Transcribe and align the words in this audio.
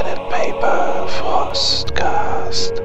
Pen 0.00 0.18
and 0.18 0.30
Paper 0.30 1.06
Frostcast. 1.08 2.82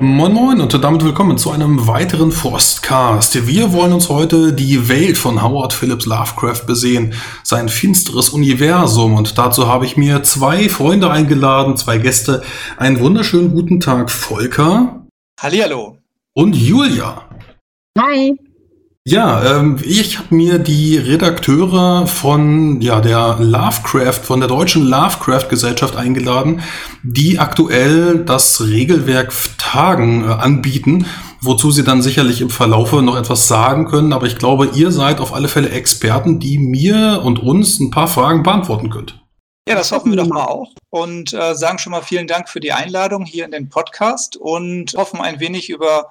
Moin 0.00 0.32
Moin 0.32 0.60
und 0.60 0.84
damit 0.84 1.02
willkommen 1.02 1.38
zu 1.38 1.50
einem 1.50 1.86
weiteren 1.86 2.30
Frostcast. 2.30 3.46
Wir 3.46 3.72
wollen 3.72 3.94
uns 3.94 4.10
heute 4.10 4.52
die 4.52 4.88
Welt 4.88 5.16
von 5.16 5.42
Howard 5.42 5.72
Phillips 5.72 6.04
Lovecraft 6.04 6.66
besehen, 6.66 7.14
sein 7.42 7.70
finsteres 7.70 8.28
Universum 8.28 9.14
und 9.14 9.38
dazu 9.38 9.66
habe 9.66 9.86
ich 9.86 9.96
mir 9.96 10.22
zwei 10.22 10.68
Freunde 10.68 11.10
eingeladen, 11.10 11.76
zwei 11.78 11.96
Gäste. 11.96 12.42
Einen 12.76 13.00
wunderschönen 13.00 13.54
guten 13.54 13.80
Tag 13.80 14.10
Volker. 14.10 15.06
Hallihallo. 15.40 15.96
Und 16.34 16.54
Julia. 16.54 17.28
Hi. 17.98 18.36
Ja, 19.10 19.58
ähm, 19.58 19.78
ich 19.82 20.18
habe 20.18 20.34
mir 20.34 20.58
die 20.58 20.98
Redakteure 20.98 22.06
von 22.06 22.82
ja, 22.82 23.00
der 23.00 23.38
Lovecraft, 23.38 24.20
von 24.22 24.40
der 24.40 24.50
deutschen 24.50 24.84
Lovecraft-Gesellschaft 24.86 25.96
eingeladen, 25.96 26.60
die 27.02 27.38
aktuell 27.38 28.22
das 28.26 28.60
Regelwerk 28.60 29.32
Tagen 29.56 30.28
äh, 30.28 30.32
anbieten, 30.34 31.06
wozu 31.40 31.70
sie 31.70 31.84
dann 31.84 32.02
sicherlich 32.02 32.42
im 32.42 32.50
Verlaufe 32.50 33.00
noch 33.00 33.16
etwas 33.16 33.48
sagen 33.48 33.86
können. 33.86 34.12
Aber 34.12 34.26
ich 34.26 34.36
glaube, 34.36 34.72
ihr 34.74 34.90
seid 34.90 35.20
auf 35.20 35.32
alle 35.32 35.48
Fälle 35.48 35.70
Experten, 35.70 36.38
die 36.38 36.58
mir 36.58 37.22
und 37.24 37.38
uns 37.38 37.80
ein 37.80 37.90
paar 37.90 38.08
Fragen 38.08 38.42
beantworten 38.42 38.90
könnt. 38.90 39.18
Ja, 39.66 39.74
das 39.74 39.90
hoffen 39.90 40.12
wir 40.12 40.16
doch 40.18 40.28
mal 40.28 40.44
auch 40.44 40.72
und 40.90 41.32
äh, 41.32 41.54
sagen 41.54 41.78
schon 41.78 41.92
mal 41.92 42.02
vielen 42.02 42.26
Dank 42.26 42.48
für 42.48 42.60
die 42.60 42.72
Einladung 42.72 43.24
hier 43.24 43.46
in 43.46 43.50
den 43.52 43.68
Podcast 43.70 44.36
und 44.36 44.94
hoffen 44.96 45.20
ein 45.20 45.40
wenig 45.40 45.68
über 45.70 46.08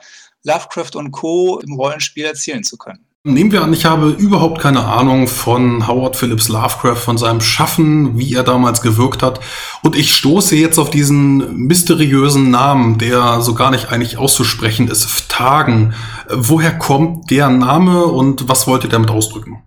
Lovecraft 0.48 0.96
und 0.96 1.12
Co. 1.12 1.60
im 1.60 1.74
Rollenspiel 1.74 2.26
erzählen 2.26 2.64
zu 2.64 2.78
können. 2.78 3.06
Nehmen 3.24 3.52
wir 3.52 3.62
an, 3.62 3.74
ich 3.74 3.86
habe 3.86 4.12
überhaupt 4.12 4.62
keine 4.62 4.86
Ahnung 4.86 5.28
von 5.28 5.86
Howard 5.86 6.16
Phillips 6.16 6.48
Lovecraft, 6.48 6.96
von 6.96 7.18
seinem 7.18 7.42
Schaffen, 7.42 8.18
wie 8.18 8.34
er 8.34 8.44
damals 8.44 8.82
gewirkt 8.82 9.22
hat. 9.22 9.42
Und 9.84 9.98
ich 9.98 10.16
stoße 10.16 10.56
jetzt 10.56 10.80
auf 10.80 10.90
diesen 10.90 11.58
mysteriösen 11.58 12.50
Namen, 12.52 12.98
der 12.98 13.42
so 13.42 13.54
gar 13.54 13.70
nicht 13.70 13.92
eigentlich 13.92 14.18
auszusprechen 14.18 14.88
ist, 14.88 15.28
Tagen. 15.28 15.94
Woher 16.30 16.78
kommt 16.78 17.30
der 17.30 17.50
Name 17.50 18.06
und 18.06 18.48
was 18.48 18.66
wollt 18.66 18.86
ihr 18.86 18.90
damit 18.90 19.10
ausdrücken? 19.10 19.62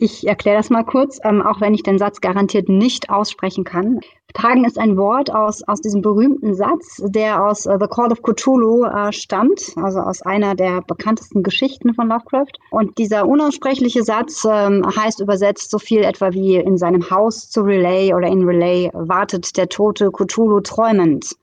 Ich 0.00 0.26
erkläre 0.26 0.56
das 0.56 0.70
mal 0.70 0.84
kurz, 0.84 1.20
ähm, 1.22 1.40
auch 1.40 1.60
wenn 1.60 1.72
ich 1.72 1.84
den 1.84 1.98
Satz 1.98 2.20
garantiert 2.20 2.68
nicht 2.68 3.10
aussprechen 3.10 3.62
kann. 3.62 4.00
Tragen 4.34 4.64
ist 4.64 4.78
ein 4.78 4.96
Wort 4.96 5.32
aus, 5.32 5.62
aus 5.62 5.80
diesem 5.80 6.02
berühmten 6.02 6.54
Satz, 6.54 7.00
der 7.06 7.44
aus 7.44 7.66
uh, 7.66 7.78
The 7.80 7.86
Call 7.86 8.10
of 8.10 8.20
Cthulhu 8.22 8.84
äh, 8.84 9.12
stammt, 9.12 9.72
also 9.76 10.00
aus 10.00 10.22
einer 10.22 10.56
der 10.56 10.82
bekanntesten 10.82 11.44
Geschichten 11.44 11.94
von 11.94 12.08
Lovecraft. 12.08 12.58
Und 12.72 12.98
dieser 12.98 13.28
unaussprechliche 13.28 14.02
Satz 14.02 14.44
ähm, 14.44 14.84
heißt 14.84 15.20
übersetzt 15.20 15.70
so 15.70 15.78
viel 15.78 16.02
etwa 16.02 16.32
wie 16.32 16.56
in 16.56 16.76
seinem 16.76 17.08
Haus 17.10 17.48
zu 17.48 17.62
Relay 17.62 18.12
oder 18.12 18.26
in 18.26 18.42
Relay 18.44 18.90
wartet 18.92 19.56
der 19.56 19.68
tote 19.68 20.10
Cthulhu 20.10 20.60
träumend. 20.60 21.36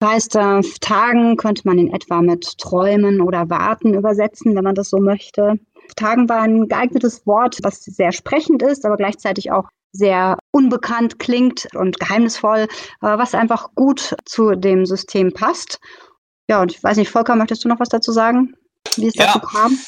Das 0.00 0.10
heißt, 0.10 0.36
äh, 0.36 0.60
Tagen 0.80 1.36
könnte 1.36 1.62
man 1.66 1.78
in 1.78 1.92
etwa 1.92 2.20
mit 2.20 2.58
Träumen 2.58 3.20
oder 3.20 3.48
Warten 3.48 3.94
übersetzen, 3.94 4.56
wenn 4.56 4.64
man 4.64 4.74
das 4.74 4.90
so 4.90 4.98
möchte. 4.98 5.54
Tagen 5.94 6.28
war 6.28 6.42
ein 6.42 6.66
geeignetes 6.66 7.26
Wort, 7.26 7.58
was 7.62 7.84
sehr 7.84 8.10
sprechend 8.10 8.62
ist, 8.62 8.84
aber 8.84 8.96
gleichzeitig 8.96 9.52
auch 9.52 9.68
sehr 9.92 10.38
unbekannt 10.50 11.18
klingt 11.18 11.68
und 11.74 11.98
geheimnisvoll, 11.98 12.60
äh, 12.60 12.66
was 13.00 13.34
einfach 13.34 13.74
gut 13.74 14.14
zu 14.24 14.54
dem 14.54 14.86
System 14.86 15.32
passt. 15.32 15.78
Ja, 16.48 16.62
und 16.62 16.72
ich 16.72 16.82
weiß 16.82 16.96
nicht, 16.96 17.10
Volker, 17.10 17.36
möchtest 17.36 17.64
du 17.64 17.68
noch 17.68 17.80
was 17.80 17.88
dazu 17.88 18.12
sagen, 18.12 18.54
wie 18.96 19.08
es 19.08 19.14
ja, 19.14 19.26
dazu 19.26 19.40
kam? 19.40 19.78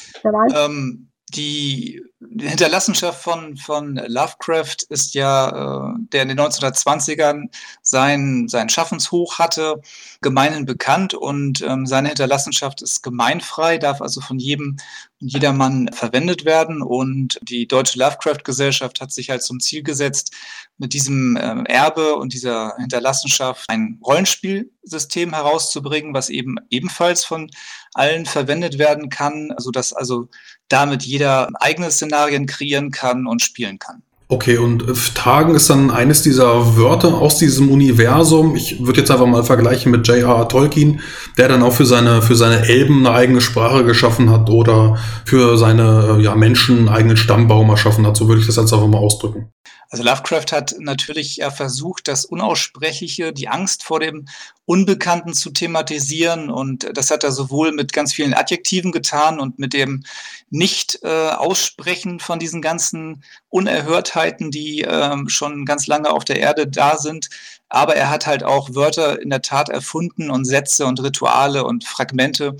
Ähm, 0.53 1.11
die 1.33 2.01
Hinterlassenschaft 2.39 3.23
von, 3.23 3.57
von 3.57 3.95
Lovecraft 3.95 4.77
ist 4.89 5.15
ja, 5.15 5.89
äh, 5.89 5.93
der 6.11 6.21
in 6.23 6.27
den 6.29 6.39
1920ern 6.39 7.49
sein, 7.81 8.47
sein 8.47 8.69
Schaffenshoch 8.69 9.39
hatte, 9.39 9.81
gemeinhin 10.21 10.65
bekannt 10.65 11.15
und 11.15 11.61
ähm, 11.61 11.87
seine 11.87 12.09
Hinterlassenschaft 12.09 12.83
ist 12.83 13.01
gemeinfrei, 13.01 13.79
darf 13.79 14.01
also 14.01 14.21
von 14.21 14.37
jedem 14.37 14.77
und 15.21 15.31
jedermann 15.31 15.89
verwendet 15.93 16.45
werden. 16.45 16.81
Und 16.81 17.39
die 17.41 17.67
Deutsche 17.67 17.97
Lovecraft-Gesellschaft 17.99 19.01
hat 19.01 19.11
sich 19.11 19.29
halt 19.29 19.43
zum 19.43 19.59
Ziel 19.59 19.83
gesetzt, 19.83 20.33
mit 20.77 20.93
diesem 20.93 21.37
äh, 21.37 21.63
Erbe 21.65 22.15
und 22.15 22.33
dieser 22.33 22.75
Hinterlassenschaft 22.77 23.65
ein 23.69 23.99
Rollenspielsystem 24.03 25.33
herauszubringen, 25.33 26.13
was 26.13 26.29
eben 26.29 26.55
ebenfalls 26.69 27.23
von 27.23 27.49
allen 27.93 28.25
verwendet 28.25 28.79
werden 28.79 29.09
kann, 29.09 29.53
sodass 29.57 29.93
also 29.93 30.27
damit 30.69 31.03
jeder 31.03 31.49
eigene 31.59 31.91
Szenarien 32.11 32.45
kreieren 32.45 32.91
kann 32.91 33.25
und 33.25 33.41
spielen 33.41 33.79
kann. 33.79 34.03
Okay, 34.27 34.57
und 34.57 34.83
äh, 34.83 34.93
Tagen 35.13 35.55
ist 35.55 35.69
dann 35.69 35.91
eines 35.91 36.21
dieser 36.21 36.77
Wörter 36.77 37.15
aus 37.15 37.37
diesem 37.37 37.69
Universum. 37.69 38.55
Ich 38.55 38.85
würde 38.85 39.01
jetzt 39.01 39.11
einfach 39.11 39.25
mal 39.25 39.43
vergleichen 39.43 39.91
mit 39.91 40.07
J.R.R. 40.07 40.47
Tolkien, 40.47 41.01
der 41.37 41.49
dann 41.49 41.63
auch 41.63 41.73
für 41.73 41.85
seine, 41.85 42.21
für 42.21 42.35
seine 42.35 42.67
Elben 42.67 43.05
eine 43.05 43.15
eigene 43.15 43.41
Sprache 43.41 43.83
geschaffen 43.83 44.29
hat 44.29 44.49
oder 44.49 44.97
für 45.25 45.57
seine 45.57 46.17
äh, 46.17 46.21
ja, 46.21 46.35
Menschen 46.35 46.79
einen 46.79 46.89
eigenen 46.89 47.17
Stammbaum 47.17 47.69
erschaffen 47.69 48.07
hat. 48.07 48.15
So 48.15 48.27
würde 48.29 48.39
ich 48.39 48.47
das 48.47 48.55
jetzt 48.55 48.73
einfach 48.73 48.87
mal 48.87 48.99
ausdrücken. 48.99 49.51
Also 49.91 50.05
Lovecraft 50.05 50.53
hat 50.53 50.75
natürlich 50.79 51.35
ja 51.35 51.51
versucht, 51.51 52.07
das 52.07 52.23
Unaussprechliche, 52.23 53.33
die 53.33 53.49
Angst 53.49 53.83
vor 53.83 53.99
dem 53.99 54.25
Unbekannten 54.63 55.33
zu 55.33 55.51
thematisieren. 55.51 56.49
Und 56.49 56.89
das 56.93 57.11
hat 57.11 57.25
er 57.25 57.33
sowohl 57.33 57.73
mit 57.73 57.91
ganz 57.91 58.13
vielen 58.13 58.33
Adjektiven 58.33 58.93
getan 58.93 59.37
und 59.41 59.59
mit 59.59 59.73
dem 59.73 60.03
Nicht-Aussprechen 60.49 62.15
äh, 62.15 62.19
von 62.23 62.39
diesen 62.39 62.61
ganzen 62.61 63.21
Unerhörtheiten, 63.49 64.49
die 64.49 64.83
äh, 64.83 65.17
schon 65.27 65.65
ganz 65.65 65.87
lange 65.87 66.09
auf 66.09 66.23
der 66.23 66.39
Erde 66.39 66.67
da 66.67 66.97
sind, 66.97 67.29
aber 67.67 67.95
er 67.95 68.09
hat 68.09 68.27
halt 68.27 68.43
auch 68.43 68.75
Wörter 68.75 69.21
in 69.21 69.29
der 69.29 69.41
Tat 69.41 69.69
erfunden 69.69 70.29
und 70.29 70.45
Sätze 70.45 70.85
und 70.85 71.01
Rituale 71.01 71.65
und 71.65 71.85
Fragmente, 71.85 72.55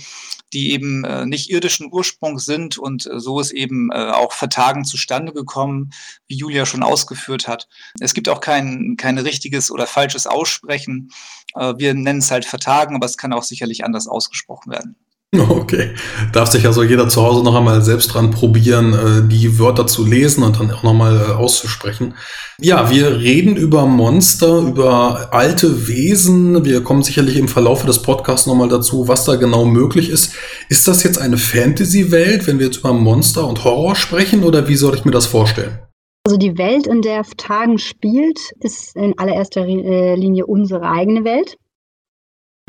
die 0.53 0.71
eben 0.71 1.03
äh, 1.03 1.25
nicht 1.25 1.49
irdischen 1.49 1.91
Ursprungs 1.91 2.45
sind 2.45 2.77
und 2.77 3.05
äh, 3.05 3.19
so 3.19 3.39
ist 3.39 3.51
eben 3.51 3.89
äh, 3.91 4.11
auch 4.11 4.33
Vertagen 4.33 4.85
zustande 4.85 5.33
gekommen, 5.33 5.91
wie 6.27 6.35
Julia 6.35 6.65
schon 6.65 6.83
ausgeführt 6.83 7.47
hat. 7.47 7.67
Es 7.99 8.13
gibt 8.13 8.29
auch 8.29 8.41
kein, 8.41 8.95
kein 8.97 9.17
richtiges 9.17 9.71
oder 9.71 9.87
falsches 9.87 10.27
Aussprechen. 10.27 11.11
Äh, 11.55 11.75
wir 11.77 11.93
nennen 11.93 12.19
es 12.19 12.31
halt 12.31 12.45
Vertagen, 12.45 12.95
aber 12.95 13.05
es 13.05 13.17
kann 13.17 13.33
auch 13.33 13.43
sicherlich 13.43 13.83
anders 13.85 14.07
ausgesprochen 14.07 14.71
werden. 14.71 14.95
Okay. 15.61 15.91
Darf 16.33 16.49
sich 16.49 16.65
also 16.65 16.83
jeder 16.83 17.07
zu 17.07 17.21
Hause 17.21 17.43
noch 17.43 17.55
einmal 17.55 17.81
selbst 17.81 18.13
dran 18.13 18.31
probieren, 18.31 18.93
äh, 18.93 19.27
die 19.27 19.59
Wörter 19.59 19.87
zu 19.87 20.05
lesen 20.05 20.43
und 20.43 20.59
dann 20.59 20.71
auch 20.71 20.83
nochmal 20.83 21.17
äh, 21.17 21.31
auszusprechen. 21.31 22.15
Ja, 22.59 22.89
wir 22.89 23.19
reden 23.19 23.55
über 23.55 23.85
Monster, 23.85 24.59
über 24.59 25.29
alte 25.31 25.87
Wesen. 25.87 26.65
Wir 26.65 26.83
kommen 26.83 27.03
sicherlich 27.03 27.37
im 27.37 27.47
Verlauf 27.47 27.85
des 27.85 28.01
Podcasts 28.01 28.45
nochmal 28.45 28.67
dazu, 28.67 29.07
was 29.07 29.23
da 29.23 29.35
genau 29.35 29.65
möglich 29.65 30.09
ist. 30.09 30.33
Ist 30.69 30.87
das 30.87 31.03
jetzt 31.03 31.17
eine 31.19 31.37
Fantasy-Welt, 31.37 32.47
wenn 32.47 32.59
wir 32.59 32.65
jetzt 32.67 32.79
über 32.79 32.93
Monster 32.93 33.47
und 33.47 33.63
Horror 33.63 33.95
sprechen, 33.95 34.43
oder 34.43 34.67
wie 34.67 34.75
soll 34.75 34.95
ich 34.95 35.05
mir 35.05 35.11
das 35.11 35.25
vorstellen? 35.25 35.79
Also 36.25 36.37
die 36.37 36.57
Welt, 36.57 36.85
in 36.85 37.01
der 37.01 37.23
Tagen 37.37 37.79
spielt, 37.79 38.39
ist 38.59 38.95
in 38.95 39.17
allererster 39.17 39.65
äh, 39.65 40.15
Linie 40.15 40.45
unsere 40.45 40.87
eigene 40.87 41.23
Welt 41.23 41.57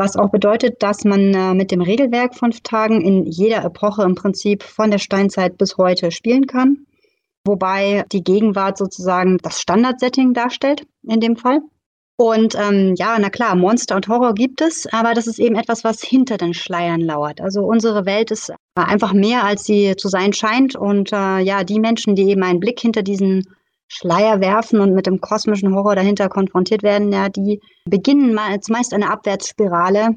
was 0.03 0.17
auch 0.17 0.31
bedeutet, 0.31 0.83
dass 0.83 1.05
man 1.05 1.33
äh, 1.33 1.55
mit 1.55 1.71
dem 1.71 1.81
Regelwerk 1.81 2.35
von 2.35 2.51
Tagen 2.51 3.01
in 3.01 3.25
jeder 3.25 3.65
Epoche 3.65 4.03
im 4.03 4.17
Prinzip 4.17 4.65
von 4.65 4.91
der 4.91 4.99
Steinzeit 4.99 5.57
bis 5.59 5.79
heute 5.79 6.11
spielen 6.11 6.47
kann. 6.49 6.87
Wobei 7.47 8.05
die 8.11 8.25
Gegenwart 8.25 8.79
sozusagen 8.79 9.39
das 9.39 9.61
Standardsetting 9.61 10.35
darstellt 10.35 10.87
in 11.05 11.21
dem 11.21 11.37
Fall. 11.37 11.61
Und 12.17 12.57
ähm, 12.57 12.95
ja, 12.97 13.17
na 13.21 13.31
klar, 13.31 13.55
Monster 13.55 13.97
und 13.97 14.09
Horror 14.09 14.35
gibt 14.35 14.61
es, 14.61 14.87
aber 14.93 15.15
das 15.15 15.27
ist 15.27 15.39
eben 15.39 15.57
etwas, 15.57 15.83
was 15.85 16.03
hinter 16.03 16.37
den 16.37 16.55
Schleiern 16.55 17.01
lauert. 17.01 17.41
Also 17.41 17.63
unsere 17.63 18.05
Welt 18.05 18.31
ist 18.31 18.53
einfach 18.75 19.13
mehr, 19.13 19.45
als 19.45 19.65
sie 19.65 19.95
zu 19.97 20.09
sein 20.09 20.33
scheint. 20.33 20.75
Und 20.75 21.13
äh, 21.13 21.39
ja, 21.39 21.63
die 21.65 21.81
Menschen, 21.81 22.17
die 22.17 22.29
eben 22.29 22.43
einen 22.43 22.61
Blick 22.61 22.81
hinter 22.81 23.03
diesen 23.03 23.45
Schleier 23.95 24.41
werfen 24.41 24.81
und 24.81 24.95
mit 24.95 25.07
dem 25.07 25.21
kosmischen 25.21 25.75
Horror 25.75 25.95
dahinter 25.95 26.31
konfrontiert 26.31 26.83
werden, 26.83 27.13
ja, 27.13 27.29
die 27.29 27.61
beginnen 27.85 28.33
meist 28.35 28.95
eine 28.95 29.11
Abwärtsspirale, 29.11 30.15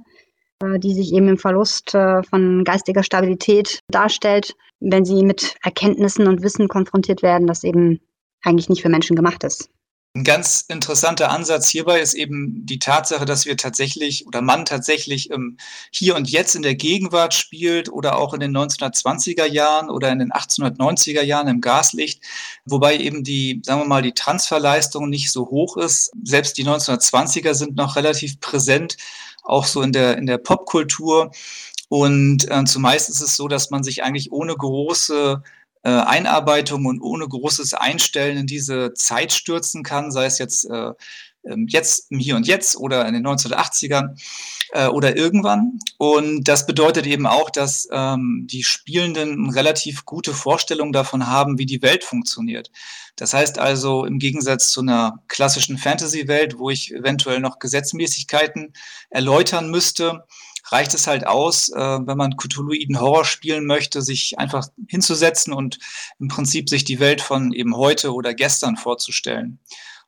äh, 0.61 0.79
die 0.79 0.93
sich 0.93 1.13
eben 1.13 1.27
im 1.27 1.37
Verlust 1.37 1.93
äh, 1.93 2.23
von 2.23 2.63
geistiger 2.63 3.03
Stabilität 3.03 3.81
darstellt, 3.89 4.55
wenn 4.79 5.03
sie 5.03 5.23
mit 5.23 5.55
Erkenntnissen 5.61 6.27
und 6.27 6.41
Wissen 6.41 6.69
konfrontiert 6.69 7.21
werden, 7.21 7.47
das 7.47 7.65
eben 7.65 7.99
eigentlich 8.43 8.69
nicht 8.69 8.81
für 8.81 8.89
Menschen 8.89 9.17
gemacht 9.17 9.43
ist. 9.43 9.69
Ein 10.15 10.23
ganz 10.23 10.63
interessanter 10.69 11.29
Ansatz 11.29 11.67
hierbei 11.67 11.99
ist 11.99 12.13
eben 12.13 12.65
die 12.65 12.79
Tatsache, 12.79 13.25
dass 13.25 13.45
wir 13.45 13.57
tatsächlich 13.57 14.25
oder 14.25 14.41
man 14.41 14.63
tatsächlich 14.63 15.29
ähm, 15.29 15.57
hier 15.91 16.15
und 16.15 16.29
jetzt 16.29 16.55
in 16.55 16.61
der 16.61 16.75
Gegenwart 16.75 17.33
spielt 17.33 17.91
oder 17.91 18.17
auch 18.17 18.33
in 18.33 18.39
den 18.39 18.55
1920er 18.55 19.45
Jahren 19.45 19.89
oder 19.89 20.09
in 20.13 20.19
den 20.19 20.31
1890er 20.31 21.21
Jahren 21.21 21.49
im 21.49 21.59
Gaslicht, 21.59 22.23
wobei 22.63 22.95
eben 22.95 23.25
die, 23.25 23.61
sagen 23.65 23.81
wir 23.81 23.87
mal, 23.87 24.01
die 24.01 24.13
Transferleistung 24.13 25.09
nicht 25.09 25.33
so 25.33 25.49
hoch 25.49 25.75
ist. 25.75 26.13
Selbst 26.23 26.57
die 26.57 26.65
1920er 26.65 27.53
sind 27.53 27.75
noch 27.75 27.97
relativ 27.97 28.39
präsent, 28.39 28.95
auch 29.43 29.65
so 29.65 29.81
in 29.81 29.91
der, 29.91 30.17
in 30.17 30.27
der 30.27 30.37
Popkultur. 30.37 31.31
Und 31.89 32.49
äh, 32.49 32.63
zumeist 32.63 33.09
ist 33.09 33.19
es 33.19 33.35
so, 33.35 33.49
dass 33.49 33.69
man 33.69 33.83
sich 33.83 34.01
eigentlich 34.01 34.31
ohne 34.31 34.55
große 34.55 35.43
äh, 35.85 35.89
Einarbeitung 35.89 36.85
und 36.85 36.99
ohne 36.99 37.27
großes 37.27 37.75
Einstellen 37.75 38.37
in 38.37 38.47
diese 38.47 38.93
Zeit 38.95 39.31
stürzen 39.31 39.83
kann, 39.83 40.11
sei 40.11 40.25
es 40.25 40.39
jetzt 40.39 40.65
äh, 40.65 40.93
ähm, 41.45 41.67
jetzt 41.69 42.07
Hier 42.09 42.35
und 42.35 42.47
Jetzt 42.47 42.75
oder 42.75 43.07
in 43.07 43.13
den 43.13 43.25
1980ern 43.25 44.19
äh, 44.71 44.87
oder 44.87 45.15
irgendwann. 45.15 45.79
Und 45.99 46.47
das 46.47 46.65
bedeutet 46.65 47.05
eben 47.05 47.27
auch, 47.27 47.51
dass 47.51 47.87
ähm, 47.91 48.47
die 48.49 48.63
Spielenden 48.63 49.51
relativ 49.51 50.05
gute 50.05 50.33
Vorstellung 50.33 50.91
davon 50.91 51.27
haben, 51.27 51.59
wie 51.59 51.67
die 51.67 51.83
Welt 51.83 52.03
funktioniert. 52.03 52.71
Das 53.15 53.33
heißt 53.33 53.59
also, 53.59 54.05
im 54.05 54.17
Gegensatz 54.17 54.71
zu 54.71 54.81
einer 54.81 55.19
klassischen 55.27 55.77
Fantasy-Welt, 55.77 56.57
wo 56.57 56.71
ich 56.71 56.91
eventuell 56.91 57.39
noch 57.39 57.59
Gesetzmäßigkeiten 57.59 58.73
erläutern 59.11 59.69
müsste, 59.69 60.25
reicht 60.71 60.93
es 60.93 61.07
halt 61.07 61.27
aus, 61.27 61.69
äh, 61.69 61.79
wenn 61.79 62.17
man 62.17 62.37
Cthulhuiden 62.37 62.99
Horror 62.99 63.25
spielen 63.25 63.65
möchte, 63.65 64.01
sich 64.01 64.39
einfach 64.39 64.67
hinzusetzen 64.87 65.53
und 65.53 65.79
im 66.19 66.27
Prinzip 66.27 66.69
sich 66.69 66.83
die 66.83 66.99
Welt 66.99 67.21
von 67.21 67.53
eben 67.53 67.75
heute 67.75 68.13
oder 68.13 68.33
gestern 68.33 68.77
vorzustellen. 68.77 69.59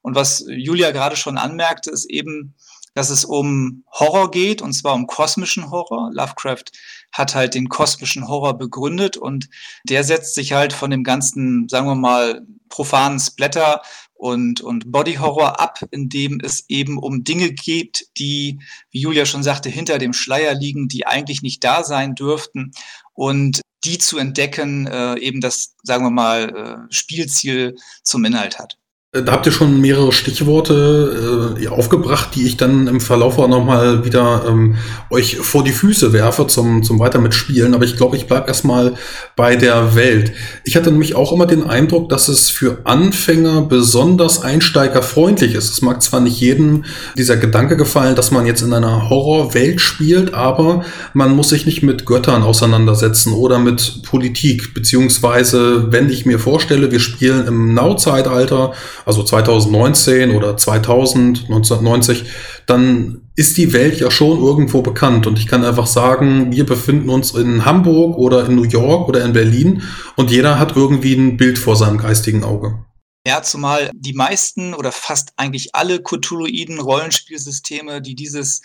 Und 0.01 0.15
was 0.15 0.45
Julia 0.47 0.91
gerade 0.91 1.15
schon 1.15 1.37
anmerkte, 1.37 1.91
ist 1.91 2.05
eben, 2.09 2.55
dass 2.93 3.09
es 3.09 3.25
um 3.25 3.83
Horror 3.91 4.31
geht, 4.31 4.61
und 4.61 4.73
zwar 4.73 4.95
um 4.95 5.05
kosmischen 5.05 5.69
Horror. 5.69 6.09
Lovecraft 6.13 6.65
hat 7.11 7.35
halt 7.35 7.53
den 7.53 7.69
kosmischen 7.69 8.27
Horror 8.27 8.57
begründet 8.57 9.17
und 9.17 9.49
der 9.83 10.03
setzt 10.03 10.33
sich 10.33 10.53
halt 10.53 10.73
von 10.73 10.89
dem 10.89 11.03
ganzen, 11.03 11.69
sagen 11.69 11.87
wir 11.87 11.95
mal, 11.95 12.41
profanen 12.69 13.19
Splatter 13.19 13.81
und, 14.17 14.61
und 14.61 14.91
Body 14.91 15.15
Horror 15.15 15.59
ab, 15.59 15.79
indem 15.91 16.39
es 16.41 16.65
eben 16.69 16.97
um 16.97 17.23
Dinge 17.23 17.51
geht, 17.51 18.07
die, 18.17 18.59
wie 18.91 19.01
Julia 19.01 19.25
schon 19.25 19.43
sagte, 19.43 19.69
hinter 19.69 19.97
dem 19.97 20.13
Schleier 20.13 20.53
liegen, 20.53 20.87
die 20.87 21.05
eigentlich 21.05 21.41
nicht 21.41 21.63
da 21.63 21.83
sein 21.83 22.15
dürften 22.15 22.71
und 23.13 23.61
die 23.83 23.97
zu 23.99 24.17
entdecken 24.17 24.87
äh, 24.87 25.17
eben 25.19 25.39
das, 25.39 25.75
sagen 25.83 26.03
wir 26.03 26.11
mal, 26.11 26.87
äh, 26.89 26.93
Spielziel 26.93 27.75
zum 28.03 28.25
Inhalt 28.25 28.59
hat. 28.59 28.77
Äh, 29.17 29.23
da 29.23 29.33
habt 29.33 29.45
ihr 29.45 29.51
schon 29.51 29.81
mehrere 29.81 30.11
Stichworte 30.11 31.55
äh, 31.59 31.67
aufgebracht, 31.67 32.29
die 32.35 32.45
ich 32.45 32.57
dann 32.57 32.87
im 32.87 33.01
Verlauf 33.01 33.37
auch 33.37 33.47
nochmal 33.47 34.05
wieder 34.05 34.45
ähm, 34.47 34.75
euch 35.09 35.37
vor 35.37 35.63
die 35.63 35.71
Füße 35.71 36.13
werfe 36.13 36.47
zum, 36.47 36.83
zum 36.83 36.99
weiter 36.99 37.19
mitspielen. 37.19 37.73
Aber 37.73 37.85
ich 37.85 37.97
glaube, 37.97 38.17
ich 38.17 38.27
bleibe 38.27 38.47
erstmal 38.47 38.93
bei 39.35 39.55
der 39.55 39.95
Welt. 39.95 40.31
Ich 40.63 40.75
hatte 40.75 40.91
nämlich 40.91 41.15
auch 41.15 41.31
immer 41.31 41.45
den 41.45 41.63
Eindruck, 41.63 42.09
dass 42.09 42.27
es 42.27 42.49
für 42.49 42.79
Anfänger 42.83 43.61
besonders 43.61 44.41
einsteigerfreundlich 44.41 45.53
ist. 45.53 45.71
Es 45.71 45.81
mag 45.81 46.01
zwar 46.01 46.19
nicht 46.19 46.39
jedem 46.39 46.85
dieser 47.17 47.37
Gedanke 47.37 47.77
gefallen, 47.77 48.15
dass 48.15 48.31
man 48.31 48.45
jetzt 48.45 48.61
in 48.61 48.73
einer 48.73 49.09
Horrorwelt 49.09 49.81
spielt, 49.81 50.33
aber 50.33 50.83
man 51.13 51.35
muss 51.35 51.49
sich 51.49 51.65
nicht 51.65 51.83
mit 51.83 52.05
Göttern 52.05 52.43
auseinandersetzen 52.43 53.33
oder 53.33 53.59
mit 53.59 54.01
Politik. 54.03 54.73
Beziehungsweise, 54.73 55.91
wenn 55.91 56.09
ich 56.09 56.25
mir 56.25 56.39
vorstelle, 56.39 56.91
wir 56.91 56.99
spielen 56.99 57.47
im 57.47 57.73
Now-Zeitalter, 57.73 58.73
also 59.07 59.23
2019 59.23 60.35
oder 60.35 60.57
2000, 60.57 61.45
1990, 61.45 62.25
dann 62.65 63.21
ist 63.35 63.57
die 63.57 63.71
Welt 63.71 64.01
ja 64.01 64.11
schon 64.11 64.37
irgendwo 64.37 64.81
bekannt. 64.81 65.25
Und 65.27 65.39
ich 65.39 65.47
kann 65.47 65.63
einfach 65.63 65.87
sagen, 65.87 66.51
wir 66.51 66.65
befinden 66.65 67.09
uns 67.09 67.31
in 67.31 67.63
Hamburg 67.63 68.17
oder 68.17 68.45
in 68.45 68.55
New 68.55 68.65
York 68.65 69.07
oder 69.07 69.23
in 69.23 69.31
Berlin 69.31 69.83
und 70.17 70.29
jeder 70.29 70.59
hat 70.59 70.75
irgendwie 70.75 71.13
ein 71.13 71.37
Bild 71.37 71.57
vor 71.57 71.77
seinem 71.77 71.97
geistigen 71.97 72.43
Auge. 72.43 72.83
Ja, 73.25 73.41
zumal 73.43 73.91
die 73.93 74.13
meisten 74.13 74.73
oder 74.73 74.91
fast 74.91 75.33
eigentlich 75.37 75.73
alle 75.73 76.01
Cthulhuiden 76.01 76.79
Rollenspielsysteme, 76.79 78.01
die 78.01 78.15
dieses 78.15 78.61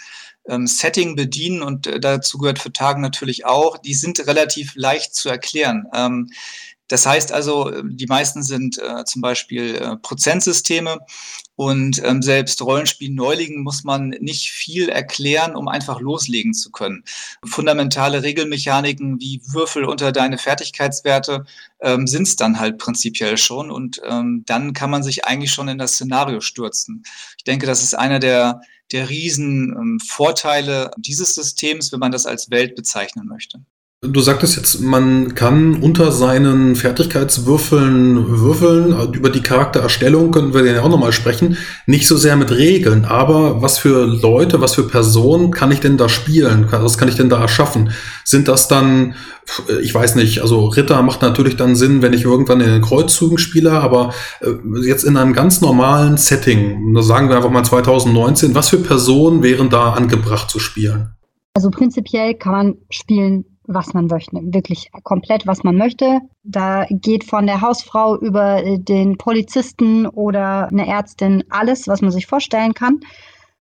ähm, 0.49 0.67
Setting 0.67 1.17
bedienen 1.17 1.63
und 1.63 1.87
äh, 1.87 2.01
dazu 2.01 2.39
gehört 2.39 2.59
für 2.59 2.73
Tagen 2.73 3.01
natürlich 3.01 3.45
auch, 3.45 3.79
die 3.79 3.95
sind 3.95 4.25
relativ 4.27 4.73
leicht 4.77 5.15
zu 5.15 5.29
erklären. 5.29 5.87
Ähm, 5.95 6.31
das 6.89 7.07
heißt 7.07 7.33
also, 7.33 7.71
die 7.83 8.07
meisten 8.07 8.43
sind 8.43 8.79
äh, 8.79 9.05
zum 9.05 9.23
Beispiel 9.23 9.77
äh, 9.77 9.97
Prozentsysteme 9.97 10.99
und 11.55 12.03
ähm, 12.05 12.23
selbst 12.23 12.61
Rollenspiel-Neulingen 12.61 13.63
muss 13.63 13.85
man 13.85 14.11
nicht 14.21 14.51
viel 14.51 14.89
erklären, 14.89 15.55
um 15.55 15.69
einfach 15.69 16.01
loslegen 16.01 16.55
zu 16.55 16.71
können. 16.71 17.05
Fundamentale 17.45 18.23
Regelmechaniken 18.23 19.21
wie 19.21 19.41
Würfel 19.47 19.85
unter 19.85 20.13
deine 20.13 20.39
Fertigkeitswerte 20.39 21.45
ähm, 21.81 22.07
sind 22.07 22.25
es 22.27 22.37
dann 22.37 22.59
halt 22.59 22.79
prinzipiell 22.79 23.39
schon 23.39 23.71
und 23.71 24.01
ähm, 24.07 24.43
dann 24.47 24.73
kann 24.73 24.91
man 24.91 25.03
sich 25.03 25.25
eigentlich 25.25 25.53
schon 25.53 25.69
in 25.69 25.79
das 25.79 25.93
Szenario 25.95 26.41
stürzen. 26.41 27.05
Ich 27.39 27.45
denke, 27.45 27.67
das 27.67 27.83
ist 27.83 27.95
einer 27.95 28.19
der, 28.19 28.61
der 28.91 29.09
riesen 29.09 29.71
ähm, 29.71 30.01
Vorteile 30.01 30.91
dieses 30.99 31.35
Systems, 31.35 31.93
wenn 31.93 32.01
man 32.01 32.13
das 32.13 32.27
als 32.27 32.51
Welt 32.51 32.75
bezeichnen 32.75 33.27
möchte. 33.27 33.65
Du 34.05 34.21
sagtest 34.21 34.57
jetzt, 34.57 34.81
man 34.81 35.37
kann 35.37 35.77
unter 35.77 36.11
seinen 36.11 36.75
Fertigkeitswürfeln 36.75 38.41
würfeln. 38.41 38.97
Über 39.13 39.31
die 39.31 39.43
Charaktererstellung 39.43 40.33
können 40.33 40.53
wir 40.53 40.67
ja 40.67 40.83
auch 40.83 40.89
nochmal 40.89 41.13
sprechen. 41.13 41.57
Nicht 41.87 42.09
so 42.09 42.17
sehr 42.17 42.35
mit 42.35 42.51
Regeln, 42.51 43.05
aber 43.05 43.63
was 43.63 43.79
für 43.79 44.05
Leute, 44.07 44.61
was 44.61 44.75
für 44.75 44.89
Personen 44.89 45.53
kann 45.53 45.71
ich 45.71 45.79
denn 45.79 45.99
da 45.99 46.09
spielen? 46.09 46.67
Was 46.69 46.99
kann 46.99 47.07
ich 47.07 47.15
denn 47.15 47.29
da 47.29 47.41
erschaffen? 47.41 47.93
Sind 48.25 48.49
das 48.49 48.67
dann, 48.67 49.15
ich 49.81 49.95
weiß 49.95 50.17
nicht, 50.17 50.43
also 50.43 50.67
Ritter 50.67 51.01
macht 51.03 51.23
natürlich 51.23 51.55
dann 51.55 51.77
Sinn, 51.77 52.03
wenn 52.03 52.13
ich 52.13 52.25
irgendwann 52.25 52.61
in 52.61 52.71
den 52.71 52.83
Kreuzzügen 52.83 53.39
spiele, 53.39 53.71
aber 53.71 54.15
äh, 54.41 54.51
jetzt 54.85 55.05
in 55.05 55.17
einem 55.17 55.33
ganz 55.33 55.61
normalen 55.61 56.17
Setting, 56.17 57.01
sagen 57.03 57.29
wir 57.29 57.37
einfach 57.37 57.51
mal 57.51 57.65
2019, 57.65 58.57
was 58.57 58.69
für 58.69 58.79
Personen 58.79 59.45
wären 59.45 59.71
da 59.71 59.93
angebracht 59.93 60.51
zu 60.51 60.59
spielen? 60.59 61.11
Also 61.55 61.71
prinzipiell 61.71 62.35
kann 62.35 62.53
man 62.53 62.75
spielen, 62.91 63.45
was 63.65 63.95
man 63.95 64.07
möchte, 64.07 64.37
wirklich 64.43 64.91
komplett, 65.05 65.47
was 65.47 65.63
man 65.63 65.77
möchte. 65.77 66.21
Da 66.43 66.87
geht 66.91 67.25
von 67.25 67.47
der 67.47 67.61
Hausfrau 67.61 68.19
über 68.19 68.65
äh, 68.65 68.79
den 68.79 69.17
Polizisten 69.19 70.07
oder 70.07 70.69
eine 70.69 70.87
Ärztin 70.87 71.45
alles, 71.51 71.89
was 71.89 72.03
man 72.03 72.11
sich 72.11 72.27
vorstellen 72.27 72.75
kann. 72.75 73.01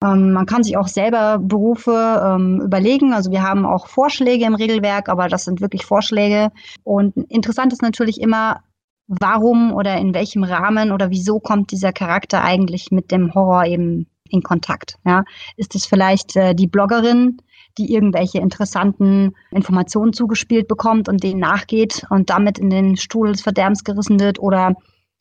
Ähm, 0.02 0.32
man 0.32 0.46
kann 0.46 0.62
sich 0.62 0.76
auch 0.76 0.88
selber 0.88 1.38
Berufe 1.38 2.22
ähm, 2.24 2.60
überlegen. 2.60 3.12
Also 3.12 3.30
wir 3.30 3.42
haben 3.42 3.66
auch 3.66 3.86
Vorschläge 3.86 4.44
im 4.44 4.54
Regelwerk, 4.54 5.08
aber 5.08 5.28
das 5.28 5.44
sind 5.44 5.60
wirklich 5.60 5.84
Vorschläge. 5.84 6.50
Und 6.84 7.16
interessant 7.30 7.72
ist 7.72 7.82
natürlich 7.82 8.20
immer, 8.20 8.62
warum 9.08 9.72
oder 9.72 9.96
in 9.96 10.14
welchem 10.14 10.44
Rahmen 10.44 10.92
oder 10.92 11.10
wieso 11.10 11.40
kommt 11.40 11.72
dieser 11.72 11.92
Charakter 11.92 12.44
eigentlich 12.44 12.90
mit 12.90 13.10
dem 13.10 13.34
Horror 13.34 13.64
eben 13.64 14.06
in 14.30 14.42
Kontakt. 14.42 14.98
Ja? 15.04 15.24
Ist 15.56 15.74
es 15.74 15.86
vielleicht 15.86 16.36
äh, 16.36 16.54
die 16.54 16.66
Bloggerin, 16.66 17.38
die 17.78 17.92
irgendwelche 17.92 18.38
interessanten 18.38 19.34
Informationen 19.50 20.12
zugespielt 20.12 20.68
bekommt 20.68 21.08
und 21.08 21.22
denen 21.22 21.40
nachgeht 21.40 22.04
und 22.10 22.30
damit 22.30 22.58
in 22.58 22.70
den 22.70 22.96
Stuhl 22.96 23.32
des 23.32 23.42
Verderbens 23.42 23.84
gerissen 23.84 24.18
wird? 24.20 24.38
Oder 24.38 24.74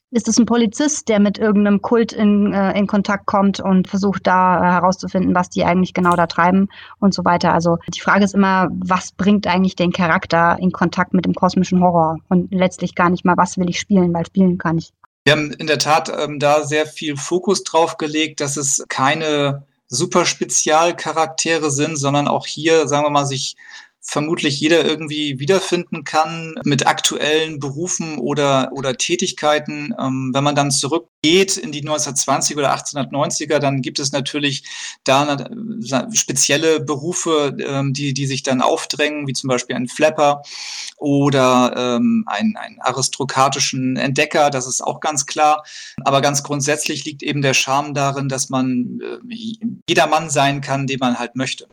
ist 0.09 0.29
es 0.29 0.37
ein 0.39 0.45
Polizist, 0.45 1.09
der 1.09 1.19
mit 1.19 1.37
irgendeinem 1.37 1.81
Kult 1.81 2.13
in, 2.13 2.53
äh, 2.53 2.77
in 2.79 2.87
Kontakt 2.87 3.25
kommt 3.25 3.59
und 3.59 3.89
versucht 3.89 4.25
da 4.25 4.59
äh, 4.59 4.71
herauszufinden, 4.71 5.35
was 5.35 5.49
die 5.49 5.65
eigentlich 5.65 5.93
genau 5.93 6.15
da 6.15 6.27
treiben 6.27 6.69
und 6.99 7.13
so 7.13 7.25
weiter? 7.25 7.53
Also 7.53 7.77
die 7.93 7.99
Frage 7.99 8.23
ist 8.23 8.33
immer, 8.33 8.69
was 8.71 9.11
bringt 9.11 9.47
eigentlich 9.47 9.75
den 9.75 9.91
Charakter 9.91 10.57
in 10.59 10.71
Kontakt 10.71 11.13
mit 11.13 11.25
dem 11.25 11.33
kosmischen 11.33 11.81
Horror? 11.83 12.19
Und 12.29 12.53
letztlich 12.53 12.95
gar 12.95 13.09
nicht 13.09 13.25
mal, 13.25 13.35
was 13.35 13.57
will 13.57 13.69
ich 13.69 13.79
spielen, 13.79 14.13
weil 14.13 14.25
spielen 14.25 14.57
kann 14.57 14.77
ich. 14.77 14.93
Wir 15.27 15.33
haben 15.33 15.51
in 15.51 15.67
der 15.67 15.77
Tat 15.77 16.07
ähm, 16.07 16.39
da 16.39 16.63
sehr 16.63 16.87
viel 16.87 17.17
Fokus 17.17 17.65
drauf 17.65 17.97
gelegt, 17.97 18.39
dass 18.39 18.55
es 18.55 18.85
keine 18.87 19.65
super 19.89 20.25
Spezialcharaktere 20.25 21.69
sind, 21.69 21.97
sondern 21.97 22.29
auch 22.29 22.47
hier, 22.47 22.87
sagen 22.87 23.05
wir 23.05 23.09
mal, 23.09 23.25
sich 23.25 23.57
vermutlich 24.09 24.61
jeder 24.61 24.85
irgendwie 24.85 25.37
wiederfinden 25.37 26.05
kann 26.05 26.55
mit 26.63 26.87
aktuellen 26.87 27.59
Berufen 27.59 28.19
oder, 28.19 28.69
oder 28.71 28.95
Tätigkeiten. 28.95 29.93
Ähm, 29.99 30.31
wenn 30.33 30.45
man 30.45 30.55
dann 30.55 30.71
zurückgeht 30.71 31.57
in 31.57 31.73
die 31.73 31.83
1920er 31.83 32.57
oder 32.57 32.73
1890er, 32.73 33.59
dann 33.59 33.81
gibt 33.81 33.99
es 33.99 34.13
natürlich 34.13 34.63
da 35.03 35.37
spezielle 36.13 36.79
Berufe, 36.79 37.57
ähm, 37.59 37.91
die, 37.91 38.13
die 38.13 38.27
sich 38.27 38.43
dann 38.43 38.61
aufdrängen, 38.61 39.27
wie 39.27 39.33
zum 39.33 39.49
Beispiel 39.49 39.75
ein 39.75 39.89
Flapper 39.89 40.41
oder 40.95 41.73
ähm, 41.75 42.23
einen, 42.27 42.55
einen 42.55 42.79
aristokratischen 42.79 43.97
Entdecker, 43.97 44.49
das 44.51 44.67
ist 44.67 44.81
auch 44.81 45.01
ganz 45.01 45.25
klar. 45.25 45.65
Aber 46.05 46.21
ganz 46.21 46.43
grundsätzlich 46.43 47.03
liegt 47.03 47.23
eben 47.23 47.41
der 47.41 47.53
Charme 47.53 47.93
darin, 47.93 48.29
dass 48.29 48.47
man 48.47 49.01
äh, 49.01 49.35
jeder 49.89 50.07
Mann 50.07 50.29
sein 50.29 50.61
kann, 50.61 50.87
den 50.87 50.99
man 50.99 51.19
halt 51.19 51.35
möchte. 51.35 51.67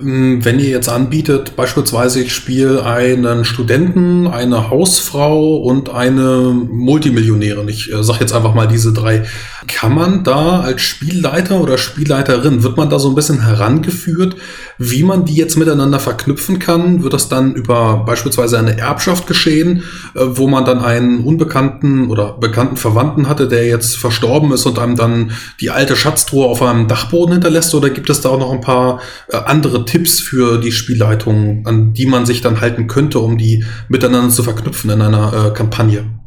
Ähm, 0.00 0.44
wenn 0.44 0.58
ihr 0.58 0.68
jetzt 0.68 0.88
anbietet, 0.88 1.56
beispielsweise 1.56 2.20
ich 2.20 2.32
spiele 2.32 2.84
einen 2.84 3.44
Studenten, 3.44 4.26
eine 4.26 4.70
Hausfrau 4.70 5.56
und 5.56 5.90
eine 5.90 6.52
Multimillionärin, 6.70 7.68
ich 7.68 7.92
äh, 7.92 8.02
sage 8.02 8.20
jetzt 8.20 8.32
einfach 8.32 8.54
mal 8.54 8.68
diese 8.68 8.92
drei, 8.92 9.24
kann 9.66 9.94
man 9.94 10.24
da 10.24 10.60
als 10.60 10.82
Spielleiter 10.82 11.60
oder 11.60 11.78
Spielleiterin, 11.78 12.62
wird 12.62 12.76
man 12.76 12.90
da 12.90 12.98
so 12.98 13.08
ein 13.08 13.14
bisschen 13.14 13.42
herangeführt, 13.42 14.36
wie 14.78 15.02
man 15.02 15.24
die 15.24 15.34
jetzt 15.34 15.56
miteinander 15.56 15.98
verknüpfen 15.98 16.60
kann? 16.60 17.02
Wird 17.02 17.12
das 17.12 17.28
dann 17.28 17.54
über 17.54 18.04
beispielsweise 18.06 18.58
eine 18.58 18.78
Erbschaft 18.78 19.26
geschehen, 19.26 19.82
äh, 20.14 20.20
wo 20.24 20.46
man 20.46 20.64
dann 20.64 20.78
einen 20.78 21.24
unbekannten 21.24 22.08
oder 22.08 22.34
bekannten 22.34 22.76
Verwandten 22.76 23.28
hatte, 23.28 23.48
der 23.48 23.66
jetzt 23.66 23.96
verstorben 23.96 24.52
ist 24.52 24.66
und 24.66 24.78
einem 24.78 24.94
dann 24.94 25.32
die 25.60 25.70
alte 25.70 25.96
Schatztruhe 25.96 26.46
auf 26.46 26.62
einem 26.62 26.86
Dachboden 26.86 27.32
hinterlässt? 27.32 27.74
Oder 27.74 27.90
gibt 27.90 28.08
es 28.10 28.20
da 28.20 28.28
auch 28.28 28.38
noch 28.38 28.52
ein 28.52 28.60
paar 28.60 29.00
äh, 29.28 29.47
andere 29.48 29.84
Tipps 29.84 30.20
für 30.20 30.58
die 30.58 30.72
Spielleitung, 30.72 31.66
an 31.66 31.94
die 31.94 32.06
man 32.06 32.26
sich 32.26 32.40
dann 32.40 32.60
halten 32.60 32.86
könnte, 32.86 33.18
um 33.18 33.38
die 33.38 33.64
miteinander 33.88 34.30
zu 34.30 34.42
verknüpfen 34.42 34.90
in 34.90 35.02
einer 35.02 35.46
äh, 35.46 35.50
Kampagne? 35.54 36.17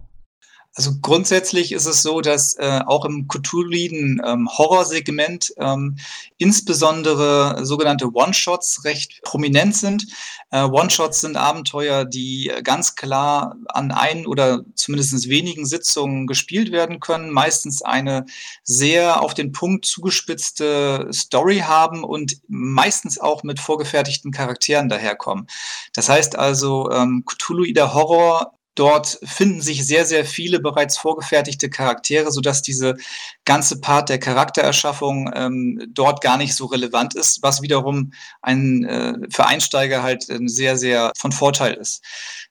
Also 0.74 0.92
grundsätzlich 1.02 1.74
ist 1.74 1.86
es 1.86 2.02
so, 2.02 2.22
dass 2.22 2.56
äh, 2.56 2.80
auch 2.86 3.04
im 3.04 3.28
Cthulhuiden 3.28 4.22
ähm, 4.26 4.48
Horrorsegment 4.50 5.54
ähm, 5.58 5.98
insbesondere 6.38 7.66
sogenannte 7.66 8.14
One-Shots 8.14 8.86
recht 8.86 9.22
prominent 9.22 9.76
sind. 9.76 10.08
Äh, 10.50 10.64
One-Shots 10.64 11.20
sind 11.20 11.36
Abenteuer, 11.36 12.06
die 12.06 12.54
ganz 12.64 12.96
klar 12.96 13.58
an 13.68 13.92
ein 13.92 14.26
oder 14.26 14.64
zumindest 14.76 15.28
wenigen 15.28 15.66
Sitzungen 15.66 16.26
gespielt 16.26 16.72
werden 16.72 17.02
können, 17.02 17.32
meistens 17.32 17.82
eine 17.82 18.26
sehr 18.64 19.22
auf 19.22 19.34
den 19.34 19.52
Punkt 19.52 19.86
zugespitzte 19.86 21.10
Story 21.12 21.60
haben 21.60 22.06
und 22.06 22.38
meistens 22.48 23.20
auch 23.20 23.44
mit 23.44 23.60
vorgefertigten 23.60 24.32
Charakteren 24.32 24.88
daherkommen. 24.88 25.48
Das 25.94 26.08
heißt 26.08 26.38
also, 26.38 26.90
ähm, 26.92 27.26
Cthulhuider 27.26 27.94
Horror 27.94 28.54
Dort 28.76 29.20
finden 29.24 29.62
sich 29.62 29.86
sehr, 29.86 30.06
sehr 30.06 30.26
viele 30.26 30.60
bereits 30.60 30.98
vorgefertigte 30.98 31.70
Charaktere, 31.70 32.32
sodass 32.32 32.62
diese 32.62 32.96
ganze 33.44 33.82
Part 33.82 34.10
der 34.10 34.20
Charaktererschaffung 34.20 35.30
ähm, 35.36 35.82
dort 35.90 36.22
gar 36.22 36.38
nicht 36.38 36.56
so 36.56 36.66
relevant 36.68 37.14
ist, 37.16 37.44
was 37.44 37.62
wiederum 37.62 38.14
ein, 38.42 38.86
äh, 38.86 39.14
für 39.30 39.46
Einsteiger 39.46 40.04
halt 40.04 40.30
äh, 40.30 40.40
sehr, 40.46 40.78
sehr 40.78 41.12
von 41.18 41.32
Vorteil 41.34 41.74
ist. 41.74 42.02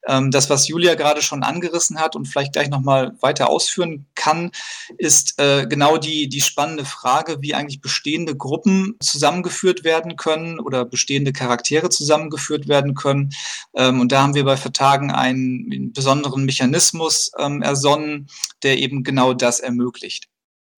Ähm, 0.07 0.31
das, 0.31 0.49
was 0.51 0.69
Julia 0.69 0.95
gerade 0.95 1.23
schon 1.23 1.43
angerissen 1.43 2.01
hat 2.01 2.17
und 2.17 2.27
vielleicht 2.27 2.53
gleich 2.53 2.71
nochmal 2.71 3.13
weiter 3.21 3.51
ausführen 3.51 4.07
kann, 4.15 4.51
ist 4.99 5.39
äh, 5.39 5.67
genau 5.67 5.99
die, 5.99 6.29
die 6.29 6.41
spannende 6.41 6.85
Frage, 6.85 7.39
wie 7.41 7.55
eigentlich 7.55 7.81
bestehende 7.81 8.37
Gruppen 8.37 8.97
zusammengeführt 9.01 9.85
werden 9.85 10.17
können 10.17 10.59
oder 10.59 10.85
bestehende 10.85 11.33
Charaktere 11.33 11.91
zusammengeführt 11.91 12.69
werden 12.69 12.95
können. 12.95 13.31
Ähm, 13.75 14.01
und 14.01 14.13
da 14.13 14.23
haben 14.23 14.35
wir 14.35 14.45
bei 14.45 14.57
Vertagen 14.57 15.11
einen 15.11 15.93
besonderen 15.93 16.45
Mechanismus 16.45 17.31
ähm, 17.39 17.63
ersonnen, 17.63 18.29
der 18.63 18.79
eben 18.79 19.05
genau 19.05 19.35
das 19.35 19.61
ermöglicht. 19.61 20.29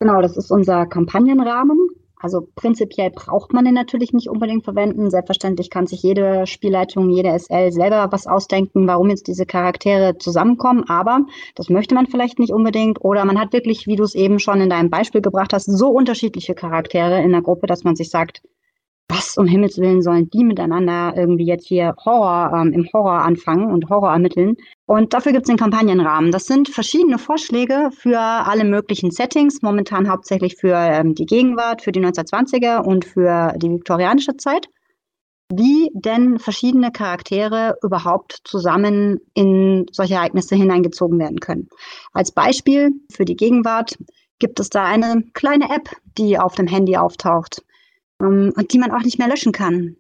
Genau, 0.01 0.21
das 0.21 0.37
ist 0.37 0.51
unser 0.51 0.87
Kampagnenrahmen. 0.87 1.79
Also 2.23 2.47
prinzipiell 2.55 3.11
braucht 3.11 3.53
man 3.53 3.65
den 3.65 3.75
natürlich 3.75 4.13
nicht 4.13 4.29
unbedingt 4.29 4.63
verwenden. 4.63 5.11
Selbstverständlich 5.11 5.71
kann 5.71 5.89
sich 5.89 6.05
jede 6.05 6.47
Spielleitung, 6.47 7.11
jede 7.11 7.37
SL 7.37 7.73
selber 7.73 8.13
was 8.13 8.29
ausdenken, 8.29 8.87
warum 8.87 9.11
jetzt 9.11 9.27
diese 9.27 9.45
Charaktere 9.45 10.17
zusammenkommen. 10.19 10.85
Aber 10.89 11.27
das 11.57 11.69
möchte 11.69 11.97
man 11.97 12.07
vielleicht 12.07 12.39
nicht 12.39 12.53
unbedingt. 12.53 13.05
Oder 13.05 13.25
man 13.25 13.41
hat 13.41 13.53
wirklich, 13.53 13.89
wie 13.89 13.97
du 13.97 14.05
es 14.05 14.15
eben 14.15 14.39
schon 14.39 14.61
in 14.61 14.71
deinem 14.71 14.89
Beispiel 14.89 15.21
gebracht 15.21 15.53
hast, 15.53 15.65
so 15.65 15.89
unterschiedliche 15.89 16.55
Charaktere 16.55 17.21
in 17.21 17.33
der 17.33 17.43
Gruppe, 17.43 17.67
dass 17.67 17.83
man 17.83 17.97
sich 17.97 18.09
sagt, 18.09 18.43
was 19.09 19.37
um 19.37 19.47
Himmels 19.47 19.79
Willen 19.79 20.03
sollen 20.03 20.31
die 20.31 20.45
miteinander 20.45 21.15
irgendwie 21.17 21.47
jetzt 21.47 21.67
hier 21.67 21.95
Horror 22.05 22.53
ähm, 22.55 22.73
im 22.73 22.89
Horror 22.93 23.23
anfangen 23.23 23.71
und 23.71 23.89
Horror 23.89 24.13
ermitteln? 24.13 24.57
Und 24.87 25.13
dafür 25.13 25.33
gibt 25.33 25.45
es 25.45 25.49
den 25.49 25.59
Kampagnenrahmen. 25.59 26.33
Das 26.33 26.47
sind 26.47 26.69
verschiedene 26.69 27.19
Vorschläge 27.19 27.91
für 27.93 28.19
alle 28.19 28.65
möglichen 28.65 29.11
Settings, 29.11 29.63
momentan 29.63 30.09
hauptsächlich 30.09 30.57
für 30.57 30.75
ähm, 30.75 31.15
die 31.15 31.27
Gegenwart, 31.27 31.83
für 31.83 31.93
die 31.93 32.01
1920er 32.01 32.83
und 32.83 33.05
für 33.05 33.55
die 33.57 33.71
viktorianische 33.71 34.37
Zeit, 34.37 34.69
wie 35.53 35.91
denn 35.93 36.39
verschiedene 36.39 36.91
Charaktere 36.91 37.77
überhaupt 37.83 38.41
zusammen 38.45 39.21
in 39.35 39.87
solche 39.93 40.15
Ereignisse 40.15 40.57
hineingezogen 40.57 41.19
werden 41.19 41.41
können. 41.41 41.69
Als 42.13 42.33
Beispiel 42.33 42.91
für 43.11 43.25
die 43.25 43.37
Gegenwart 43.37 43.99
gibt 44.39 44.59
es 44.59 44.71
da 44.71 44.85
eine 44.85 45.23
kleine 45.35 45.67
App, 45.67 45.91
die 46.19 46.39
auf 46.39 46.55
dem 46.55 46.67
Handy 46.67 46.97
auftaucht 46.97 47.63
ähm, 48.23 48.53
und 48.57 48.73
die 48.73 48.79
man 48.79 48.93
auch 48.93 49.03
nicht 49.03 49.19
mehr 49.19 49.29
löschen 49.29 49.53
kann. 49.53 49.97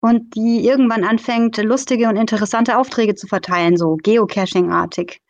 Und 0.00 0.34
die 0.34 0.66
irgendwann 0.66 1.04
anfängt, 1.04 1.56
lustige 1.62 2.08
und 2.08 2.16
interessante 2.16 2.76
Aufträge 2.76 3.14
zu 3.14 3.26
verteilen, 3.26 3.76
so 3.76 3.96
Geocaching-artig. 4.02 5.20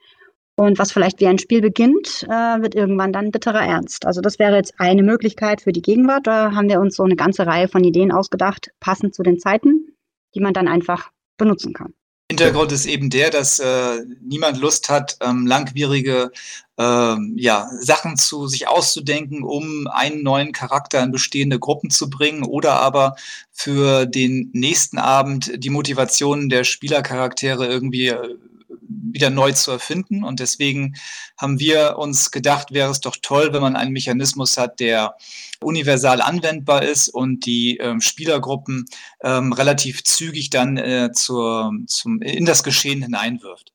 Und 0.56 0.78
was 0.78 0.92
vielleicht 0.92 1.20
wie 1.20 1.26
ein 1.26 1.38
Spiel 1.38 1.60
beginnt, 1.60 2.24
äh, 2.24 2.62
wird 2.62 2.74
irgendwann 2.74 3.12
dann 3.12 3.32
bitterer 3.32 3.64
Ernst. 3.64 4.06
Also 4.06 4.20
das 4.20 4.38
wäre 4.38 4.56
jetzt 4.56 4.74
eine 4.78 5.02
Möglichkeit 5.02 5.62
für 5.62 5.72
die 5.72 5.82
Gegenwart. 5.82 6.26
Da 6.26 6.52
haben 6.52 6.68
wir 6.68 6.80
uns 6.80 6.96
so 6.96 7.02
eine 7.02 7.16
ganze 7.16 7.46
Reihe 7.46 7.68
von 7.68 7.82
Ideen 7.82 8.12
ausgedacht, 8.12 8.70
passend 8.78 9.14
zu 9.14 9.22
den 9.22 9.38
Zeiten, 9.38 9.96
die 10.34 10.40
man 10.40 10.54
dann 10.54 10.68
einfach 10.68 11.10
benutzen 11.36 11.72
kann. 11.72 11.94
Hintergrund 12.30 12.72
ist 12.72 12.86
eben 12.86 13.10
der, 13.10 13.28
dass 13.30 13.58
äh, 13.58 14.02
niemand 14.22 14.58
Lust 14.58 14.88
hat, 14.88 15.18
ähm, 15.20 15.46
langwierige 15.46 16.32
ähm, 16.78 17.34
ja, 17.36 17.68
Sachen 17.80 18.16
zu 18.16 18.46
sich 18.46 18.66
auszudenken, 18.66 19.42
um 19.42 19.86
einen 19.88 20.22
neuen 20.22 20.52
Charakter 20.52 21.02
in 21.02 21.12
bestehende 21.12 21.58
Gruppen 21.58 21.90
zu 21.90 22.08
bringen 22.08 22.42
oder 22.42 22.80
aber 22.80 23.16
für 23.52 24.06
den 24.06 24.50
nächsten 24.54 24.98
Abend 24.98 25.52
die 25.62 25.70
Motivation 25.70 26.48
der 26.48 26.64
Spielercharaktere 26.64 27.66
irgendwie 27.66 28.08
äh, 28.08 28.36
wieder 28.68 29.30
neu 29.30 29.52
zu 29.52 29.70
erfinden. 29.70 30.24
Und 30.24 30.40
deswegen 30.40 30.94
haben 31.38 31.58
wir 31.58 31.96
uns 31.98 32.30
gedacht, 32.30 32.72
wäre 32.72 32.90
es 32.90 33.00
doch 33.00 33.16
toll, 33.20 33.52
wenn 33.52 33.62
man 33.62 33.76
einen 33.76 33.92
Mechanismus 33.92 34.58
hat, 34.58 34.80
der 34.80 35.16
universal 35.60 36.20
anwendbar 36.20 36.82
ist 36.82 37.08
und 37.08 37.46
die 37.46 37.76
ähm, 37.78 38.00
Spielergruppen 38.00 38.86
ähm, 39.22 39.52
relativ 39.52 40.04
zügig 40.04 40.50
dann 40.50 40.76
äh, 40.76 41.10
zur, 41.12 41.72
zum, 41.86 42.22
in 42.22 42.44
das 42.44 42.64
Geschehen 42.64 43.02
hineinwirft. 43.02 43.73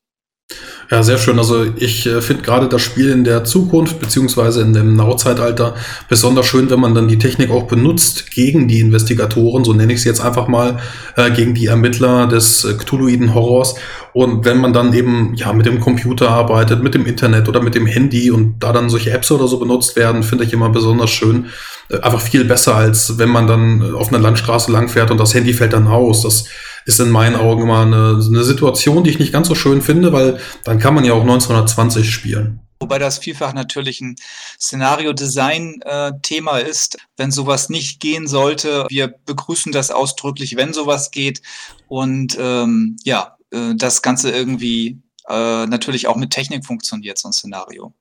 Ja, 0.90 1.04
sehr 1.04 1.18
schön. 1.18 1.38
Also 1.38 1.66
ich 1.76 2.04
äh, 2.06 2.20
finde 2.20 2.42
gerade 2.42 2.68
das 2.68 2.82
Spiel 2.82 3.10
in 3.10 3.22
der 3.22 3.44
Zukunft 3.44 4.00
beziehungsweise 4.00 4.60
in 4.60 4.72
dem 4.72 4.96
Nauzeitalter 4.96 5.76
besonders 6.08 6.46
schön, 6.46 6.68
wenn 6.68 6.80
man 6.80 6.96
dann 6.96 7.06
die 7.06 7.18
Technik 7.18 7.52
auch 7.52 7.68
benutzt 7.68 8.32
gegen 8.32 8.66
die 8.66 8.80
Investigatoren, 8.80 9.64
so 9.64 9.72
nenne 9.72 9.92
ich 9.92 10.00
es 10.00 10.04
jetzt 10.04 10.20
einfach 10.20 10.48
mal, 10.48 10.80
äh, 11.16 11.30
gegen 11.30 11.54
die 11.54 11.66
Ermittler 11.66 12.26
des 12.26 12.64
äh, 12.64 12.74
Cthulhuiden 12.74 13.34
Horrors. 13.34 13.76
Und 14.12 14.44
wenn 14.44 14.58
man 14.58 14.72
dann 14.72 14.92
eben 14.92 15.34
ja 15.36 15.52
mit 15.52 15.66
dem 15.66 15.78
Computer 15.78 16.28
arbeitet, 16.30 16.82
mit 16.82 16.94
dem 16.94 17.06
Internet 17.06 17.48
oder 17.48 17.62
mit 17.62 17.76
dem 17.76 17.86
Handy 17.86 18.32
und 18.32 18.58
da 18.58 18.72
dann 18.72 18.90
solche 18.90 19.12
Apps 19.12 19.30
oder 19.30 19.46
so 19.46 19.60
benutzt 19.60 19.94
werden, 19.94 20.24
finde 20.24 20.42
ich 20.42 20.52
immer 20.52 20.70
besonders 20.70 21.10
schön. 21.10 21.46
Äh, 21.88 22.00
einfach 22.00 22.20
viel 22.20 22.44
besser, 22.44 22.74
als 22.74 23.16
wenn 23.16 23.28
man 23.28 23.46
dann 23.46 23.94
auf 23.94 24.08
einer 24.08 24.18
Landstraße 24.18 24.72
langfährt 24.72 25.12
und 25.12 25.20
das 25.20 25.34
Handy 25.34 25.52
fällt 25.52 25.72
dann 25.72 25.86
aus. 25.86 26.22
Das 26.22 26.46
ist 26.86 27.00
in 27.00 27.10
meinen 27.10 27.36
Augen 27.36 27.62
immer 27.62 27.80
eine, 27.80 28.20
eine 28.24 28.44
Situation, 28.44 29.04
die 29.04 29.10
ich 29.10 29.18
nicht 29.18 29.32
ganz 29.32 29.48
so 29.48 29.54
schön 29.54 29.82
finde, 29.82 30.12
weil 30.12 30.38
dann 30.64 30.78
kann 30.78 30.94
man 30.94 31.04
ja 31.04 31.12
auch 31.12 31.22
1920 31.22 32.10
spielen. 32.10 32.60
Wobei 32.82 32.98
das 32.98 33.18
vielfach 33.18 33.52
natürlich 33.52 34.00
ein 34.00 34.16
Szenario-Design-Thema 34.58 36.58
ist, 36.58 36.96
wenn 37.18 37.30
sowas 37.30 37.68
nicht 37.68 38.00
gehen 38.00 38.26
sollte. 38.26 38.86
Wir 38.88 39.08
begrüßen 39.08 39.70
das 39.70 39.90
ausdrücklich, 39.90 40.56
wenn 40.56 40.72
sowas 40.72 41.10
geht. 41.10 41.42
Und 41.88 42.38
ähm, 42.40 42.96
ja, 43.04 43.36
äh, 43.50 43.74
das 43.76 44.00
Ganze 44.00 44.30
irgendwie 44.30 45.02
äh, 45.28 45.66
natürlich 45.66 46.06
auch 46.06 46.16
mit 46.16 46.30
Technik 46.30 46.64
funktioniert, 46.64 47.18
so 47.18 47.28
ein 47.28 47.34
Szenario. 47.34 47.92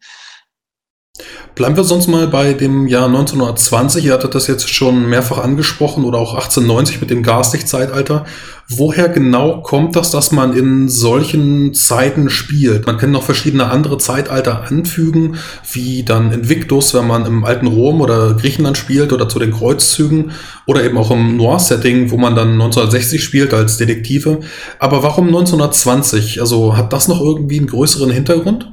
Bleiben 1.59 1.75
wir 1.75 1.83
sonst 1.83 2.07
mal 2.07 2.25
bei 2.27 2.53
dem 2.53 2.87
Jahr 2.87 3.07
1920. 3.07 4.05
Ihr 4.05 4.13
hattet 4.13 4.33
das 4.33 4.47
jetzt 4.47 4.69
schon 4.69 5.09
mehrfach 5.09 5.39
angesprochen 5.39 6.05
oder 6.05 6.17
auch 6.17 6.35
1890 6.35 7.01
mit 7.01 7.09
dem 7.09 7.21
Gaslichtzeitalter. 7.21 8.25
Woher 8.69 9.09
genau 9.09 9.61
kommt 9.61 9.97
das, 9.97 10.09
dass 10.09 10.31
man 10.31 10.55
in 10.55 10.87
solchen 10.87 11.73
Zeiten 11.73 12.29
spielt? 12.29 12.85
Man 12.85 12.97
kann 12.97 13.11
noch 13.11 13.23
verschiedene 13.23 13.69
andere 13.69 13.97
Zeitalter 13.97 14.63
anfügen, 14.63 15.35
wie 15.69 16.03
dann 16.03 16.31
Invictus, 16.31 16.93
wenn 16.93 17.07
man 17.07 17.25
im 17.25 17.43
alten 17.43 17.67
Rom 17.67 17.99
oder 17.99 18.35
Griechenland 18.35 18.77
spielt 18.77 19.11
oder 19.11 19.27
zu 19.27 19.37
den 19.37 19.51
Kreuzzügen 19.51 20.31
oder 20.65 20.85
eben 20.85 20.97
auch 20.97 21.11
im 21.11 21.35
Noir-Setting, 21.35 22.09
wo 22.09 22.15
man 22.15 22.35
dann 22.35 22.53
1960 22.53 23.21
spielt 23.21 23.53
als 23.53 23.75
Detektive. 23.75 24.39
Aber 24.79 25.03
warum 25.03 25.27
1920? 25.27 26.39
Also 26.39 26.77
hat 26.77 26.93
das 26.93 27.09
noch 27.09 27.19
irgendwie 27.19 27.57
einen 27.57 27.67
größeren 27.67 28.11
Hintergrund? 28.11 28.71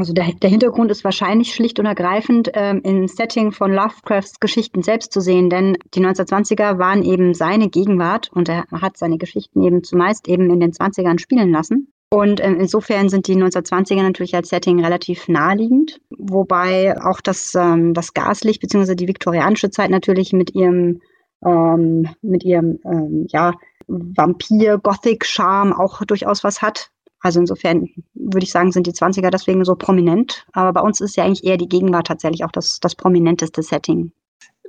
Also 0.00 0.14
der, 0.14 0.32
der, 0.32 0.48
Hintergrund 0.48 0.90
ist 0.90 1.04
wahrscheinlich 1.04 1.54
schlicht 1.54 1.78
und 1.78 1.84
ergreifend 1.84 2.50
ähm, 2.54 2.80
im 2.84 3.06
Setting 3.06 3.52
von 3.52 3.70
Lovecrafts 3.70 4.40
Geschichten 4.40 4.82
selbst 4.82 5.12
zu 5.12 5.20
sehen, 5.20 5.50
denn 5.50 5.76
die 5.92 6.00
1920er 6.00 6.78
waren 6.78 7.02
eben 7.02 7.34
seine 7.34 7.68
Gegenwart 7.68 8.30
und 8.32 8.48
er 8.48 8.64
hat 8.72 8.96
seine 8.96 9.18
Geschichten 9.18 9.62
eben 9.62 9.84
zumeist 9.84 10.26
eben 10.26 10.48
in 10.48 10.58
den 10.58 10.72
20ern 10.72 11.18
spielen 11.18 11.50
lassen. 11.50 11.92
Und 12.08 12.42
ähm, 12.42 12.56
insofern 12.58 13.10
sind 13.10 13.26
die 13.28 13.34
1920er 13.34 14.02
natürlich 14.02 14.34
als 14.34 14.48
Setting 14.48 14.82
relativ 14.82 15.28
naheliegend, 15.28 16.00
wobei 16.08 16.98
auch 16.98 17.20
das, 17.20 17.54
ähm, 17.54 17.92
das 17.92 18.14
Gaslicht 18.14 18.62
bzw. 18.62 18.94
die 18.94 19.06
viktorianische 19.06 19.68
Zeit 19.70 19.90
natürlich 19.90 20.32
mit 20.32 20.54
ihrem, 20.54 21.02
ähm, 21.44 22.08
mit 22.22 22.42
ihrem 22.42 22.78
ähm, 22.86 23.26
ja, 23.28 23.52
Vampir-Gothic-Charme 23.86 25.74
auch 25.74 26.02
durchaus 26.06 26.42
was 26.42 26.62
hat. 26.62 26.90
Also 27.20 27.40
insofern 27.40 27.88
würde 28.14 28.44
ich 28.44 28.52
sagen, 28.52 28.72
sind 28.72 28.86
die 28.86 28.92
20er 28.92 29.30
deswegen 29.30 29.64
so 29.64 29.74
prominent. 29.74 30.46
Aber 30.52 30.72
bei 30.72 30.80
uns 30.80 31.00
ist 31.00 31.16
ja 31.16 31.24
eigentlich 31.24 31.44
eher 31.44 31.56
die 31.56 31.68
Gegenwart 31.68 32.06
tatsächlich 32.06 32.44
auch 32.44 32.52
das, 32.52 32.80
das 32.80 32.94
prominenteste 32.94 33.62
Setting. 33.62 34.12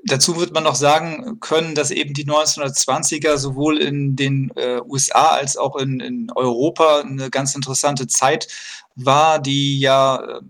Dazu 0.04 0.40
wird 0.40 0.52
man 0.54 0.64
noch 0.64 0.76
sagen 0.76 1.40
können, 1.40 1.76
dass 1.76 1.92
eben 1.92 2.14
die 2.14 2.26
1920er 2.26 3.38
sowohl 3.38 3.78
in 3.78 4.16
den 4.16 4.52
äh, 4.56 4.82
USA 4.82 5.28
als 5.36 5.58
auch 5.58 5.76
in, 5.76 6.00
in 6.00 6.32
Europa 6.36 7.02
eine 7.02 7.30
ganz 7.30 7.54
interessante 7.54 8.08
Zeit 8.08 8.48
war, 8.96 9.40
die 9.40 9.80
ja 9.80 10.16
äh, 10.24 10.42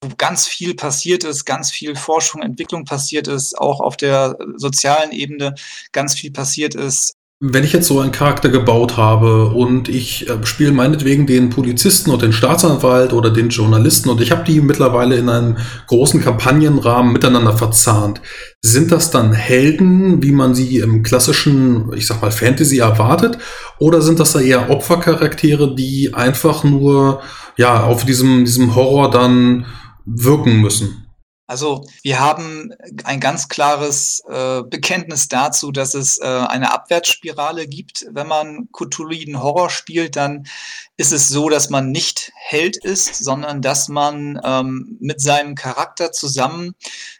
wo 0.00 0.08
ganz 0.16 0.46
viel 0.46 0.74
passiert 0.74 1.24
ist, 1.24 1.44
ganz 1.44 1.70
viel 1.70 1.96
Forschung, 1.96 2.42
Entwicklung 2.42 2.84
passiert 2.84 3.28
ist, 3.28 3.58
auch 3.58 3.80
auf 3.80 3.96
der 3.96 4.36
sozialen 4.56 5.12
Ebene 5.12 5.54
ganz 5.92 6.14
viel 6.14 6.30
passiert 6.30 6.74
ist. 6.74 7.17
Wenn 7.40 7.62
ich 7.62 7.72
jetzt 7.72 7.86
so 7.86 8.00
einen 8.00 8.10
Charakter 8.10 8.48
gebaut 8.48 8.96
habe 8.96 9.50
und 9.50 9.88
ich 9.88 10.28
äh, 10.28 10.44
spiele 10.44 10.72
meinetwegen 10.72 11.24
den 11.24 11.50
Polizisten 11.50 12.10
und 12.10 12.20
den 12.20 12.32
Staatsanwalt 12.32 13.12
oder 13.12 13.30
den 13.30 13.50
Journalisten 13.50 14.08
und 14.08 14.20
ich 14.20 14.32
habe 14.32 14.42
die 14.42 14.60
mittlerweile 14.60 15.14
in 15.14 15.28
einem 15.28 15.56
großen 15.86 16.20
Kampagnenrahmen 16.20 17.12
miteinander 17.12 17.56
verzahnt, 17.56 18.20
sind 18.60 18.90
das 18.90 19.12
dann 19.12 19.32
Helden, 19.32 20.20
wie 20.20 20.32
man 20.32 20.56
sie 20.56 20.78
im 20.78 21.04
klassischen, 21.04 21.92
ich 21.92 22.08
sag 22.08 22.20
mal, 22.22 22.32
Fantasy 22.32 22.78
erwartet? 22.78 23.38
Oder 23.78 24.02
sind 24.02 24.18
das 24.18 24.32
da 24.32 24.40
eher 24.40 24.68
Opfercharaktere, 24.68 25.76
die 25.76 26.14
einfach 26.14 26.64
nur 26.64 27.22
ja 27.56 27.84
auf 27.84 28.04
diesem, 28.04 28.46
diesem 28.46 28.74
Horror 28.74 29.12
dann 29.12 29.64
wirken 30.04 30.60
müssen? 30.60 31.07
Also 31.48 31.86
wir 32.02 32.20
haben 32.20 32.74
ein 33.04 33.20
ganz 33.20 33.48
klares 33.48 34.22
äh, 34.28 34.62
Bekenntnis 34.62 35.28
dazu, 35.28 35.72
dass 35.72 35.94
es 35.94 36.18
äh, 36.18 36.26
eine 36.26 36.74
Abwärtsspirale 36.74 37.66
gibt. 37.66 38.06
Wenn 38.10 38.26
man 38.26 38.68
Cthulhuiden 38.70 39.42
Horror 39.42 39.70
spielt, 39.70 40.16
dann 40.16 40.46
ist 40.98 41.10
es 41.10 41.28
so, 41.28 41.48
dass 41.48 41.70
man 41.70 41.90
nicht 41.90 42.32
Held 42.36 42.76
ist, 42.76 43.24
sondern 43.24 43.62
dass 43.62 43.88
man 43.88 44.38
ähm, 44.44 44.98
mit 45.00 45.22
seinem 45.22 45.54
Charakter 45.54 46.12
zusammen, 46.12 46.74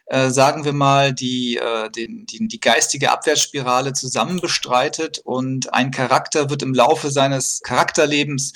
äh, 0.09 0.31
sagen 0.31 0.65
wir 0.65 0.73
mal, 0.73 1.13
die, 1.13 1.57
äh, 1.57 1.89
den, 1.91 2.25
die, 2.25 2.47
die 2.47 2.59
geistige 2.59 3.11
Abwärtsspirale 3.11 3.93
zusammen 3.93 4.39
bestreitet 4.41 5.19
und 5.23 5.71
ein 5.73 5.91
Charakter 5.91 6.49
wird 6.49 6.63
im 6.63 6.73
Laufe 6.73 7.11
seines 7.11 7.61
Charakterlebens 7.61 8.53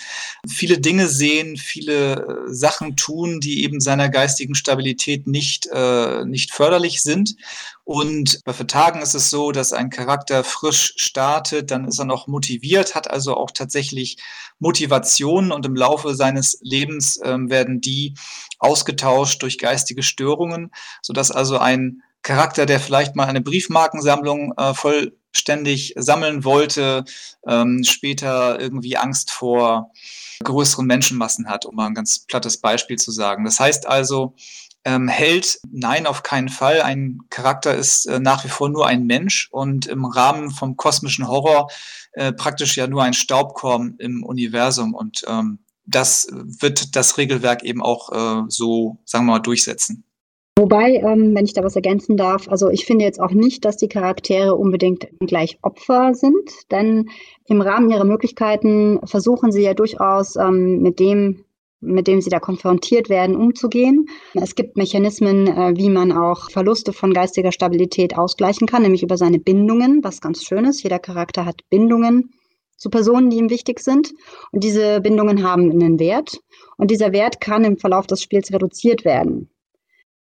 viele 0.47 0.79
Dinge 0.79 1.07
sehen, 1.07 1.55
viele 1.57 2.13
äh, 2.15 2.53
Sachen 2.53 2.95
tun, 2.95 3.39
die 3.39 3.63
eben 3.63 3.79
seiner 3.79 4.09
geistigen 4.09 4.55
Stabilität 4.55 5.27
nicht, 5.27 5.67
äh, 5.71 6.25
nicht 6.25 6.51
förderlich 6.51 7.03
sind. 7.03 7.35
Und 7.85 8.39
bei 8.45 8.53
Vertagen 8.53 9.01
ist 9.01 9.13
es 9.13 9.29
so, 9.29 9.51
dass 9.51 9.73
ein 9.73 9.89
Charakter 9.89 10.43
frisch 10.43 10.93
startet, 10.95 11.69
dann 11.69 11.85
ist 11.85 11.99
er 11.99 12.05
noch 12.05 12.27
motiviert, 12.27 12.95
hat 12.95 13.11
also 13.11 13.35
auch 13.35 13.51
tatsächlich 13.51 14.17
Motivationen 14.59 15.51
und 15.51 15.65
im 15.65 15.75
Laufe 15.75 16.15
seines 16.15 16.57
Lebens 16.61 17.17
äh, 17.17 17.37
werden 17.37 17.81
die 17.81 18.13
ausgetauscht 18.59 19.41
durch 19.41 19.57
geistige 19.57 20.01
Störungen, 20.01 20.71
sodass 21.01 21.31
also 21.31 21.57
ein 21.57 22.01
Charakter, 22.21 22.65
der 22.65 22.79
vielleicht 22.79 23.17
mal 23.17 23.25
eine 23.25 23.41
Briefmarkensammlung 23.41 24.53
äh, 24.55 24.73
vollständig 24.73 25.93
sammeln 25.97 26.45
wollte, 26.45 27.03
ähm, 27.45 27.83
später 27.83 28.61
irgendwie 28.61 28.95
Angst 28.95 29.29
vor 29.29 29.91
größeren 30.41 30.85
Menschenmassen 30.85 31.49
hat, 31.49 31.65
um 31.65 31.75
mal 31.75 31.87
ein 31.87 31.93
ganz 31.93 32.19
plattes 32.19 32.57
Beispiel 32.57 32.97
zu 32.97 33.11
sagen. 33.11 33.43
Das 33.43 33.59
heißt 33.59 33.87
also, 33.87 34.35
ähm, 34.85 35.07
Held, 35.07 35.59
nein, 35.71 36.05
auf 36.05 36.23
keinen 36.23 36.49
Fall. 36.49 36.81
Ein 36.81 37.19
Charakter 37.29 37.75
ist 37.75 38.05
äh, 38.05 38.19
nach 38.19 38.43
wie 38.43 38.49
vor 38.49 38.69
nur 38.69 38.87
ein 38.87 39.05
Mensch 39.05 39.49
und 39.51 39.87
im 39.87 40.05
Rahmen 40.05 40.51
vom 40.51 40.75
kosmischen 40.75 41.27
Horror 41.27 41.69
äh, 42.13 42.33
praktisch 42.33 42.75
ja 42.77 42.87
nur 42.87 43.03
ein 43.03 43.13
Staubkorn 43.13 43.95
im 43.99 44.23
Universum. 44.23 44.93
Und 44.93 45.23
ähm, 45.27 45.59
das 45.85 46.27
wird 46.31 46.95
das 46.95 47.17
Regelwerk 47.17 47.63
eben 47.63 47.81
auch 47.81 48.11
äh, 48.11 48.43
so, 48.47 48.97
sagen 49.05 49.25
wir 49.25 49.33
mal, 49.33 49.39
durchsetzen. 49.39 50.03
Wobei, 50.59 50.97
ähm, 50.97 51.33
wenn 51.33 51.45
ich 51.45 51.53
da 51.53 51.63
was 51.63 51.75
ergänzen 51.75 52.15
darf, 52.15 52.47
also 52.47 52.69
ich 52.69 52.85
finde 52.85 53.05
jetzt 53.05 53.19
auch 53.19 53.31
nicht, 53.31 53.65
dass 53.65 53.75
die 53.75 53.87
Charaktere 53.87 54.53
unbedingt 54.53 55.07
gleich 55.19 55.57
Opfer 55.63 56.13
sind, 56.13 56.51
denn 56.69 57.09
im 57.47 57.59
Rahmen 57.59 57.89
ihrer 57.89 58.03
Möglichkeiten 58.03 58.99
versuchen 59.03 59.51
sie 59.51 59.63
ja 59.63 59.73
durchaus 59.73 60.35
ähm, 60.35 60.81
mit 60.81 60.99
dem, 60.99 61.43
mit 61.83 62.07
dem 62.07 62.21
sie 62.21 62.29
da 62.29 62.39
konfrontiert 62.39 63.09
werden, 63.09 63.35
umzugehen. 63.35 64.07
Es 64.33 64.55
gibt 64.55 64.77
Mechanismen, 64.77 65.47
äh, 65.47 65.73
wie 65.75 65.89
man 65.89 66.11
auch 66.11 66.49
Verluste 66.49 66.93
von 66.93 67.13
geistiger 67.13 67.51
Stabilität 67.51 68.17
ausgleichen 68.17 68.67
kann, 68.67 68.81
nämlich 68.81 69.03
über 69.03 69.17
seine 69.17 69.39
Bindungen, 69.39 70.03
was 70.03 70.21
ganz 70.21 70.43
schön 70.43 70.65
ist. 70.65 70.83
Jeder 70.83 70.99
Charakter 70.99 71.45
hat 71.45 71.61
Bindungen 71.69 72.31
zu 72.77 72.89
Personen, 72.89 73.29
die 73.29 73.37
ihm 73.37 73.49
wichtig 73.49 73.79
sind. 73.79 74.13
Und 74.51 74.63
diese 74.63 75.01
Bindungen 75.01 75.43
haben 75.43 75.71
einen 75.71 75.99
Wert. 75.99 76.39
Und 76.77 76.91
dieser 76.91 77.11
Wert 77.11 77.39
kann 77.39 77.63
im 77.63 77.77
Verlauf 77.77 78.07
des 78.07 78.21
Spiels 78.21 78.51
reduziert 78.51 79.05
werden, 79.05 79.49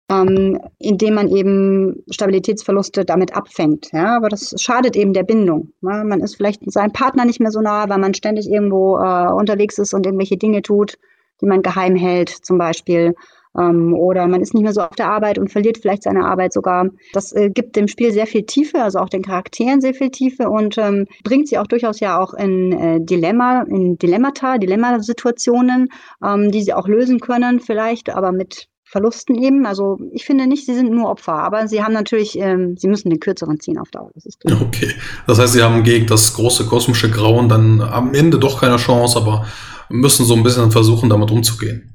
ähm, 0.09 0.59
indem 0.77 1.13
man 1.13 1.29
eben 1.29 2.03
Stabilitätsverluste 2.09 3.05
damit 3.05 3.35
abfängt. 3.35 3.89
Ja, 3.93 4.17
aber 4.17 4.29
das 4.29 4.55
schadet 4.57 4.95
eben 4.95 5.13
der 5.13 5.23
Bindung. 5.23 5.71
Ja, 5.81 6.03
man 6.03 6.21
ist 6.21 6.35
vielleicht 6.35 6.69
seinem 6.71 6.91
Partner 6.91 7.25
nicht 7.25 7.39
mehr 7.39 7.51
so 7.51 7.61
nah, 7.61 7.87
weil 7.87 7.99
man 7.99 8.13
ständig 8.13 8.49
irgendwo 8.49 8.97
äh, 8.97 9.31
unterwegs 9.31 9.77
ist 9.77 9.93
und 9.93 10.05
irgendwelche 10.05 10.37
Dinge 10.37 10.61
tut 10.61 10.97
die 11.41 11.45
man 11.45 11.61
geheim 11.61 11.95
hält 11.95 12.29
zum 12.29 12.57
Beispiel. 12.57 13.15
Ähm, 13.57 13.93
oder 13.93 14.27
man 14.27 14.41
ist 14.41 14.53
nicht 14.53 14.63
mehr 14.63 14.73
so 14.73 14.81
auf 14.81 14.95
der 14.95 15.09
Arbeit 15.09 15.39
und 15.39 15.51
verliert 15.51 15.79
vielleicht 15.79 16.03
seine 16.03 16.25
Arbeit 16.25 16.53
sogar. 16.53 16.87
Das 17.13 17.31
äh, 17.33 17.49
gibt 17.49 17.75
dem 17.75 17.87
Spiel 17.87 18.11
sehr 18.11 18.27
viel 18.27 18.43
Tiefe, 18.43 18.81
also 18.81 18.99
auch 18.99 19.09
den 19.09 19.23
Charakteren 19.23 19.81
sehr 19.81 19.93
viel 19.93 20.11
Tiefe 20.11 20.49
und 20.49 20.77
ähm, 20.77 21.07
bringt 21.23 21.47
sie 21.47 21.57
auch 21.57 21.67
durchaus 21.67 21.99
ja 21.99 22.19
auch 22.19 22.33
in 22.33 22.71
äh, 22.71 22.99
Dilemma, 23.01 23.63
in 23.63 23.97
Dilemmata, 23.97 24.57
Dilemmasituationen, 24.59 25.89
ähm, 26.23 26.51
die 26.51 26.61
sie 26.61 26.73
auch 26.73 26.87
lösen 26.87 27.19
können 27.19 27.59
vielleicht, 27.59 28.09
aber 28.11 28.31
mit 28.31 28.67
Verlusten 28.89 29.35
eben. 29.35 29.65
Also 29.65 29.99
ich 30.11 30.25
finde 30.25 30.47
nicht, 30.47 30.65
sie 30.65 30.73
sind 30.73 30.91
nur 30.91 31.09
Opfer, 31.09 31.33
aber 31.33 31.67
sie 31.67 31.83
haben 31.83 31.93
natürlich, 31.93 32.37
ähm, 32.39 32.75
sie 32.77 32.87
müssen 32.87 33.09
den 33.09 33.19
kürzeren 33.19 33.59
ziehen 33.59 33.77
auf 33.77 33.91
Dauer. 33.91 34.09
Das 34.15 34.25
ist 34.25 34.39
klar. 34.39 34.59
Okay, 34.61 34.91
das 35.27 35.39
heißt, 35.39 35.53
sie 35.53 35.61
haben 35.61 35.83
gegen 35.83 36.07
das 36.07 36.33
große 36.33 36.65
kosmische 36.65 37.09
Grauen 37.09 37.49
dann 37.49 37.81
am 37.81 38.13
Ende 38.15 38.39
doch 38.39 38.61
keine 38.61 38.77
Chance, 38.77 39.17
aber 39.17 39.45
müssen 39.89 40.25
so 40.25 40.35
ein 40.35 40.43
bisschen 40.43 40.71
versuchen, 40.71 41.09
damit 41.09 41.31
umzugehen. 41.31 41.93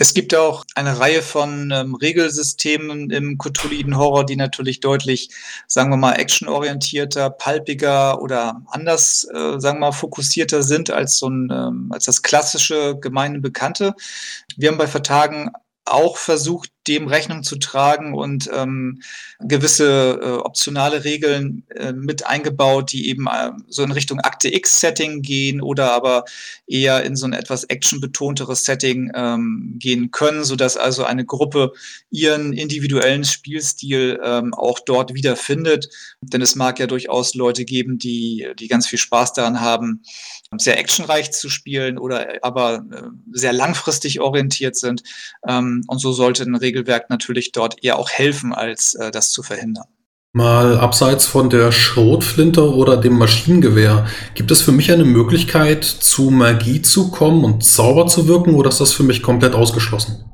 Es 0.00 0.14
gibt 0.14 0.32
auch 0.34 0.64
eine 0.76 1.00
Reihe 1.00 1.22
von 1.22 1.72
ähm, 1.72 1.96
Regelsystemen 1.96 3.10
im 3.10 3.36
Cthulhuiden 3.36 3.96
Horror, 3.96 4.24
die 4.24 4.36
natürlich 4.36 4.78
deutlich, 4.78 5.30
sagen 5.66 5.90
wir 5.90 5.96
mal, 5.96 6.12
actionorientierter, 6.12 7.30
palpiger 7.30 8.22
oder 8.22 8.62
anders, 8.68 9.24
äh, 9.24 9.58
sagen 9.58 9.78
wir 9.78 9.86
mal, 9.86 9.92
fokussierter 9.92 10.62
sind 10.62 10.90
als 10.90 11.18
so 11.18 11.28
ein, 11.28 11.50
ähm, 11.52 11.88
als 11.90 12.04
das 12.04 12.22
klassische 12.22 12.96
gemeine 13.00 13.40
Bekannte. 13.40 13.94
Wir 14.56 14.70
haben 14.70 14.78
bei 14.78 14.86
Vertagen 14.86 15.50
auch 15.84 16.16
versucht, 16.16 16.70
dem 16.88 17.06
Rechnung 17.06 17.42
zu 17.42 17.56
tragen 17.56 18.14
und 18.14 18.50
ähm, 18.52 19.00
gewisse 19.40 20.18
äh, 20.22 20.28
optionale 20.38 21.04
Regeln 21.04 21.64
äh, 21.76 21.92
mit 21.92 22.26
eingebaut, 22.26 22.92
die 22.92 23.08
eben 23.08 23.26
äh, 23.26 23.52
so 23.68 23.82
in 23.82 23.92
Richtung 23.92 24.20
Akte 24.20 24.52
X-Setting 24.52 25.22
gehen 25.22 25.60
oder 25.60 25.92
aber 25.92 26.24
eher 26.66 27.04
in 27.04 27.14
so 27.14 27.26
ein 27.26 27.32
etwas 27.32 27.64
actionbetonteres 27.64 28.64
Setting 28.64 29.12
ähm, 29.14 29.76
gehen 29.78 30.10
können, 30.10 30.44
sodass 30.44 30.76
also 30.76 31.04
eine 31.04 31.24
Gruppe 31.24 31.72
ihren 32.10 32.52
individuellen 32.52 33.24
Spielstil 33.24 34.18
ähm, 34.24 34.54
auch 34.54 34.80
dort 34.80 35.14
wiederfindet. 35.14 35.88
Denn 36.20 36.42
es 36.42 36.56
mag 36.56 36.80
ja 36.80 36.86
durchaus 36.86 37.34
Leute 37.34 37.64
geben, 37.64 37.98
die, 37.98 38.48
die 38.58 38.68
ganz 38.68 38.86
viel 38.86 38.98
Spaß 38.98 39.34
daran 39.34 39.60
haben, 39.60 40.02
sehr 40.56 40.78
actionreich 40.78 41.30
zu 41.32 41.50
spielen 41.50 41.98
oder 41.98 42.38
aber 42.42 42.84
äh, 42.90 43.02
sehr 43.32 43.52
langfristig 43.52 44.20
orientiert 44.20 44.76
sind. 44.76 45.02
Ähm, 45.46 45.84
und 45.86 45.98
so 45.98 46.12
sollte 46.12 46.44
ein 46.44 46.54
Regelwerk 46.78 47.10
natürlich 47.10 47.52
dort 47.52 47.82
eher 47.82 47.98
auch 47.98 48.10
helfen, 48.10 48.52
als 48.52 48.94
äh, 48.94 49.10
das 49.10 49.32
zu 49.32 49.42
verhindern. 49.42 49.86
Mal 50.32 50.78
abseits 50.78 51.26
von 51.26 51.50
der 51.50 51.72
Schrotflinte 51.72 52.74
oder 52.74 52.96
dem 52.96 53.18
Maschinengewehr, 53.18 54.06
gibt 54.34 54.50
es 54.50 54.60
für 54.60 54.72
mich 54.72 54.92
eine 54.92 55.04
Möglichkeit, 55.04 55.84
zu 55.84 56.30
Magie 56.30 56.82
zu 56.82 57.10
kommen 57.10 57.44
und 57.44 57.64
Zauber 57.64 58.06
zu 58.06 58.28
wirken 58.28 58.54
oder 58.54 58.68
ist 58.68 58.80
das 58.80 58.92
für 58.92 59.02
mich 59.02 59.22
komplett 59.22 59.54
ausgeschlossen? 59.54 60.24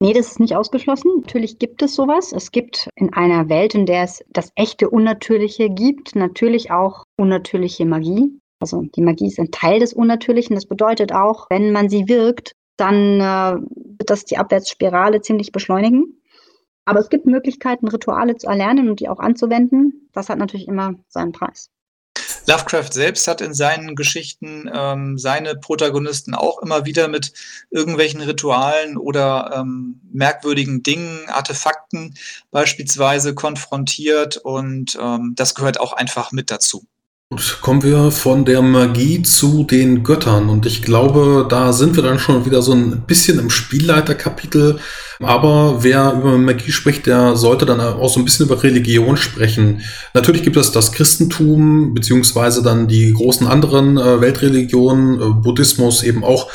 Nee, 0.00 0.12
das 0.12 0.32
ist 0.32 0.40
nicht 0.40 0.54
ausgeschlossen. 0.54 1.10
Natürlich 1.22 1.58
gibt 1.58 1.80
es 1.80 1.94
sowas. 1.94 2.32
Es 2.32 2.50
gibt 2.50 2.88
in 2.96 3.12
einer 3.14 3.48
Welt, 3.48 3.74
in 3.74 3.86
der 3.86 4.02
es 4.02 4.22
das 4.30 4.50
echte 4.56 4.90
Unnatürliche 4.90 5.70
gibt, 5.70 6.14
natürlich 6.14 6.70
auch 6.70 7.04
unnatürliche 7.16 7.86
Magie. 7.86 8.38
Also 8.60 8.82
die 8.94 9.02
Magie 9.02 9.28
ist 9.28 9.38
ein 9.38 9.50
Teil 9.50 9.80
des 9.80 9.92
Unnatürlichen. 9.92 10.56
Das 10.56 10.66
bedeutet 10.66 11.12
auch, 11.12 11.46
wenn 11.50 11.72
man 11.72 11.88
sie 11.88 12.08
wirkt, 12.08 12.52
dann 12.76 13.20
äh, 13.20 13.60
wird 13.98 14.10
das 14.10 14.24
die 14.24 14.38
Abwärtsspirale 14.38 15.20
ziemlich 15.20 15.52
beschleunigen. 15.52 16.22
Aber 16.84 16.98
es 16.98 17.10
gibt 17.10 17.26
Möglichkeiten, 17.26 17.88
Rituale 17.88 18.36
zu 18.36 18.48
erlernen 18.48 18.88
und 18.88 19.00
die 19.00 19.08
auch 19.08 19.20
anzuwenden. 19.20 20.08
Das 20.12 20.28
hat 20.28 20.38
natürlich 20.38 20.66
immer 20.66 20.94
seinen 21.08 21.32
Preis. 21.32 21.70
Lovecraft 22.46 22.92
selbst 22.92 23.28
hat 23.28 23.40
in 23.40 23.54
seinen 23.54 23.94
Geschichten 23.94 24.68
ähm, 24.72 25.16
seine 25.16 25.54
Protagonisten 25.54 26.34
auch 26.34 26.60
immer 26.60 26.84
wieder 26.84 27.08
mit 27.08 27.32
irgendwelchen 27.70 28.20
Ritualen 28.20 28.96
oder 28.96 29.52
ähm, 29.54 30.00
merkwürdigen 30.12 30.82
Dingen, 30.82 31.28
Artefakten 31.28 32.14
beispielsweise 32.50 33.34
konfrontiert 33.34 34.38
und 34.38 34.98
ähm, 35.00 35.34
das 35.36 35.54
gehört 35.54 35.78
auch 35.78 35.92
einfach 35.92 36.32
mit 36.32 36.50
dazu. 36.50 36.84
Kommen 37.60 37.82
wir 37.82 38.10
von 38.10 38.44
der 38.44 38.62
Magie 38.62 39.22
zu 39.22 39.64
den 39.64 40.02
Göttern. 40.02 40.48
Und 40.48 40.66
ich 40.66 40.82
glaube, 40.82 41.46
da 41.48 41.72
sind 41.72 41.96
wir 41.96 42.02
dann 42.02 42.18
schon 42.18 42.44
wieder 42.44 42.62
so 42.62 42.72
ein 42.72 43.02
bisschen 43.06 43.38
im 43.38 43.50
Spielleiterkapitel. 43.50 44.78
Aber 45.20 45.82
wer 45.82 46.12
über 46.12 46.36
Magie 46.38 46.72
spricht, 46.72 47.06
der 47.06 47.36
sollte 47.36 47.64
dann 47.64 47.80
auch 47.80 48.12
so 48.12 48.20
ein 48.20 48.24
bisschen 48.24 48.46
über 48.46 48.62
Religion 48.62 49.16
sprechen. 49.16 49.80
Natürlich 50.14 50.42
gibt 50.42 50.56
es 50.56 50.72
das 50.72 50.92
Christentum, 50.92 51.94
beziehungsweise 51.94 52.62
dann 52.62 52.88
die 52.88 53.12
großen 53.12 53.46
anderen 53.46 53.98
äh, 53.98 54.20
Weltreligionen, 54.20 55.20
äh, 55.20 55.24
Buddhismus 55.34 56.02
eben 56.02 56.24
auch. 56.24 56.50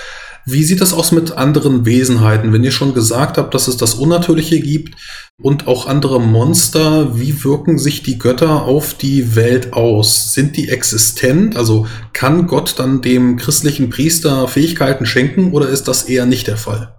Wie 0.49 0.63
sieht 0.63 0.79
das 0.79 0.93
aus 0.93 1.11
mit 1.11 1.33
anderen 1.33 1.85
Wesenheiten? 1.85 2.53
Wenn 2.53 2.63
ihr 2.63 2.71
schon 2.71 2.93
gesagt 2.93 3.37
habt, 3.37 3.53
dass 3.53 3.67
es 3.67 3.75
das 3.75 3.95
Unnatürliche 3.95 4.61
gibt 4.61 4.95
und 5.41 5.67
auch 5.67 5.87
andere 5.87 6.21
Monster, 6.21 7.19
wie 7.19 7.43
wirken 7.43 7.77
sich 7.77 8.01
die 8.01 8.17
Götter 8.17 8.63
auf 8.63 8.93
die 8.93 9.35
Welt 9.35 9.73
aus? 9.73 10.33
Sind 10.33 10.55
die 10.55 10.69
existent? 10.69 11.57
Also 11.57 11.85
kann 12.13 12.47
Gott 12.47 12.79
dann 12.79 13.01
dem 13.01 13.35
christlichen 13.35 13.89
Priester 13.89 14.47
Fähigkeiten 14.47 15.05
schenken 15.05 15.51
oder 15.51 15.67
ist 15.67 15.89
das 15.89 16.03
eher 16.03 16.25
nicht 16.25 16.47
der 16.47 16.55
Fall? 16.55 16.95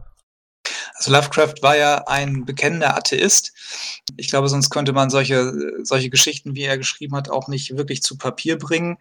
Also 0.99 1.13
Lovecraft 1.13 1.55
war 1.63 1.77
ja 1.77 2.05
ein 2.07 2.45
bekennender 2.45 2.99
Atheist. 2.99 3.55
Ich 4.19 4.29
glaube, 4.29 4.49
sonst 4.49 4.69
könnte 4.69 4.93
man 4.93 5.09
solche, 5.09 5.53
solche 5.83 6.11
Geschichten, 6.11 6.55
wie 6.55 6.65
er 6.65 6.77
geschrieben 6.77 7.17
hat, 7.17 7.31
auch 7.31 7.49
nicht 7.49 7.79
wirklich 7.79 8.03
zu 8.03 8.19
Papier 8.19 8.59
bringen. 8.59 8.99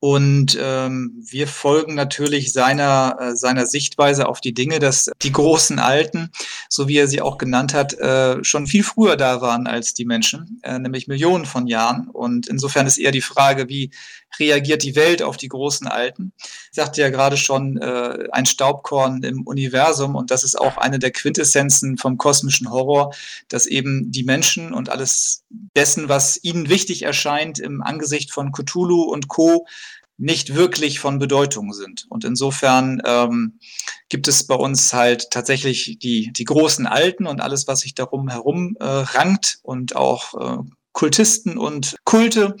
Und 0.00 0.56
ähm, 0.60 1.12
wir 1.28 1.48
folgen 1.48 1.94
natürlich 1.94 2.52
seiner, 2.52 3.16
äh, 3.20 3.36
seiner 3.36 3.66
Sichtweise 3.66 4.28
auf 4.28 4.40
die 4.40 4.54
Dinge, 4.54 4.78
dass 4.78 5.10
die 5.22 5.32
großen 5.32 5.80
Alten, 5.80 6.30
so 6.68 6.86
wie 6.86 6.98
er 6.98 7.08
sie 7.08 7.20
auch 7.20 7.36
genannt 7.36 7.74
hat, 7.74 7.94
äh, 7.94 8.42
schon 8.44 8.68
viel 8.68 8.84
früher 8.84 9.16
da 9.16 9.40
waren 9.40 9.66
als 9.66 9.94
die 9.94 10.04
Menschen, 10.04 10.60
äh, 10.62 10.78
nämlich 10.78 11.08
Millionen 11.08 11.46
von 11.46 11.66
Jahren. 11.66 12.08
Und 12.08 12.46
insofern 12.46 12.86
ist 12.86 12.98
eher 12.98 13.10
die 13.10 13.20
Frage, 13.20 13.68
wie 13.68 13.90
reagiert 14.38 14.84
die 14.84 14.94
Welt 14.94 15.20
auf 15.20 15.36
die 15.36 15.48
großen 15.48 15.88
Alten? 15.88 16.32
Ich 16.38 16.76
sagte 16.76 17.00
ja 17.00 17.10
gerade 17.10 17.36
schon, 17.36 17.78
äh, 17.78 18.28
ein 18.30 18.46
Staubkorn 18.46 19.24
im 19.24 19.42
Universum. 19.46 20.14
Und 20.14 20.30
das 20.30 20.44
ist 20.44 20.60
auch 20.60 20.76
eine 20.76 21.00
der 21.00 21.10
Quintessenzen 21.10 21.98
vom 21.98 22.18
kosmischen 22.18 22.70
Horror, 22.70 23.14
dass 23.48 23.66
eben 23.66 24.12
die 24.12 24.22
Menschen 24.24 24.72
und 24.72 24.90
alles 24.90 25.42
dessen, 25.74 26.08
was 26.08 26.38
ihnen 26.42 26.68
wichtig 26.68 27.02
erscheint 27.02 27.58
im 27.58 27.82
Angesicht 27.82 28.30
von 28.30 28.52
Cthulhu 28.52 29.02
und 29.02 29.26
Co., 29.26 29.66
nicht 30.18 30.54
wirklich 30.54 30.98
von 30.98 31.18
Bedeutung 31.18 31.72
sind. 31.72 32.04
Und 32.08 32.24
insofern 32.24 33.00
ähm, 33.06 33.58
gibt 34.08 34.26
es 34.26 34.46
bei 34.46 34.56
uns 34.56 34.92
halt 34.92 35.30
tatsächlich 35.30 35.98
die, 36.00 36.32
die 36.32 36.44
großen 36.44 36.86
Alten 36.86 37.26
und 37.26 37.40
alles, 37.40 37.68
was 37.68 37.80
sich 37.80 37.94
darum 37.94 38.28
herum 38.28 38.76
äh, 38.80 38.84
rankt 38.84 39.60
und 39.62 39.94
auch 39.94 40.34
äh, 40.34 40.62
Kultisten 40.92 41.56
und 41.56 41.96
Kulte. 42.04 42.56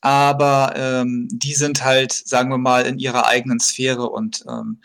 Aber 0.00 0.72
ähm, 0.74 1.28
die 1.30 1.54
sind 1.54 1.84
halt, 1.84 2.12
sagen 2.12 2.50
wir 2.50 2.58
mal, 2.58 2.86
in 2.86 2.98
ihrer 2.98 3.26
eigenen 3.26 3.60
Sphäre 3.60 4.08
und 4.08 4.44
ähm, 4.48 4.80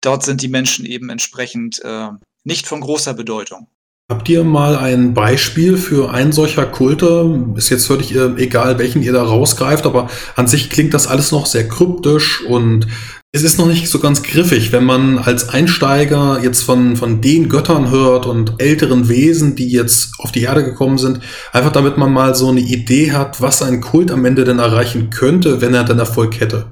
dort 0.00 0.24
sind 0.24 0.42
die 0.42 0.48
Menschen 0.48 0.84
eben 0.84 1.08
entsprechend 1.08 1.80
äh, 1.84 2.08
nicht 2.42 2.66
von 2.66 2.80
großer 2.80 3.14
Bedeutung. 3.14 3.68
Habt 4.10 4.28
ihr 4.28 4.42
mal 4.42 4.74
ein 4.76 5.14
Beispiel 5.14 5.76
für 5.76 6.10
einen 6.10 6.32
solcher 6.32 6.66
Kulte? 6.66 7.44
Ist 7.54 7.68
jetzt 7.70 7.86
völlig 7.86 8.12
äh, 8.12 8.34
egal, 8.38 8.76
welchen 8.80 9.04
ihr 9.04 9.12
da 9.12 9.22
rausgreift, 9.22 9.86
aber 9.86 10.10
an 10.34 10.48
sich 10.48 10.68
klingt 10.68 10.94
das 10.94 11.06
alles 11.06 11.30
noch 11.30 11.46
sehr 11.46 11.68
kryptisch 11.68 12.44
und 12.44 12.88
es 13.30 13.44
ist 13.44 13.56
noch 13.56 13.68
nicht 13.68 13.88
so 13.88 14.00
ganz 14.00 14.24
griffig, 14.24 14.72
wenn 14.72 14.82
man 14.82 15.18
als 15.18 15.50
Einsteiger 15.50 16.40
jetzt 16.42 16.62
von, 16.62 16.96
von 16.96 17.20
den 17.20 17.48
Göttern 17.48 17.92
hört 17.92 18.26
und 18.26 18.54
älteren 18.58 19.08
Wesen, 19.08 19.54
die 19.54 19.70
jetzt 19.70 20.14
auf 20.18 20.32
die 20.32 20.42
Erde 20.42 20.64
gekommen 20.64 20.98
sind, 20.98 21.20
einfach 21.52 21.70
damit 21.70 21.96
man 21.96 22.12
mal 22.12 22.34
so 22.34 22.48
eine 22.48 22.58
Idee 22.58 23.12
hat, 23.12 23.40
was 23.40 23.62
ein 23.62 23.80
Kult 23.80 24.10
am 24.10 24.24
Ende 24.24 24.42
denn 24.42 24.58
erreichen 24.58 25.10
könnte, 25.10 25.60
wenn 25.60 25.72
er 25.72 25.84
dann 25.84 26.00
Erfolg 26.00 26.40
hätte. 26.40 26.66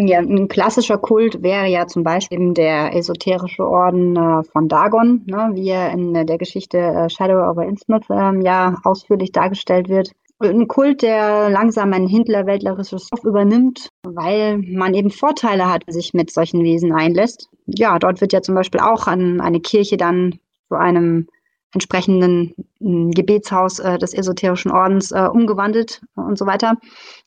Ja, 0.00 0.20
ein 0.20 0.46
klassischer 0.46 0.96
Kult 0.96 1.42
wäre 1.42 1.66
ja 1.66 1.88
zum 1.88 2.04
Beispiel 2.04 2.52
der 2.52 2.94
esoterische 2.94 3.66
Orden 3.66 4.14
äh, 4.14 4.44
von 4.44 4.68
Dagon, 4.68 5.22
ne, 5.26 5.50
wie 5.54 5.70
er 5.70 5.90
in 5.90 6.14
der 6.14 6.38
Geschichte 6.38 6.78
äh, 6.78 7.10
Shadow 7.10 7.50
over 7.50 7.64
Innsmouth 7.64 8.04
ähm, 8.08 8.40
ja 8.42 8.76
ausführlich 8.84 9.32
dargestellt 9.32 9.88
wird. 9.88 10.12
Ein 10.38 10.68
Kult, 10.68 11.02
der 11.02 11.50
langsam 11.50 11.92
ein 11.92 12.06
hintlerweltlerisches 12.06 13.06
Stoff 13.06 13.24
übernimmt, 13.24 13.88
weil 14.04 14.58
man 14.58 14.94
eben 14.94 15.10
Vorteile 15.10 15.68
hat, 15.68 15.82
sich 15.88 16.14
mit 16.14 16.30
solchen 16.30 16.62
Wesen 16.62 16.92
einlässt. 16.92 17.48
Ja, 17.66 17.98
dort 17.98 18.20
wird 18.20 18.32
ja 18.32 18.40
zum 18.40 18.54
Beispiel 18.54 18.80
auch 18.80 19.08
an 19.08 19.40
eine 19.40 19.58
Kirche 19.58 19.96
dann 19.96 20.38
zu 20.68 20.76
einem 20.76 21.26
entsprechenden 21.72 22.54
hm, 22.80 23.10
Gebetshaus 23.10 23.78
äh, 23.78 23.98
des 23.98 24.14
esoterischen 24.14 24.70
Ordens 24.70 25.12
äh, 25.12 25.28
umgewandelt 25.30 26.00
und 26.14 26.38
so 26.38 26.46
weiter. 26.46 26.76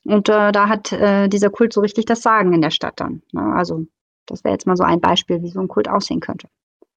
Und 0.04 0.28
äh, 0.28 0.52
da 0.52 0.68
hat 0.68 0.92
äh, 0.92 1.28
dieser 1.28 1.50
Kult 1.50 1.72
so 1.72 1.80
richtig 1.80 2.06
das 2.06 2.22
Sagen 2.22 2.52
in 2.52 2.60
der 2.60 2.70
Stadt 2.70 2.94
dann. 2.96 3.22
Ne? 3.32 3.42
Also 3.54 3.86
das 4.26 4.44
wäre 4.44 4.54
jetzt 4.54 4.66
mal 4.66 4.76
so 4.76 4.84
ein 4.84 5.00
Beispiel, 5.00 5.42
wie 5.42 5.50
so 5.50 5.60
ein 5.60 5.68
Kult 5.68 5.88
aussehen 5.88 6.20
könnte. 6.20 6.48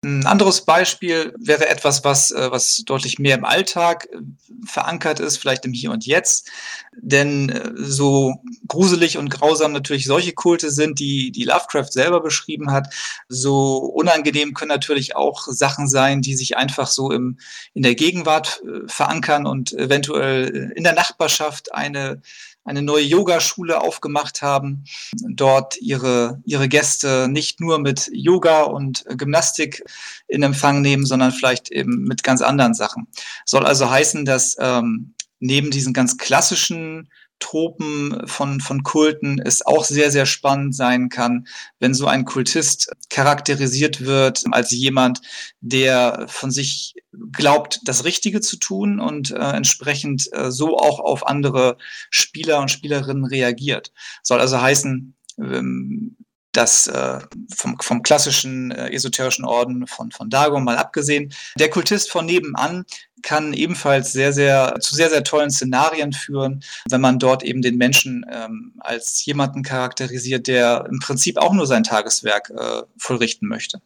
Ein 0.06 0.28
anderes 0.28 0.62
Beispiel 0.62 1.34
wäre 1.40 1.68
etwas, 1.68 2.04
was, 2.04 2.30
äh, 2.30 2.52
was 2.52 2.84
deutlich 2.86 3.18
mehr 3.18 3.36
im 3.36 3.44
Alltag 3.44 4.08
äh, 4.12 4.20
verankert 4.64 5.20
ist, 5.20 5.38
vielleicht 5.38 5.66
im 5.66 5.74
Hier 5.74 5.90
und 5.90 6.06
Jetzt. 6.06 6.48
Denn 6.96 7.50
äh, 7.50 7.72
so 7.76 8.36
gruselig 8.68 9.18
und 9.18 9.30
grausam 9.30 9.72
natürlich 9.72 10.06
solche 10.06 10.34
Kulte 10.34 10.70
sind, 10.70 11.00
die, 11.00 11.32
die 11.32 11.46
Lovecraft 11.46 11.92
selber 11.92 12.22
beschrieben 12.22 12.72
hat, 12.72 12.94
so 13.30 13.78
unangenehm 13.78 14.54
können 14.54 14.70
natürlich 14.70 15.16
auch 15.16 15.48
Sachen 15.48 15.88
sein, 15.88 16.22
die 16.22 16.36
sich 16.36 16.56
einfach 16.56 16.86
so 16.86 17.10
im, 17.10 17.40
in 17.74 17.82
der 17.82 17.96
Gegenwart 17.96 18.62
verankern 18.86 19.48
und 19.48 19.74
eventuell 19.74 20.72
in 20.76 20.84
der 20.84 20.94
Nachbarschaft 20.94 21.74
eine 21.74 22.22
eine 22.66 22.82
neue 22.82 23.04
Yogaschule 23.04 23.80
aufgemacht 23.80 24.42
haben, 24.42 24.84
dort 25.30 25.78
ihre, 25.78 26.42
ihre 26.46 26.68
Gäste 26.68 27.28
nicht 27.30 27.62
nur 27.62 27.80
mit 27.80 28.10
Yoga 28.12 28.64
und 28.64 29.06
Gymnastik 29.08 29.84
in 30.28 30.44
Empfang 30.44 30.82
nehmen, 30.82 31.06
sondern 31.06 31.32
vielleicht 31.32 31.72
eben 31.72 32.04
mit 32.04 32.24
ganz 32.24 32.42
anderen 32.42 32.74
Sachen. 32.74 33.08
Soll 33.46 33.66
also 33.66 33.90
heißen, 33.90 34.26
dass 34.26 34.58
ähm, 34.60 35.14
neben 35.40 35.70
diesen 35.70 35.94
ganz 35.94 36.18
klassischen 36.18 37.10
Tropen 37.40 38.28
von, 38.28 38.60
von 38.60 38.84
Kulten 38.84 39.40
es 39.40 39.66
auch 39.66 39.84
sehr, 39.84 40.12
sehr 40.12 40.26
spannend 40.26 40.76
sein 40.76 41.10
kann, 41.10 41.48
wenn 41.80 41.94
so 41.94 42.08
ein 42.08 42.26
Kultist 42.26 42.92
charakterisiert 43.10 44.06
wird 44.06 44.44
als 44.52 44.72
jemand, 44.72 45.22
der 45.62 46.26
von 46.28 46.52
sich 46.52 46.96
glaubt, 47.32 47.80
das 47.86 48.04
Richtige 48.04 48.42
zu 48.42 48.58
tun 48.58 49.00
und 49.00 49.32
äh, 49.32 49.52
entsprechend 49.52 50.30
äh, 50.34 50.52
so 50.52 50.78
auch 50.78 51.00
auf 51.00 51.28
andere 51.28 51.78
Spieler 52.10 52.60
und 52.60 52.72
Spielerinnen 52.72 53.26
reagiert. 53.26 53.92
Soll 54.24 54.40
also 54.40 54.62
heißen, 54.62 55.16
ähm, 55.40 56.18
das 56.56 56.88
äh, 56.88 57.20
vom, 57.54 57.78
vom 57.82 58.02
klassischen 58.02 58.72
äh, 58.72 58.90
esoterischen 58.92 59.46
Orden 59.46 59.88
von, 59.88 60.12
von 60.12 60.30
Dagon 60.30 60.64
mal 60.64 60.78
abgesehen. 60.78 61.34
Der 61.60 61.70
Kultist 61.70 62.10
von 62.10 62.26
nebenan 62.26 62.86
kann 63.26 63.54
ebenfalls 63.54 64.14
sehr, 64.14 64.32
sehr 64.32 64.76
zu 64.80 64.96
sehr, 64.96 65.10
sehr 65.10 65.24
tollen 65.24 65.50
Szenarien 65.50 66.14
führen, 66.14 66.64
wenn 66.90 67.02
man 67.02 67.20
dort 67.20 67.44
eben 67.44 67.62
den 67.62 67.78
Menschen 67.78 68.26
ähm, 68.32 68.74
als 68.80 69.26
jemanden 69.26 69.64
charakterisiert, 69.64 70.48
der 70.48 70.86
im 70.90 71.00
Prinzip 71.00 71.38
auch 71.38 71.54
nur 71.54 71.66
sein 71.66 71.84
Tageswerk 71.84 72.52
äh, 72.56 72.84
vollrichten 72.98 73.50
möchte. 73.50 73.82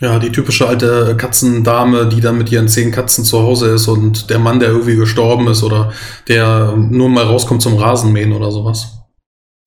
Ja, 0.00 0.18
die 0.18 0.32
typische 0.32 0.66
alte 0.66 1.16
Katzendame, 1.16 2.08
die 2.08 2.20
dann 2.20 2.38
mit 2.38 2.50
ihren 2.50 2.66
zehn 2.66 2.90
Katzen 2.90 3.24
zu 3.24 3.40
Hause 3.40 3.68
ist 3.68 3.86
und 3.86 4.30
der 4.30 4.40
Mann, 4.40 4.58
der 4.58 4.70
irgendwie 4.70 4.96
gestorben 4.96 5.46
ist 5.48 5.62
oder 5.62 5.92
der 6.26 6.74
nur 6.76 7.08
mal 7.08 7.24
rauskommt 7.24 7.62
zum 7.62 7.76
Rasenmähen 7.76 8.32
oder 8.32 8.50
sowas. 8.50 9.01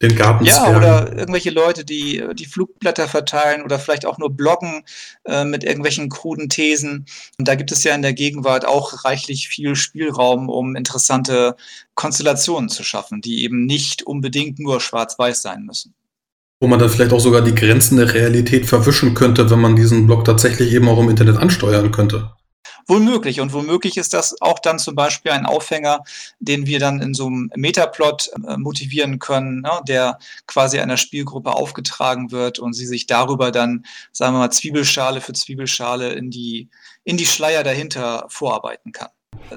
Den 0.02 0.16
Garten 0.16 0.44
Ja, 0.44 0.76
oder 0.76 1.18
irgendwelche 1.18 1.52
Leute, 1.52 1.86
die 1.86 2.22
die 2.34 2.46
Flugblätter 2.46 3.08
verteilen 3.08 3.64
oder 3.64 3.80
vielleicht 3.80 4.06
auch 4.06 4.18
nur 4.18 4.30
bloggen 4.30 4.84
äh, 5.24 5.46
mit 5.46 5.64
irgendwelchen 5.64 6.10
kruden 6.10 6.50
Thesen. 6.50 7.06
Und 7.40 7.48
da 7.48 7.56
gibt 7.56 7.72
es 7.72 7.84
ja 7.86 7.96
in 7.96 8.02
der 8.02 8.14
Gegenwart 8.14 8.66
auch 8.66 9.06
reichlich 9.06 9.48
viel 9.48 9.76
Spielraum, 9.76 10.50
um 10.50 10.76
interessante 10.76 11.56
Konstellationen 11.94 12.68
zu 12.68 12.84
schaffen, 12.84 13.22
die 13.22 13.44
eben 13.44 13.66
nicht 13.66 14.04
unbedingt 14.04 14.60
nur 14.60 14.82
schwarz-weiß 14.82 15.42
sein 15.42 15.64
müssen. 15.64 15.94
Wo 16.60 16.68
man 16.68 16.80
dann 16.80 16.90
vielleicht 16.90 17.14
auch 17.14 17.20
sogar 17.20 17.42
die 17.42 17.56
Grenzen 17.56 17.98
der 17.98 18.14
Realität 18.14 18.66
verwischen 18.66 19.14
könnte, 19.14 19.50
wenn 19.50 19.60
man 19.60 19.78
diesen 19.78 20.08
Blog 20.08 20.26
tatsächlich 20.26 20.74
eben 20.74 20.90
auch 20.90 21.00
im 21.00 21.10
Internet 21.10 21.38
ansteuern 21.38 21.92
könnte. 21.92 22.32
Womöglich. 22.88 23.42
Und 23.42 23.52
womöglich 23.54 23.98
ist 23.98 24.14
das 24.14 24.40
auch 24.42 24.60
dann 24.60 24.78
zum 24.78 24.96
Beispiel 24.96 25.32
ein 25.32 25.48
Aufhänger, 25.48 26.04
den 26.40 26.68
wir 26.68 26.80
dann 26.80 27.02
in 27.02 27.14
so 27.16 27.26
einem 27.26 27.50
Metaplot 27.56 28.30
äh, 28.48 28.58
motivieren 28.58 29.18
können, 29.18 29.62
ne, 29.62 29.82
der 29.88 30.20
quasi 30.46 30.80
einer 30.80 30.98
Spielgruppe 30.98 31.54
aufgetragen 31.54 32.32
wird 32.32 32.60
und 32.60 32.74
sie 32.74 32.86
sich 32.86 33.08
darüber 33.08 33.52
dann, 33.52 33.86
sagen 34.12 34.36
wir 34.36 34.40
mal, 34.40 34.52
Zwiebelschale 34.52 35.20
für 35.22 35.34
Zwiebelschale 35.34 36.14
in 36.14 36.30
die, 36.30 36.70
in 37.04 37.18
die 37.18 37.26
Schleier 37.26 37.64
dahinter 37.64 38.26
vorarbeiten 38.30 38.92
kann. 38.92 39.10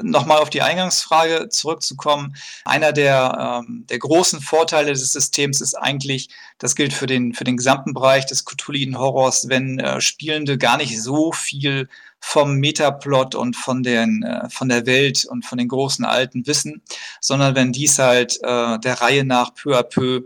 Nochmal 0.02 0.38
auf 0.38 0.50
die 0.50 0.62
Eingangsfrage 0.62 1.48
zurückzukommen. 1.50 2.34
Einer 2.64 2.92
der, 2.92 3.62
ähm, 3.66 3.84
der 3.88 3.98
großen 3.98 4.40
Vorteile 4.40 4.92
des 4.92 5.12
Systems 5.12 5.60
ist 5.60 5.74
eigentlich, 5.74 6.28
das 6.58 6.74
gilt 6.74 6.92
für 6.92 7.06
den, 7.06 7.32
für 7.32 7.44
den 7.44 7.56
gesamten 7.56 7.94
Bereich 7.94 8.26
des 8.26 8.44
Cthulhiden 8.44 8.98
Horrors, 8.98 9.48
wenn 9.48 9.78
äh, 9.78 10.00
Spielende 10.00 10.58
gar 10.58 10.76
nicht 10.76 11.00
so 11.00 11.32
viel 11.32 11.88
vom 12.20 12.56
Metaplot 12.56 13.34
und 13.34 13.56
von, 13.56 13.82
den, 13.82 14.22
äh, 14.22 14.48
von 14.50 14.68
der 14.68 14.86
Welt 14.86 15.24
und 15.24 15.44
von 15.44 15.58
den 15.58 15.68
großen 15.68 16.04
Alten 16.04 16.46
wissen, 16.46 16.82
sondern 17.20 17.54
wenn 17.54 17.72
dies 17.72 17.98
halt 17.98 18.38
äh, 18.42 18.78
der 18.78 19.00
Reihe 19.00 19.24
nach 19.24 19.54
peu 19.54 19.78
à 19.78 19.82
peu 19.82 20.22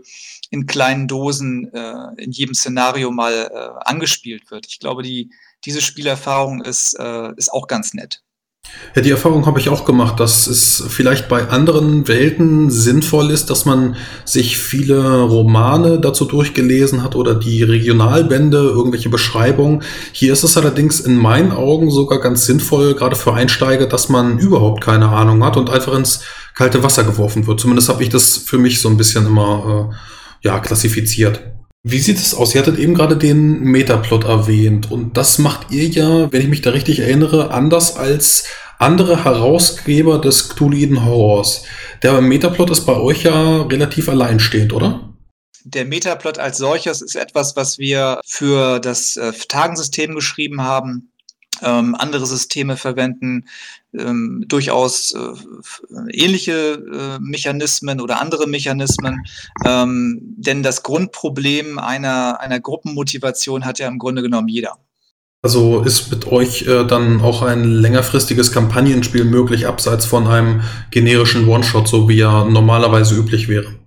in 0.49 0.67
kleinen 0.67 1.07
Dosen 1.07 1.73
äh, 1.73 2.21
in 2.21 2.31
jedem 2.31 2.53
Szenario 2.53 3.11
mal 3.11 3.49
äh, 3.51 3.89
angespielt 3.89 4.51
wird. 4.51 4.67
Ich 4.67 4.79
glaube, 4.79 5.01
die, 5.01 5.31
diese 5.65 5.81
Spielerfahrung 5.81 6.61
ist, 6.61 6.93
äh, 6.99 7.31
ist 7.37 7.51
auch 7.51 7.67
ganz 7.67 7.93
nett. 7.93 8.21
Ja, 8.95 9.01
die 9.01 9.09
Erfahrung 9.09 9.47
habe 9.47 9.59
ich 9.59 9.69
auch 9.69 9.85
gemacht, 9.85 10.19
dass 10.19 10.45
es 10.45 10.83
vielleicht 10.87 11.27
bei 11.27 11.49
anderen 11.49 12.07
Welten 12.07 12.69
sinnvoll 12.69 13.31
ist, 13.31 13.49
dass 13.49 13.65
man 13.65 13.95
sich 14.23 14.59
viele 14.59 15.21
Romane 15.21 15.99
dazu 15.99 16.25
durchgelesen 16.25 17.01
hat 17.03 17.15
oder 17.15 17.33
die 17.33 17.63
Regionalbände, 17.63 18.57
irgendwelche 18.57 19.09
Beschreibungen. 19.09 19.81
Hier 20.11 20.31
ist 20.33 20.43
es 20.43 20.57
allerdings 20.57 20.99
in 20.99 21.17
meinen 21.17 21.51
Augen 21.51 21.89
sogar 21.89 22.19
ganz 22.19 22.45
sinnvoll, 22.45 22.93
gerade 22.93 23.15
für 23.15 23.33
Einsteiger, 23.33 23.87
dass 23.87 24.09
man 24.09 24.37
überhaupt 24.37 24.83
keine 24.83 25.09
Ahnung 25.09 25.43
hat 25.43 25.57
und 25.57 25.71
einfach 25.71 25.95
ins 25.95 26.21
kalte 26.53 26.83
Wasser 26.83 27.03
geworfen 27.03 27.47
wird. 27.47 27.59
Zumindest 27.59 27.89
habe 27.89 28.03
ich 28.03 28.09
das 28.09 28.37
für 28.37 28.59
mich 28.59 28.79
so 28.79 28.89
ein 28.89 28.97
bisschen 28.97 29.25
immer 29.25 29.89
äh, 29.91 30.47
ja, 30.47 30.59
klassifiziert. 30.59 31.52
Wie 31.85 31.99
sieht 31.99 32.17
es 32.17 32.33
aus? 32.33 32.55
Ihr 32.55 32.61
hattet 32.61 32.79
eben 32.79 32.93
gerade 32.93 33.17
den 33.17 33.59
Metaplot 33.59 34.23
erwähnt 34.23 34.89
und 34.89 35.17
das 35.17 35.37
macht 35.37 35.69
ihr 35.69 35.85
ja, 35.87 36.31
wenn 36.31 36.41
ich 36.41 36.47
mich 36.47 36.61
da 36.61 36.69
richtig 36.69 36.99
erinnere, 36.99 37.51
anders 37.51 37.97
als 37.97 38.45
andere 38.79 39.25
Herausgeber 39.25 40.19
des 40.19 40.47
Cthulhuiden 40.47 41.05
Horrors. 41.05 41.63
Der 42.01 42.21
Metaplot 42.21 42.69
ist 42.69 42.85
bei 42.85 42.95
euch 42.95 43.23
ja 43.23 43.63
relativ 43.63 44.07
alleinstehend, 44.07 44.71
oder? 44.71 45.13
Der 45.65 45.83
Metaplot 45.83 46.39
als 46.39 46.57
solches 46.57 47.01
ist 47.01 47.15
etwas, 47.15 47.57
was 47.57 47.77
wir 47.77 48.21
für 48.25 48.79
das 48.79 49.17
äh, 49.17 49.33
Tagensystem 49.47 50.15
geschrieben 50.15 50.61
haben 50.61 51.12
ähm, 51.61 51.95
andere 51.95 52.25
Systeme 52.25 52.77
verwenden 52.77 53.45
ähm, 53.97 54.45
durchaus 54.47 55.13
äh, 55.13 55.19
ähnliche 56.11 56.73
äh, 56.73 57.19
Mechanismen 57.19 58.01
oder 58.01 58.19
andere 58.19 58.47
Mechanismen. 58.47 59.23
Ähm, 59.65 60.19
denn 60.21 60.63
das 60.63 60.83
Grundproblem 60.83 61.79
einer, 61.79 62.39
einer 62.39 62.59
Gruppenmotivation 62.59 63.65
hat 63.65 63.79
ja 63.79 63.87
im 63.87 63.99
Grunde 63.99 64.21
genommen 64.21 64.47
jeder. 64.47 64.77
Also 65.43 65.81
ist 65.81 66.09
mit 66.09 66.25
euch 66.27 66.65
äh, 66.67 66.85
dann 66.85 67.19
auch 67.19 67.41
ein 67.41 67.65
längerfristiges 67.65 68.53
Kampagnenspiel 68.53 69.25
möglich, 69.25 69.67
abseits 69.67 70.05
von 70.05 70.25
einem 70.25 70.61
generischen 70.89 71.49
One-Shot, 71.49 71.87
so 71.87 72.07
wie 72.07 72.21
er 72.21 72.45
normalerweise 72.45 73.15
üblich 73.15 73.49
wäre? 73.49 73.82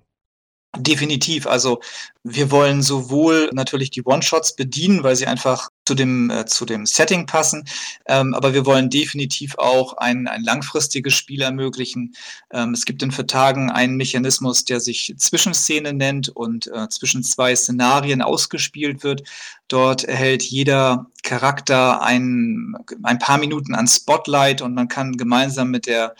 Definitiv. 0.79 1.47
Also 1.47 1.79
wir 2.23 2.51
wollen 2.51 2.83
sowohl 2.83 3.49
natürlich 3.53 3.89
die 3.89 4.03
One-Shots 4.03 4.55
bedienen, 4.55 5.03
weil 5.03 5.15
sie 5.15 5.25
einfach 5.25 5.69
zu 5.85 5.95
dem, 5.95 6.29
äh, 6.29 6.45
zu 6.45 6.65
dem 6.65 6.85
Setting 6.85 7.25
passen, 7.25 7.63
ähm, 8.05 8.33
aber 8.33 8.53
wir 8.53 8.65
wollen 8.65 8.89
definitiv 8.89 9.55
auch 9.57 9.93
ein, 9.93 10.27
ein 10.27 10.43
langfristiges 10.43 11.13
Spiel 11.13 11.41
ermöglichen. 11.41 12.13
Ähm, 12.51 12.73
es 12.73 12.85
gibt 12.85 13.01
in 13.01 13.11
Vertagen 13.11 13.71
einen 13.71 13.95
Mechanismus, 13.95 14.65
der 14.65 14.79
sich 14.79 15.13
Zwischenszene 15.17 15.93
nennt 15.93 16.29
und 16.29 16.67
äh, 16.67 16.89
zwischen 16.89 17.23
zwei 17.23 17.55
Szenarien 17.55 18.21
ausgespielt 18.21 19.03
wird. 19.03 19.23
Dort 19.67 20.03
erhält 20.03 20.43
jeder 20.43 21.07
Charakter 21.23 22.01
ein, 22.01 22.75
ein 23.03 23.19
paar 23.19 23.37
Minuten 23.37 23.73
an 23.73 23.87
Spotlight 23.87 24.61
und 24.61 24.75
man 24.75 24.89
kann 24.89 25.17
gemeinsam 25.17 25.71
mit 25.71 25.87
der 25.87 26.13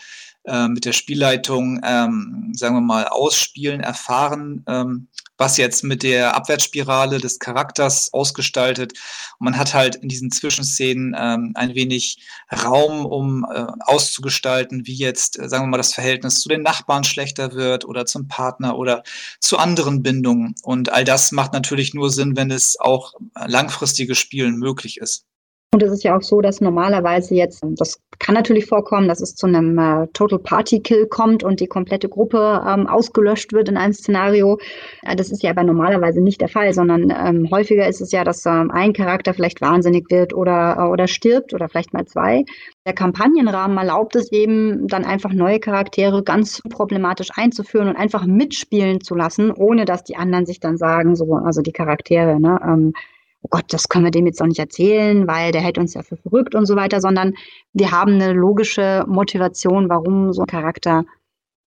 äh, 0.44 0.68
mit 0.68 0.84
der 0.84 0.92
Spielleitung, 0.92 1.80
ähm, 1.84 2.52
sagen 2.54 2.74
wir 2.74 2.80
mal, 2.80 3.06
ausspielen, 3.06 3.80
erfahren, 3.80 4.64
ähm, 4.66 5.08
was 5.36 5.56
jetzt 5.56 5.84
mit 5.84 6.02
der 6.02 6.34
Abwärtsspirale 6.34 7.18
des 7.18 7.38
Charakters 7.38 8.12
ausgestaltet. 8.12 8.94
Und 9.38 9.44
man 9.44 9.58
hat 9.58 9.74
halt 9.74 9.96
in 9.96 10.08
diesen 10.08 10.30
Zwischenszenen 10.30 11.14
ähm, 11.18 11.52
ein 11.54 11.74
wenig 11.74 12.18
Raum, 12.64 13.06
um 13.06 13.44
äh, 13.44 13.66
auszugestalten, 13.80 14.86
wie 14.86 14.96
jetzt, 14.96 15.38
äh, 15.38 15.48
sagen 15.48 15.64
wir 15.64 15.68
mal, 15.68 15.76
das 15.76 15.94
Verhältnis 15.94 16.40
zu 16.40 16.48
den 16.48 16.62
Nachbarn 16.62 17.04
schlechter 17.04 17.52
wird 17.52 17.84
oder 17.84 18.06
zum 18.06 18.26
Partner 18.26 18.78
oder 18.78 19.02
zu 19.40 19.58
anderen 19.58 20.02
Bindungen. 20.02 20.54
Und 20.62 20.90
all 20.92 21.04
das 21.04 21.30
macht 21.30 21.52
natürlich 21.52 21.94
nur 21.94 22.10
Sinn, 22.10 22.36
wenn 22.36 22.50
es 22.50 22.80
auch 22.80 23.14
langfristiges 23.34 24.18
Spielen 24.18 24.56
möglich 24.56 24.96
ist. 24.96 25.27
Und 25.74 25.82
es 25.82 25.92
ist 25.92 26.02
ja 26.02 26.16
auch 26.16 26.22
so, 26.22 26.40
dass 26.40 26.62
normalerweise 26.62 27.34
jetzt, 27.34 27.62
das 27.62 28.00
kann 28.18 28.34
natürlich 28.34 28.64
vorkommen, 28.64 29.06
dass 29.06 29.20
es 29.20 29.34
zu 29.34 29.46
einem 29.46 29.78
äh, 29.78 30.06
Total 30.14 30.38
Party 30.38 30.80
Kill 30.80 31.06
kommt 31.06 31.44
und 31.44 31.60
die 31.60 31.66
komplette 31.66 32.08
Gruppe 32.08 32.64
ähm, 32.66 32.86
ausgelöscht 32.86 33.52
wird 33.52 33.68
in 33.68 33.76
einem 33.76 33.92
Szenario. 33.92 34.58
Äh, 35.02 35.14
das 35.14 35.30
ist 35.30 35.42
ja 35.42 35.50
aber 35.50 35.64
normalerweise 35.64 36.22
nicht 36.22 36.40
der 36.40 36.48
Fall, 36.48 36.72
sondern 36.72 37.10
ähm, 37.10 37.50
häufiger 37.50 37.86
ist 37.86 38.00
es 38.00 38.12
ja, 38.12 38.24
dass 38.24 38.46
ähm, 38.46 38.70
ein 38.70 38.94
Charakter 38.94 39.34
vielleicht 39.34 39.60
wahnsinnig 39.60 40.10
wird 40.10 40.32
oder, 40.32 40.76
äh, 40.78 40.82
oder 40.84 41.06
stirbt 41.06 41.52
oder 41.52 41.68
vielleicht 41.68 41.92
mal 41.92 42.06
zwei. 42.06 42.46
Der 42.86 42.94
Kampagnenrahmen 42.94 43.76
erlaubt 43.76 44.16
es 44.16 44.32
eben, 44.32 44.88
dann 44.88 45.04
einfach 45.04 45.34
neue 45.34 45.60
Charaktere 45.60 46.22
ganz 46.22 46.62
problematisch 46.70 47.28
einzuführen 47.36 47.88
und 47.88 47.96
einfach 47.96 48.24
mitspielen 48.24 49.02
zu 49.02 49.14
lassen, 49.14 49.52
ohne 49.52 49.84
dass 49.84 50.02
die 50.02 50.16
anderen 50.16 50.46
sich 50.46 50.60
dann 50.60 50.78
sagen, 50.78 51.14
so, 51.14 51.34
also 51.34 51.60
die 51.60 51.72
Charaktere, 51.72 52.40
ne, 52.40 52.58
ähm, 52.66 52.94
oh 53.42 53.48
Gott, 53.50 53.64
das 53.68 53.88
können 53.88 54.04
wir 54.04 54.10
dem 54.10 54.26
jetzt 54.26 54.40
auch 54.42 54.46
nicht 54.46 54.58
erzählen, 54.58 55.26
weil 55.26 55.52
der 55.52 55.60
hält 55.60 55.78
uns 55.78 55.94
ja 55.94 56.02
für 56.02 56.16
verrückt 56.16 56.54
und 56.54 56.66
so 56.66 56.76
weiter, 56.76 57.00
sondern 57.00 57.34
wir 57.72 57.90
haben 57.90 58.14
eine 58.14 58.32
logische 58.32 59.04
Motivation, 59.06 59.88
warum 59.88 60.32
so 60.32 60.42
ein 60.42 60.46
Charakter 60.46 61.04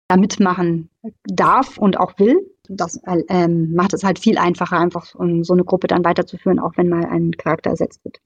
da 0.07 0.17
mitmachen 0.17 0.89
darf 1.25 1.77
und 1.77 1.99
auch 1.99 2.17
will. 2.19 2.39
Das 2.69 2.99
ähm, 3.29 3.73
macht 3.75 3.93
es 3.93 4.03
halt 4.03 4.19
viel 4.19 4.37
einfacher, 4.37 4.77
einfach 4.77 5.15
um 5.15 5.43
so 5.43 5.53
eine 5.53 5.63
Gruppe 5.63 5.87
dann 5.87 6.03
weiterzuführen, 6.03 6.59
auch 6.59 6.73
wenn 6.75 6.89
mal 6.89 7.05
ein 7.05 7.31
Charakter 7.31 7.69
ersetzt 7.69 8.03
wird. 8.03 8.17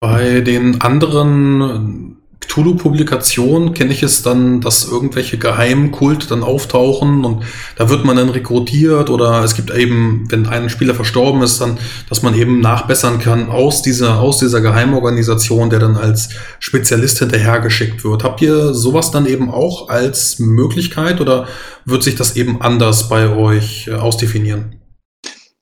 Bei 0.00 0.40
den 0.40 0.80
anderen 0.80 2.19
Cthulhu-Publikation 2.40 3.74
kenne 3.74 3.92
ich 3.92 4.02
es 4.02 4.22
dann, 4.22 4.60
dass 4.60 4.84
irgendwelche 4.84 5.38
Geheimkulte 5.38 6.26
dann 6.26 6.42
auftauchen 6.42 7.24
und 7.24 7.44
da 7.76 7.88
wird 7.88 8.04
man 8.04 8.16
dann 8.16 8.28
rekrutiert 8.28 9.10
oder 9.10 9.44
es 9.44 9.54
gibt 9.54 9.70
eben, 9.70 10.24
wenn 10.30 10.46
ein 10.46 10.68
Spieler 10.70 10.94
verstorben 10.94 11.42
ist, 11.42 11.60
dann, 11.60 11.78
dass 12.08 12.22
man 12.22 12.34
eben 12.34 12.60
nachbessern 12.60 13.20
kann 13.20 13.50
aus 13.50 13.82
dieser, 13.82 14.20
aus 14.20 14.38
dieser 14.38 14.60
Geheimorganisation, 14.60 15.70
der 15.70 15.78
dann 15.78 15.96
als 15.96 16.30
Spezialist 16.58 17.18
hinterhergeschickt 17.18 18.04
wird. 18.04 18.24
Habt 18.24 18.42
ihr 18.42 18.74
sowas 18.74 19.10
dann 19.10 19.26
eben 19.26 19.50
auch 19.50 19.88
als 19.88 20.38
Möglichkeit 20.38 21.20
oder 21.20 21.46
wird 21.84 22.02
sich 22.02 22.16
das 22.16 22.36
eben 22.36 22.60
anders 22.62 23.08
bei 23.08 23.28
euch 23.28 23.86
äh, 23.86 23.94
ausdefinieren? 23.94 24.80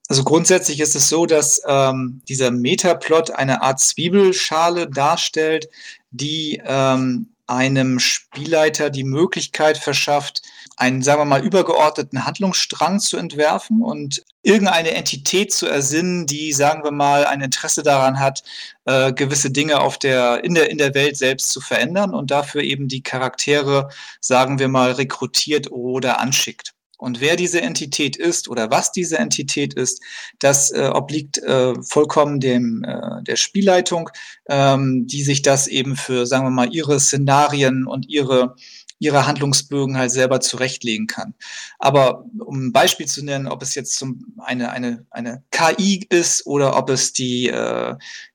Also 0.09 0.25
grundsätzlich 0.25 0.81
ist 0.81 0.97
es 0.97 1.11
so, 1.11 1.27
dass 1.27 1.61
ähm, 1.67 2.23
dieser 2.29 2.51
Metaplot 2.51 3.31
eine 3.31 3.61
Art 3.61 3.79
Zwiebelschale 3.79 4.89
darstellt, 4.89 5.69
die 6.11 6.61
ähm, 6.65 7.35
einem 7.49 7.99
Spielleiter 7.99 8.91
die 8.91 9.05
Möglichkeit 9.05 9.79
verschafft, 9.79 10.43
einen, 10.77 11.03
sagen 11.03 11.23
wir 11.23 11.25
mal, 11.25 11.45
übergeordneten 11.45 12.25
Handlungsstrang 12.25 13.01
zu 13.01 13.17
entwerfen 13.17 13.83
und 13.83 14.23
irgendeine 14.43 14.93
Entität 14.93 15.53
zu 15.53 15.67
ersinnen, 15.67 16.27
die, 16.27 16.53
sagen 16.53 16.85
wir 16.85 16.93
mal, 16.93 17.25
ein 17.27 17.41
Interesse 17.41 17.83
daran 17.83 18.21
hat, 18.21 18.43
äh, 18.85 19.13
gewisse 19.13 19.51
Dinge 19.51 19.81
auf 19.81 19.99
der, 19.99 20.45
in, 20.45 20.55
der, 20.55 20.71
in 20.71 20.79
der 20.79 20.95
Welt 20.95 21.17
selbst 21.17 21.51
zu 21.51 21.61
verändern 21.61 22.15
und 22.15 22.31
dafür 22.31 22.63
eben 22.63 22.87
die 22.87 23.03
Charaktere, 23.03 23.89
sagen 24.21 24.59
wir 24.59 24.69
mal, 24.69 24.93
rekrutiert 24.93 25.73
oder 25.73 26.21
anschickt. 26.21 26.75
Und 26.99 27.21
wer 27.21 27.37
diese 27.37 27.61
Entität 27.63 28.17
ist 28.17 28.49
oder 28.49 28.71
was 28.71 28.91
diese 28.91 29.19
Entität 29.19 29.73
ist, 29.73 30.03
das 30.41 30.73
äh, 30.73 30.91
obliegt 30.93 31.39
äh, 31.39 31.75
vollkommen 31.83 32.41
dem, 32.41 32.85
äh, 32.85 33.23
der 33.23 33.37
Spielleitung, 33.37 34.11
ähm, 34.49 35.07
die 35.07 35.23
sich 35.23 35.43
das 35.43 35.69
eben 35.69 35.95
für, 35.97 36.27
sagen 36.27 36.45
wir 36.45 36.51
mal, 36.51 36.75
ihre 36.75 36.99
Szenarien 36.99 37.87
und 37.87 38.09
ihre, 38.09 38.57
ihre 38.99 39.27
Handlungsbögen 39.27 39.97
halt 39.97 40.11
selber 40.11 40.41
zurechtlegen 40.41 41.07
kann. 41.07 41.35
Aber 41.79 42.25
um 42.39 42.67
ein 42.67 42.73
Beispiel 42.73 43.07
zu 43.07 43.25
nennen, 43.25 43.47
ob 43.47 43.63
es 43.63 43.75
jetzt 43.75 43.97
zum, 43.97 44.35
eine, 44.39 44.71
eine, 44.71 45.07
eine 45.11 45.43
KI 45.51 46.07
ist 46.11 46.47
oder 46.47 46.77
ob 46.77 46.91
es 46.91 47.13
die, 47.13 47.49
äh, 47.49 47.95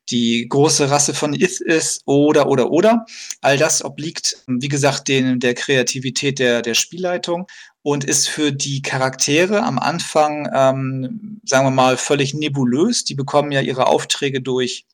die 0.10 0.47
große 0.47 0.89
Rasse 0.89 1.13
von 1.13 1.34
Ith 1.34 1.60
ist 1.60 2.04
oder, 2.06 2.47
oder, 2.47 2.71
oder. 2.71 3.06
All 3.41 3.58
das 3.58 3.84
obliegt, 3.84 4.38
wie 4.47 4.67
gesagt, 4.67 5.08
den, 5.08 5.39
der 5.39 5.54
Kreativität 5.54 6.39
der, 6.39 6.62
der 6.62 6.73
Spielleitung 6.73 7.47
und 7.82 8.06
ist 8.06 8.30
für 8.30 8.52
die 8.52 8.82
Charaktere 8.82 9.63
am 9.63 9.78
Anfang, 9.78 10.49
ähm, 10.54 11.41
sagen 11.45 11.65
wir 11.65 11.71
mal, 11.71 11.97
völlig 11.97 12.34
nebulös. 12.34 13.04
Die 13.04 13.15
bekommen 13.15 13.52
ja 13.52 13.62
ihre 13.62 13.88
Aufträge 13.88 14.41
durch 14.41 14.86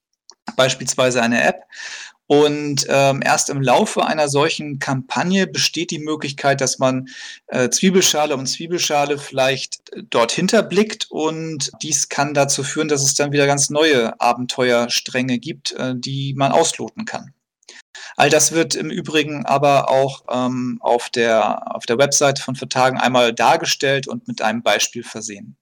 beispielsweise 0.55 1.21
eine 1.21 1.43
App. 1.43 1.63
Und 2.31 2.85
ähm, 2.89 3.23
erst 3.25 3.49
im 3.49 3.59
Laufe 3.59 4.05
einer 4.05 4.29
solchen 4.29 4.77
Kampagne 4.77 5.47
besteht 5.47 5.89
die 5.89 5.97
Möglichkeit, 5.97 6.61
dass 6.61 6.77
man 6.77 7.09
äh, 7.47 7.71
Zwiebelschale 7.71 8.37
und 8.37 8.45
Zwiebelschale 8.45 9.17
vielleicht 9.17 9.91
äh, 9.93 10.03
dort 10.07 10.31
hinterblickt. 10.31 11.07
Und 11.09 11.71
dies 11.81 12.07
kann 12.07 12.35
dazu 12.35 12.63
führen, 12.63 12.87
dass 12.87 13.01
es 13.01 13.15
dann 13.15 13.31
wieder 13.31 13.47
ganz 13.47 13.71
neue 13.71 14.21
Abenteuerstränge 14.21 15.39
gibt, 15.39 15.71
äh, 15.71 15.95
die 15.97 16.35
man 16.37 16.51
ausloten 16.51 17.05
kann. 17.05 17.33
All 18.15 18.29
das 18.29 18.51
wird 18.51 18.75
im 18.75 18.91
Übrigen 18.91 19.47
aber 19.47 19.89
auch 19.89 20.23
ähm, 20.29 20.77
auf, 20.81 21.09
der, 21.09 21.75
auf 21.75 21.87
der 21.87 21.97
Webseite 21.97 22.43
von 22.43 22.55
Vertagen 22.55 22.99
einmal 22.99 23.33
dargestellt 23.33 24.07
und 24.07 24.27
mit 24.27 24.43
einem 24.43 24.61
Beispiel 24.61 25.03
versehen. 25.03 25.57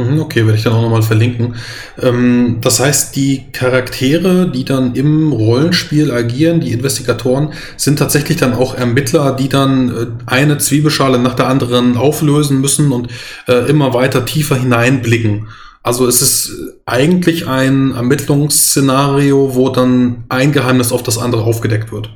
Mhm, 0.00 0.20
okay, 0.20 0.46
werde 0.46 0.56
ich 0.56 0.64
dann 0.64 0.72
auch 0.72 0.82
nochmal 0.82 1.02
verlinken. 1.02 1.56
Ähm, 2.00 2.58
das 2.60 2.80
heißt, 2.80 3.14
die 3.16 3.44
Charaktere, 3.52 4.50
die 4.50 4.64
dann 4.64 4.94
im 4.94 5.32
Rollenspiel 5.32 6.10
agieren, 6.12 6.60
die 6.60 6.72
Investigatoren, 6.72 7.52
sind 7.76 7.98
tatsächlich 7.98 8.38
dann 8.38 8.54
auch 8.54 8.74
Ermittler, 8.74 9.36
die 9.36 9.48
dann 9.48 9.88
äh, 9.88 10.06
eine 10.26 10.58
Zwiebelschale 10.58 11.18
nach 11.18 11.34
der 11.34 11.48
anderen 11.48 11.96
auflösen 11.96 12.60
müssen 12.60 12.92
und 12.92 13.08
äh, 13.46 13.68
immer 13.68 13.94
weiter 13.94 14.24
tiefer 14.24 14.56
hineinblicken. 14.56 15.48
Also 15.82 16.06
es 16.06 16.20
ist 16.20 16.52
eigentlich 16.84 17.48
ein 17.48 17.92
Ermittlungsszenario, 17.92 19.54
wo 19.54 19.70
dann 19.70 20.24
ein 20.28 20.52
Geheimnis 20.52 20.92
auf 20.92 21.02
das 21.02 21.16
andere 21.16 21.42
aufgedeckt 21.42 21.90
wird. 21.90 22.10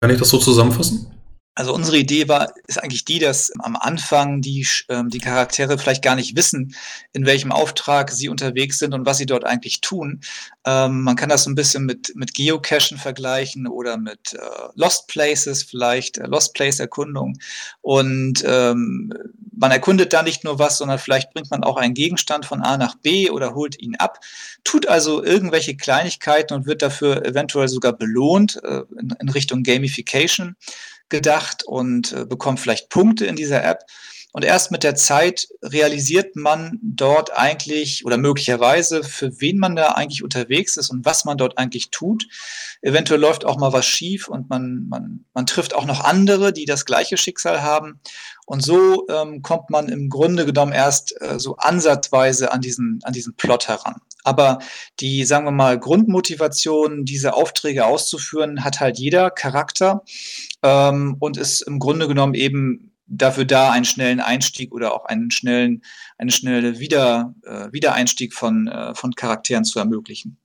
Kann 0.00 0.10
ich 0.10 0.18
das 0.18 0.30
so 0.30 0.38
zusammenfassen? 0.38 1.06
Also 1.56 1.72
unsere 1.72 1.98
Idee 1.98 2.26
war, 2.28 2.52
ist 2.66 2.82
eigentlich 2.82 3.04
die, 3.04 3.20
dass 3.20 3.52
am 3.60 3.76
Anfang 3.76 4.40
die, 4.40 4.66
ähm, 4.88 5.08
die 5.08 5.20
Charaktere 5.20 5.78
vielleicht 5.78 6.02
gar 6.02 6.16
nicht 6.16 6.36
wissen, 6.36 6.74
in 7.12 7.26
welchem 7.26 7.52
Auftrag 7.52 8.10
sie 8.10 8.28
unterwegs 8.28 8.78
sind 8.78 8.92
und 8.92 9.06
was 9.06 9.18
sie 9.18 9.26
dort 9.26 9.44
eigentlich 9.44 9.80
tun. 9.80 10.20
Ähm, 10.66 11.02
man 11.02 11.14
kann 11.14 11.28
das 11.28 11.44
so 11.44 11.50
ein 11.50 11.54
bisschen 11.54 11.86
mit, 11.86 12.16
mit 12.16 12.34
Geocachen 12.34 12.98
vergleichen 12.98 13.68
oder 13.68 13.98
mit 13.98 14.34
äh, 14.34 14.38
Lost 14.74 15.06
Places 15.06 15.62
vielleicht, 15.62 16.18
äh, 16.18 16.26
Lost 16.26 16.54
Place 16.54 16.80
Erkundung. 16.80 17.38
Und 17.82 18.42
ähm, 18.44 19.12
man 19.56 19.70
erkundet 19.70 20.12
da 20.12 20.24
nicht 20.24 20.42
nur 20.42 20.58
was, 20.58 20.78
sondern 20.78 20.98
vielleicht 20.98 21.32
bringt 21.34 21.52
man 21.52 21.62
auch 21.62 21.76
einen 21.76 21.94
Gegenstand 21.94 22.46
von 22.46 22.62
A 22.62 22.76
nach 22.76 22.96
B 22.96 23.30
oder 23.30 23.54
holt 23.54 23.80
ihn 23.80 23.94
ab, 23.94 24.18
tut 24.64 24.88
also 24.88 25.22
irgendwelche 25.22 25.76
Kleinigkeiten 25.76 26.52
und 26.54 26.66
wird 26.66 26.82
dafür 26.82 27.24
eventuell 27.24 27.68
sogar 27.68 27.92
belohnt 27.92 28.60
äh, 28.64 28.82
in, 28.98 29.14
in 29.20 29.28
Richtung 29.28 29.62
Gamification 29.62 30.56
gedacht 31.08 31.64
und 31.64 32.12
äh, 32.12 32.24
bekommt 32.24 32.60
vielleicht 32.60 32.88
Punkte 32.88 33.26
in 33.26 33.36
dieser 33.36 33.64
App. 33.64 33.84
Und 34.36 34.44
erst 34.44 34.72
mit 34.72 34.82
der 34.82 34.96
Zeit 34.96 35.46
realisiert 35.62 36.34
man 36.34 36.80
dort 36.82 37.32
eigentlich 37.38 38.04
oder 38.04 38.16
möglicherweise, 38.16 39.04
für 39.04 39.40
wen 39.40 39.58
man 39.58 39.76
da 39.76 39.92
eigentlich 39.92 40.24
unterwegs 40.24 40.76
ist 40.76 40.90
und 40.90 41.04
was 41.04 41.24
man 41.24 41.38
dort 41.38 41.56
eigentlich 41.56 41.92
tut. 41.92 42.26
Eventuell 42.82 43.20
läuft 43.20 43.44
auch 43.44 43.58
mal 43.58 43.72
was 43.72 43.86
schief 43.86 44.26
und 44.26 44.50
man, 44.50 44.88
man, 44.88 45.24
man 45.34 45.46
trifft 45.46 45.72
auch 45.72 45.84
noch 45.84 46.02
andere, 46.02 46.52
die 46.52 46.64
das 46.64 46.84
gleiche 46.84 47.16
Schicksal 47.16 47.62
haben. 47.62 48.00
Und 48.44 48.64
so 48.64 49.06
ähm, 49.08 49.42
kommt 49.42 49.70
man 49.70 49.88
im 49.88 50.10
Grunde 50.10 50.46
genommen 50.46 50.72
erst 50.72 51.14
äh, 51.22 51.38
so 51.38 51.54
ansatzweise 51.54 52.50
an 52.50 52.60
diesen, 52.60 52.98
an 53.04 53.12
diesen 53.12 53.36
Plot 53.36 53.68
heran. 53.68 54.00
Aber 54.24 54.58
die, 55.00 55.24
sagen 55.24 55.44
wir 55.44 55.52
mal, 55.52 55.78
Grundmotivation, 55.78 57.04
diese 57.04 57.34
Aufträge 57.34 57.86
auszuführen, 57.86 58.64
hat 58.64 58.80
halt 58.80 58.98
jeder 58.98 59.30
Charakter 59.30 60.02
ähm, 60.62 61.16
und 61.20 61.36
ist 61.36 61.60
im 61.60 61.78
Grunde 61.78 62.08
genommen 62.08 62.34
eben 62.34 62.90
dafür 63.06 63.44
da, 63.44 63.70
einen 63.70 63.84
schnellen 63.84 64.20
Einstieg 64.20 64.72
oder 64.72 64.94
auch 64.94 65.04
einen 65.04 65.30
schnellen, 65.30 65.82
eine 66.18 66.32
schnelle 66.32 66.78
Wieder, 66.80 67.34
äh, 67.44 67.68
Wiedereinstieg 67.70 68.34
von, 68.34 68.66
äh, 68.66 68.94
von 68.94 69.14
Charakteren 69.14 69.64
zu 69.64 69.78
ermöglichen. 69.78 70.38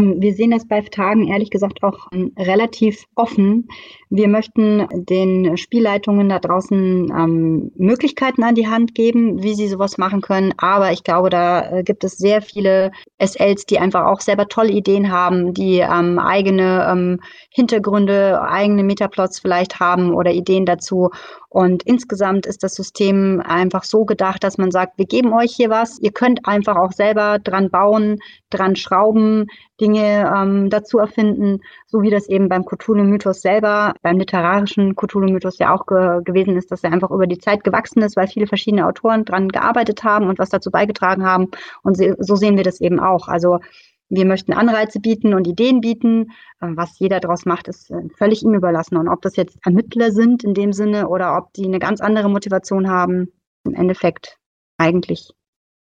Wir 0.00 0.34
sehen 0.34 0.50
das 0.50 0.66
bei 0.66 0.80
Tagen 0.80 1.28
ehrlich 1.28 1.50
gesagt 1.50 1.82
auch 1.82 2.08
ähm, 2.12 2.32
relativ 2.38 3.04
offen. 3.14 3.68
Wir 4.10 4.28
möchten 4.28 4.86
den 4.92 5.56
Spielleitungen 5.56 6.28
da 6.28 6.38
draußen 6.38 7.10
ähm, 7.10 7.72
Möglichkeiten 7.76 8.42
an 8.42 8.54
die 8.54 8.68
Hand 8.68 8.94
geben, 8.94 9.42
wie 9.42 9.54
sie 9.54 9.68
sowas 9.68 9.98
machen 9.98 10.20
können. 10.20 10.54
Aber 10.58 10.92
ich 10.92 11.02
glaube, 11.02 11.30
da 11.30 11.70
äh, 11.70 11.82
gibt 11.82 12.04
es 12.04 12.18
sehr 12.18 12.42
viele 12.42 12.92
SLs, 13.18 13.66
die 13.66 13.78
einfach 13.78 14.06
auch 14.06 14.20
selber 14.20 14.48
tolle 14.48 14.70
Ideen 14.70 15.10
haben, 15.10 15.54
die 15.54 15.78
ähm, 15.78 16.18
eigene 16.18 16.88
ähm, 16.90 17.20
Hintergründe, 17.50 18.42
eigene 18.42 18.84
Metaplots 18.84 19.40
vielleicht 19.40 19.80
haben 19.80 20.14
oder 20.14 20.32
Ideen 20.32 20.66
dazu. 20.66 21.10
Und 21.56 21.84
insgesamt 21.84 22.44
ist 22.44 22.62
das 22.64 22.74
System 22.74 23.40
einfach 23.42 23.84
so 23.84 24.04
gedacht, 24.04 24.44
dass 24.44 24.58
man 24.58 24.70
sagt, 24.70 24.98
wir 24.98 25.06
geben 25.06 25.32
euch 25.32 25.54
hier 25.56 25.70
was, 25.70 25.98
ihr 25.98 26.12
könnt 26.12 26.46
einfach 26.46 26.76
auch 26.76 26.92
selber 26.92 27.38
dran 27.38 27.70
bauen, 27.70 28.18
dran 28.50 28.76
schrauben, 28.76 29.46
Dinge 29.80 30.30
ähm, 30.36 30.68
dazu 30.68 30.98
erfinden, 30.98 31.62
so 31.86 32.02
wie 32.02 32.10
das 32.10 32.28
eben 32.28 32.50
beim 32.50 32.66
Cthulhu-Mythos 32.66 33.40
selber, 33.40 33.94
beim 34.02 34.18
literarischen 34.18 34.96
Cthulhu-Mythos 34.96 35.58
ja 35.58 35.74
auch 35.74 35.86
ge 35.86 36.20
gewesen 36.24 36.58
ist, 36.58 36.70
dass 36.70 36.84
er 36.84 36.92
einfach 36.92 37.10
über 37.10 37.26
die 37.26 37.38
Zeit 37.38 37.64
gewachsen 37.64 38.02
ist, 38.02 38.18
weil 38.18 38.28
viele 38.28 38.46
verschiedene 38.46 38.86
Autoren 38.86 39.24
dran 39.24 39.48
gearbeitet 39.48 40.04
haben 40.04 40.28
und 40.28 40.38
was 40.38 40.50
dazu 40.50 40.70
beigetragen 40.70 41.24
haben. 41.24 41.52
Und 41.82 41.96
so 42.18 42.36
sehen 42.36 42.58
wir 42.58 42.64
das 42.64 42.82
eben 42.82 43.00
auch. 43.00 43.28
Also 43.28 43.60
wir 44.08 44.24
möchten 44.24 44.52
Anreize 44.52 45.00
bieten 45.00 45.34
und 45.34 45.46
Ideen 45.46 45.80
bieten. 45.80 46.32
Ähm, 46.62 46.76
was 46.76 46.98
jeder 46.98 47.20
daraus 47.20 47.44
macht, 47.44 47.68
ist 47.68 47.90
äh, 47.90 48.08
völlig 48.16 48.42
ihm 48.42 48.54
überlassen. 48.54 48.96
Und 48.96 49.08
ob 49.08 49.22
das 49.22 49.36
jetzt 49.36 49.58
Ermittler 49.64 50.12
sind 50.12 50.44
in 50.44 50.54
dem 50.54 50.72
Sinne 50.72 51.08
oder 51.08 51.36
ob 51.36 51.52
die 51.54 51.64
eine 51.64 51.78
ganz 51.78 52.00
andere 52.00 52.28
Motivation 52.28 52.88
haben, 52.88 53.32
im 53.64 53.74
Endeffekt 53.74 54.38
eigentlich 54.78 55.32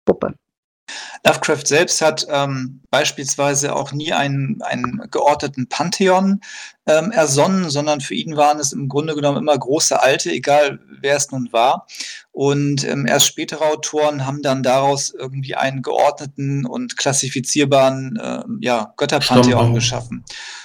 Puppe. 0.05 0.35
Lovecraft 1.25 1.67
selbst 1.67 2.01
hat 2.01 2.27
ähm, 2.31 2.81
beispielsweise 2.91 3.75
auch 3.75 3.93
nie 3.93 4.13
einen, 4.13 4.63
einen 4.63 5.09
geordneten 5.11 5.69
Pantheon 5.69 6.41
ähm, 6.87 7.11
ersonnen, 7.11 7.69
sondern 7.71 8.01
für 8.01 8.15
ihn 8.15 8.37
waren 8.37 8.61
es 8.61 8.73
im 8.73 8.89
Grunde 8.89 9.15
genommen 9.15 9.39
immer 9.39 9.59
große 9.59 10.01
Alte, 10.01 10.31
egal 10.31 10.79
wer 11.01 11.17
es 11.17 11.31
nun 11.31 11.53
war. 11.53 11.87
Und 12.33 12.85
ähm, 12.85 13.07
erst 13.07 13.27
spätere 13.27 13.65
Autoren 13.65 14.27
haben 14.27 14.43
dann 14.43 14.63
daraus 14.63 15.11
irgendwie 15.11 15.57
einen 15.57 15.83
geordneten 15.83 16.65
und 16.65 16.97
klassifizierbaren 16.97 18.17
äh, 18.17 18.43
ja, 18.61 18.93
Götterpantheon 18.97 19.75
geschaffen. 19.75 20.25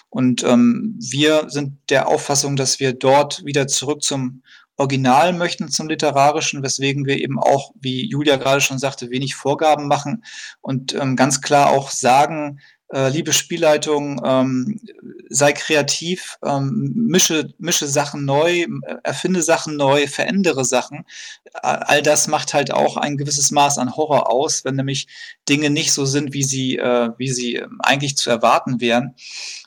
Und 0.09 0.43
ähm, 0.43 0.99
wir 0.99 1.45
sind 1.49 1.77
der 1.89 2.09
Auffassung, 2.09 2.57
dass 2.57 2.81
wir 2.81 2.91
dort 2.91 3.45
wieder 3.45 3.67
zurück 3.67 4.03
zum 4.03 4.43
Original 4.81 5.33
möchten 5.33 5.69
zum 5.69 5.87
Literarischen, 5.87 6.63
weswegen 6.63 7.05
wir 7.05 7.17
eben 7.19 7.39
auch, 7.39 7.71
wie 7.79 8.09
Julia 8.09 8.35
gerade 8.37 8.61
schon 8.61 8.79
sagte, 8.79 9.11
wenig 9.11 9.35
Vorgaben 9.35 9.87
machen 9.87 10.23
und 10.59 10.93
ähm, 10.95 11.15
ganz 11.15 11.41
klar 11.41 11.69
auch 11.69 11.91
sagen, 11.91 12.59
äh, 12.93 13.09
liebe 13.09 13.33
Spielleitung, 13.33 14.21
ähm, 14.25 14.79
sei 15.29 15.53
kreativ, 15.53 16.37
ähm, 16.45 16.91
mische, 16.95 17.53
mische 17.57 17.87
Sachen 17.87 18.25
neu, 18.25 18.65
erfinde 19.03 19.41
Sachen 19.41 19.77
neu, 19.77 20.07
verändere 20.07 20.65
Sachen. 20.65 21.05
All 21.53 22.01
das 22.01 22.27
macht 22.27 22.53
halt 22.53 22.73
auch 22.73 22.97
ein 22.97 23.17
gewisses 23.17 23.51
Maß 23.51 23.77
an 23.77 23.95
Horror 23.95 24.29
aus, 24.29 24.65
wenn 24.65 24.75
nämlich 24.75 25.07
Dinge 25.47 25.69
nicht 25.69 25.93
so 25.93 26.05
sind, 26.05 26.33
wie 26.33 26.43
sie, 26.43 26.77
äh, 26.77 27.11
wie 27.17 27.29
sie 27.29 27.55
ähm, 27.55 27.79
eigentlich 27.81 28.17
zu 28.17 28.29
erwarten 28.29 28.81
wären. 28.81 29.15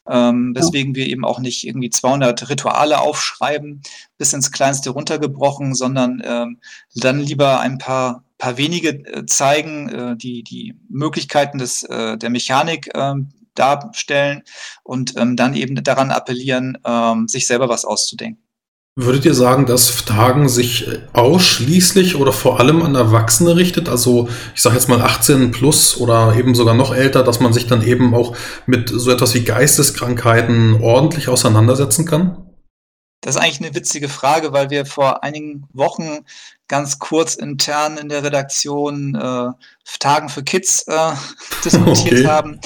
Ähm, 0.06 0.52
weswegen 0.54 0.94
wir 0.94 1.06
eben 1.06 1.24
auch 1.24 1.38
nicht 1.38 1.66
irgendwie 1.66 1.88
200 1.88 2.50
Rituale 2.50 3.00
aufschreiben, 3.00 3.80
bis 4.18 4.34
ins 4.34 4.52
Kleinste 4.52 4.90
runtergebrochen, 4.90 5.74
sondern 5.74 6.22
ähm, 6.24 6.60
dann 6.94 7.20
lieber 7.20 7.60
ein 7.60 7.78
paar 7.78 8.23
paar 8.38 8.57
wenige 8.57 8.90
äh, 8.90 9.27
zeigen, 9.27 9.88
äh, 9.88 10.16
die 10.16 10.42
die 10.42 10.75
Möglichkeiten 10.88 11.59
des, 11.59 11.83
äh, 11.85 12.16
der 12.18 12.31
Mechanik 12.31 12.90
ähm, 12.94 13.33
darstellen 13.55 14.42
und 14.83 15.16
ähm, 15.16 15.37
dann 15.37 15.55
eben 15.55 15.77
daran 15.83 16.11
appellieren, 16.11 16.79
ähm, 16.85 17.29
sich 17.29 17.47
selber 17.47 17.68
was 17.68 17.85
auszudenken. 17.85 18.44
Würdet 18.97 19.25
ihr 19.25 19.35
sagen, 19.35 19.66
dass 19.66 20.05
Tagen 20.05 20.49
sich 20.49 20.87
ausschließlich 21.14 22.14
oder 22.14 22.33
vor 22.33 22.61
allem 22.61 22.81
an 22.83 22.94
Erwachsene 22.94 23.57
richtet? 23.57 23.88
Also 23.88 24.29
ich 24.55 24.62
sage 24.62 24.77
jetzt 24.77 24.88
mal 24.88 25.03
18 25.03 25.51
plus 25.51 25.97
oder 25.97 26.37
eben 26.37 26.55
sogar 26.55 26.75
noch 26.75 26.94
älter, 26.94 27.25
dass 27.25 27.40
man 27.40 27.53
sich 27.53 27.66
dann 27.66 27.83
eben 27.83 28.14
auch 28.14 28.37
mit 28.66 28.90
so 28.90 29.11
etwas 29.11 29.35
wie 29.35 29.42
Geisteskrankheiten 29.42 30.81
ordentlich 30.81 31.29
auseinandersetzen 31.29 32.07
kann? 32.07 32.55
Das 33.20 33.35
ist 33.35 33.40
eigentlich 33.40 33.62
eine 33.62 33.75
witzige 33.75 34.09
Frage, 34.09 34.53
weil 34.53 34.70
wir 34.70 34.87
vor 34.87 35.25
einigen 35.25 35.66
Wochen 35.73 36.20
ganz 36.68 36.98
kurz 36.98 37.35
intern 37.35 37.98
in 37.98 38.09
der 38.09 38.24
Redaktion 38.24 39.14
äh, 39.14 39.50
Tagen 39.98 40.29
für 40.29 40.42
Kids 40.42 40.83
äh, 40.87 41.12
diskutiert 41.64 42.20
okay. 42.20 42.27
haben. 42.27 42.61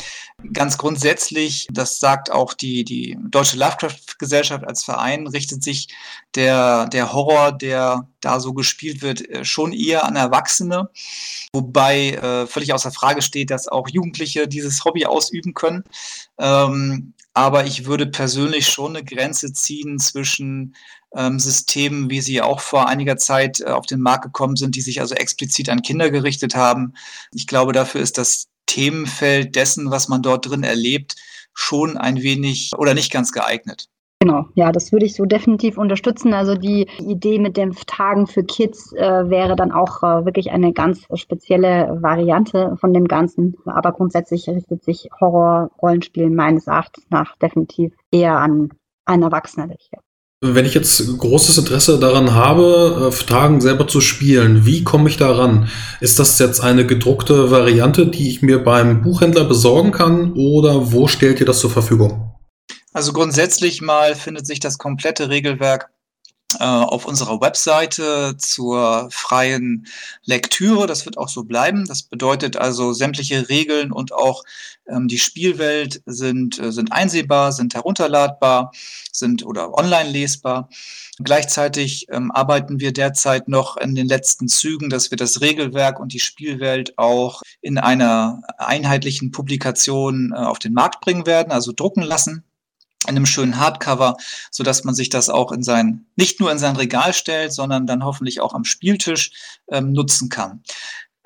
Ganz 0.53 0.79
grundsätzlich, 0.79 1.67
das 1.73 1.99
sagt 1.99 2.31
auch 2.31 2.55
die, 2.55 2.85
die 2.85 3.19
Deutsche 3.21 3.57
Lovecraft-Gesellschaft 3.57 4.65
als 4.65 4.85
Verein, 4.85 5.27
richtet 5.27 5.65
sich 5.65 5.89
der, 6.37 6.87
der 6.87 7.13
Horror, 7.13 7.51
der 7.51 8.09
da 8.21 8.39
so 8.39 8.55
gespielt 8.55 9.03
wird, 9.03 9.29
äh, 9.29 9.45
schon 9.45 9.73
eher 9.73 10.05
an 10.05 10.15
Erwachsene. 10.15 10.91
Wobei 11.53 12.11
äh, 12.13 12.47
völlig 12.47 12.73
außer 12.73 12.93
Frage 12.93 13.21
steht, 13.21 13.51
dass 13.51 13.67
auch 13.67 13.89
Jugendliche 13.89 14.47
dieses 14.47 14.85
Hobby 14.85 15.07
ausüben 15.07 15.55
können. 15.55 15.83
Ähm, 16.39 17.15
aber 17.35 17.67
ich 17.67 17.87
würde 17.87 18.07
persönlich 18.07 18.69
schon 18.69 18.95
eine 18.95 19.05
Grenze 19.05 19.53
ziehen 19.53 19.99
zwischen 19.99 20.77
ähm, 21.17 21.41
Systemen, 21.41 22.11
wie 22.11 22.21
sie 22.21 22.43
auch 22.43 22.61
vor 22.61 22.89
einiger 22.89 23.17
Zeit 23.17 23.61
äh, 23.61 23.71
auf 23.71 23.87
den 23.87 24.01
Markt 24.01 24.25
gekommen 24.25 24.55
sind, 24.55 24.77
die 24.77 24.83
sich 24.83 25.01
also 25.01 25.17
explizit 25.17 25.69
an 25.69 25.83
Kinder 25.83 26.11
gerichtet 26.11 26.55
haben. 26.55 26.95
Ich 27.33 27.49
glaube, 27.49 27.73
dafür 27.73 28.01
ist 28.01 28.19
das 28.19 28.49
Themenfeld 28.69 29.57
dessen, 29.57 29.91
was 29.91 30.09
man 30.09 30.23
dort 30.23 30.49
drin 30.49 30.63
erlebt, 30.63 31.17
schon 31.53 31.97
ein 31.97 32.23
wenig 32.23 32.71
oder 32.79 32.95
nicht 32.95 33.13
ganz 33.13 33.33
geeignet. 33.33 33.89
Genau, 34.21 34.47
ja, 34.55 34.73
das 34.73 34.91
würde 34.91 35.07
ich 35.07 35.15
so 35.15 35.27
definitiv 35.27 35.79
unterstützen. 35.79 36.35
Also 36.35 36.57
die 36.57 36.89
Idee 36.99 37.39
mit 37.39 37.57
den 37.57 37.73
Tagen 37.87 38.27
für 38.27 38.43
Kids 38.43 38.93
äh, 38.93 39.31
wäre 39.31 39.55
dann 39.55 39.71
auch 39.71 40.03
äh, 40.03 40.25
wirklich 40.25 40.51
eine 40.51 40.73
ganz 40.73 41.07
spezielle 41.15 41.99
Variante 42.03 42.77
von 42.81 42.93
dem 42.93 43.07
Ganzen. 43.07 43.57
Aber 43.65 43.93
grundsätzlich 43.93 44.49
richtet 44.49 44.83
sich 44.83 45.09
Horror-Rollenspiel 45.21 46.31
meines 46.31 46.67
Erachtens 46.67 47.07
nach 47.11 47.37
definitiv 47.37 47.95
eher 48.11 48.39
an 48.39 48.71
ein 49.05 49.23
Erwachsener 49.23 49.69
welche. 49.69 49.99
Wenn 50.41 50.67
ich 50.67 50.75
jetzt 50.75 51.19
großes 51.19 51.59
Interesse 51.59 51.99
daran 51.99 52.33
habe, 52.33 53.11
äh, 53.13 53.25
Tagen 53.27 53.61
selber 53.61 53.89
zu 53.89 54.01
spielen, 54.01 54.65
wie 54.65 54.85
komme 54.85 55.09
ich 55.09 55.17
daran? 55.17 55.69
Ist 56.01 56.21
das 56.21 56.39
jetzt 56.39 56.61
eine 56.61 56.87
gedruckte 56.87 57.51
Variante, 57.51 58.07
die 58.07 58.29
ich 58.29 58.41
mir 58.41 58.63
beim 58.63 59.03
Buchhändler 59.03 59.45
besorgen 59.45 59.91
kann 59.91 60.35
oder 60.35 60.93
wo 60.93 61.09
stellt 61.09 61.41
ihr 61.41 61.47
das 61.47 61.59
zur 61.59 61.71
Verfügung? 61.71 62.37
Also 62.93 63.13
grundsätzlich 63.13 63.83
mal 63.83 64.15
findet 64.15 64.47
sich 64.47 64.61
das 64.61 64.79
komplette 64.79 65.29
Regelwerk 65.29 65.91
auf 66.59 67.05
unserer 67.05 67.41
Webseite 67.41 68.37
zur 68.39 69.09
freien 69.11 69.87
Lektüre. 70.25 70.87
Das 70.87 71.05
wird 71.05 71.19
auch 71.19 71.29
so 71.29 71.45
bleiben. 71.45 71.87
Das 71.87 72.03
bedeutet 72.03 72.57
also, 72.57 72.95
sämtliche 72.95 73.49
Regeln 73.49 73.93
und 73.93 74.13
auch 74.13 74.45
ähm, 74.89 75.09
die 75.09 75.19
Spielwelt 75.19 76.03
sind, 76.07 76.59
äh, 76.59 76.73
sind 76.73 76.93
einsehbar, 76.93 77.53
sind 77.53 77.75
herunterladbar, 77.75 78.73
sind 79.13 79.45
oder 79.45 79.75
online 79.75 80.11
lesbar. 80.11 80.69
Gleichzeitig 81.19 82.07
ähm, 82.11 82.31
arbeiten 82.31 82.81
wir 82.81 82.93
derzeit 82.93 83.49
noch 83.49 83.77
in 83.77 83.95
den 83.95 84.07
letzten 84.07 84.49
Zügen, 84.49 84.89
dass 84.89 85.11
wir 85.11 85.19
das 85.19 85.41
Regelwerk 85.41 86.01
und 86.01 86.13
die 86.13 86.21
Spielwelt 86.21 86.97
auch 86.97 87.43
in 87.61 87.79
einer 87.79 88.43
einheitlichen 88.57 89.31
Publikation 89.31 90.33
äh, 90.33 90.39
auf 90.39 90.59
den 90.59 90.73
Markt 90.73 91.01
bringen 91.01 91.27
werden, 91.27 91.53
also 91.53 91.73
drucken 91.73 92.03
lassen 92.03 92.45
in 93.07 93.17
einem 93.17 93.27
schönen 93.27 93.59
Hardcover, 93.59 94.17
so 94.51 94.65
dass 94.65 94.85
man 94.85 94.95
sich 94.95 95.09
das 95.09 95.31
auch 95.31 95.53
in 95.53 95.63
sein, 95.63 96.07
nicht 96.17 96.41
nur 96.41 96.51
in 96.51 96.59
sein 96.59 96.77
Regal 96.77 97.13
stellt, 97.13 97.53
sondern 97.53 97.87
dann 97.87 98.05
hoffentlich 98.05 98.41
auch 98.41 98.55
am 98.55 98.65
Spieltisch 98.65 99.31
ähm, 99.71 99.93
nutzen 99.93 100.29
kann. 100.29 100.63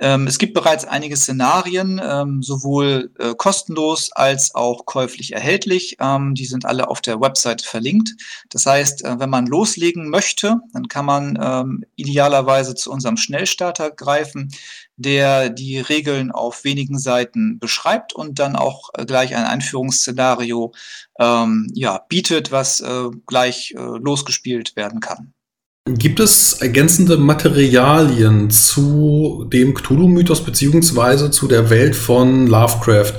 Ähm, 0.02 0.26
es 0.26 0.38
gibt 0.38 0.52
bereits 0.52 0.84
einige 0.84 1.16
Szenarien, 1.16 2.00
ähm, 2.04 2.42
sowohl 2.42 3.12
äh, 3.20 3.34
kostenlos 3.36 4.10
als 4.10 4.52
auch 4.52 4.84
käuflich 4.84 5.32
erhältlich. 5.32 5.96
Ähm, 6.00 6.34
die 6.34 6.44
sind 6.44 6.64
alle 6.64 6.88
auf 6.88 7.00
der 7.00 7.20
Website 7.20 7.62
verlinkt. 7.62 8.10
Das 8.50 8.66
heißt, 8.66 9.04
äh, 9.04 9.20
wenn 9.20 9.30
man 9.30 9.46
loslegen 9.46 10.10
möchte, 10.10 10.56
dann 10.72 10.88
kann 10.88 11.06
man 11.06 11.38
ähm, 11.40 11.84
idealerweise 11.94 12.74
zu 12.74 12.90
unserem 12.90 13.16
Schnellstarter 13.16 13.92
greifen, 13.92 14.52
der 14.96 15.50
die 15.50 15.78
Regeln 15.78 16.32
auf 16.32 16.64
wenigen 16.64 16.98
Seiten 16.98 17.60
beschreibt 17.60 18.12
und 18.12 18.40
dann 18.40 18.56
auch 18.56 18.90
äh, 18.94 19.06
gleich 19.06 19.36
ein 19.36 19.44
Einführungsszenario 19.44 20.72
ähm, 21.20 21.70
ja, 21.74 22.04
bietet, 22.08 22.50
was 22.50 22.80
äh, 22.80 23.04
gleich 23.28 23.72
äh, 23.76 23.78
losgespielt 23.78 24.74
werden 24.74 24.98
kann. 24.98 25.32
Gibt 25.88 26.20
es 26.20 26.52
ergänzende 26.54 27.16
Materialien 27.16 28.50
zu 28.50 29.48
dem 29.52 29.74
Cthulhu-Mythos 29.74 30.44
beziehungsweise 30.44 31.32
zu 31.32 31.48
der 31.48 31.70
Welt 31.70 31.96
von 31.96 32.46
Lovecraft? 32.46 33.14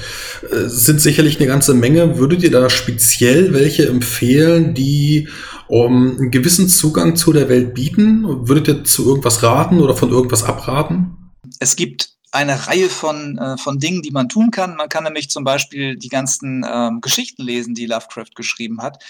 Äh, 0.49 0.69
sind 0.69 1.01
sicherlich 1.01 1.37
eine 1.37 1.47
ganze 1.47 1.73
Menge. 1.73 2.17
Würdet 2.17 2.41
ihr 2.41 2.51
da 2.51 2.69
speziell 2.69 3.53
welche 3.53 3.87
empfehlen, 3.89 4.73
die 4.73 5.27
um 5.67 6.17
einen 6.17 6.31
gewissen 6.31 6.69
Zugang 6.69 7.17
zu 7.17 7.33
der 7.33 7.49
Welt 7.49 7.73
bieten? 7.73 8.47
Würdet 8.47 8.69
ihr 8.69 8.83
zu 8.85 9.09
irgendwas 9.09 9.43
raten 9.43 9.81
oder 9.81 9.93
von 9.93 10.09
irgendwas 10.09 10.43
abraten? 10.43 11.17
Es 11.59 11.75
gibt 11.75 12.12
eine 12.33 12.67
Reihe 12.67 12.89
von, 12.89 13.37
äh, 13.37 13.57
von 13.57 13.77
Dingen, 13.77 14.01
die 14.01 14.09
man 14.09 14.27
tun 14.27 14.49
kann. 14.49 14.75
Man 14.75 14.89
kann 14.89 15.03
nämlich 15.03 15.29
zum 15.29 15.43
Beispiel 15.43 15.95
die 15.95 16.09
ganzen 16.09 16.65
ähm, 16.67 16.99
Geschichten 16.99 17.43
lesen, 17.43 17.75
die 17.75 17.85
Lovecraft 17.85 18.33
geschrieben 18.35 18.81
hat. 18.81 19.03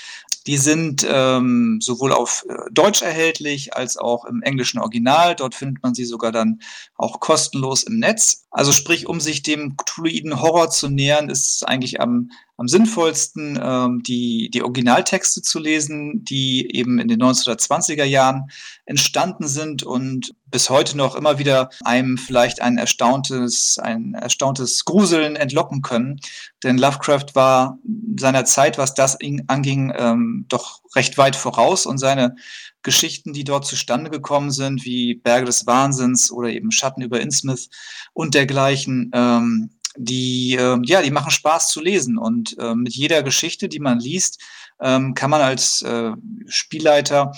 Die 0.46 0.58
sind 0.58 1.08
ähm, 1.10 1.80
sowohl 1.82 2.12
auf 2.12 2.46
äh, 2.50 2.54
Deutsch 2.72 3.02
erhältlich 3.02 3.78
als 3.78 3.96
auch 3.96 4.26
im 4.26 4.42
englischen 4.42 4.80
Original. 4.80 5.36
Dort 5.36 5.56
findet 5.56 5.82
man 5.82 5.96
sie 5.96 6.04
sogar 6.04 6.34
dann 6.34 6.60
auch 6.98 7.22
kostenlos 7.22 7.84
im 7.84 7.98
Netz. 7.98 8.46
Also 8.52 8.74
sprich, 8.74 9.08
um 9.08 9.22
sich 9.22 9.42
dem 9.42 9.78
Cthulhuiden 9.78 10.42
Horror 10.42 10.70
zu 10.70 10.90
nähern, 10.90 11.30
ist 11.30 11.56
es 11.56 11.64
eigentlich 11.64 12.02
am, 12.02 12.30
am 12.58 12.68
sinnvollsten, 12.68 13.60
ähm, 13.62 14.04
die, 14.04 14.50
die 14.52 14.62
Originaltexte 14.62 15.42
zu 15.42 15.60
lesen, 15.60 16.24
die 16.24 16.76
eben 16.76 17.00
in 17.00 17.08
den 17.08 17.22
1920er 17.22 18.04
Jahren 18.04 18.50
entstanden 18.86 19.48
sind 19.48 19.84
und 19.84 20.34
bis 20.46 20.70
heute 20.70 20.96
noch 20.96 21.16
immer 21.16 21.40
wieder 21.40 21.70
einem 21.84 22.18
vielleicht 22.18 22.62
ein 22.62 22.78
erstauntes, 22.78 23.80
ein 23.80 24.14
erstauntes 24.14 24.86
Gruseln 24.86 25.36
entlocken 25.36 25.82
können. 25.82 26.20
Denn 26.64 26.78
Lovecraft 26.78 27.34
war 27.34 27.80
seiner 28.20 28.46
Zeit, 28.46 28.78
was 28.78 28.94
das 28.94 29.18
anging, 29.48 29.92
ähm, 29.98 30.46
doch 30.50 30.82
recht 30.96 31.18
weit 31.18 31.36
voraus 31.36 31.88
und 31.88 31.98
seine 31.98 32.36
Geschichten, 32.84 33.34
die 33.34 33.46
dort 33.46 33.66
zustande 33.66 34.12
gekommen 34.12 34.52
sind, 34.52 34.86
wie 34.86 35.16
Berge 35.16 35.46
des 35.46 35.66
Wahnsinns 35.66 36.32
oder 36.32 36.50
eben 36.50 36.72
Schatten 36.72 37.02
über 37.02 37.20
Innsmouth 37.20 37.70
und 38.14 38.36
dergleichen, 38.36 39.10
ähm, 39.14 39.72
die, 39.98 40.56
äh, 40.56 40.78
ja, 40.84 41.02
die 41.02 41.12
machen 41.12 41.32
Spaß 41.32 41.68
zu 41.68 41.82
lesen. 41.82 42.18
Und 42.18 42.58
äh, 42.60 42.76
mit 42.76 42.96
jeder 42.96 43.24
Geschichte, 43.24 43.70
die 43.70 43.80
man 43.80 44.00
liest, 44.00 44.42
ähm, 44.82 45.14
kann 45.14 45.30
man 45.30 45.42
als 45.42 45.82
äh, 45.82 46.12
Spielleiter 46.48 47.32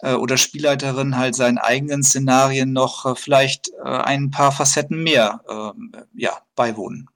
äh, 0.00 0.14
oder 0.14 0.36
Spielleiterin 0.36 1.16
halt 1.16 1.34
seinen 1.34 1.58
eigenen 1.58 2.02
Szenarien 2.02 2.72
noch 2.72 3.06
äh, 3.06 3.14
vielleicht 3.14 3.70
äh, 3.84 3.88
ein 3.88 4.30
paar 4.30 4.52
Facetten 4.52 5.02
mehr 5.02 5.40
ähm, 5.48 5.92
ja, 6.14 6.38
beiwohnen. 6.54 7.08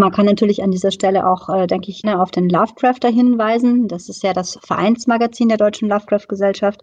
Man 0.00 0.12
kann 0.12 0.26
natürlich 0.26 0.62
an 0.62 0.70
dieser 0.70 0.92
Stelle 0.92 1.26
auch, 1.26 1.48
äh, 1.48 1.66
denke 1.66 1.90
ich, 1.90 2.04
ne, 2.04 2.20
auf 2.20 2.30
den 2.30 2.48
Lovecrafter 2.48 3.08
hinweisen. 3.08 3.88
Das 3.88 4.08
ist 4.08 4.22
ja 4.22 4.32
das 4.32 4.58
Vereinsmagazin 4.62 5.48
der 5.48 5.58
Deutschen 5.58 5.88
Lovecraft-Gesellschaft. 5.88 6.80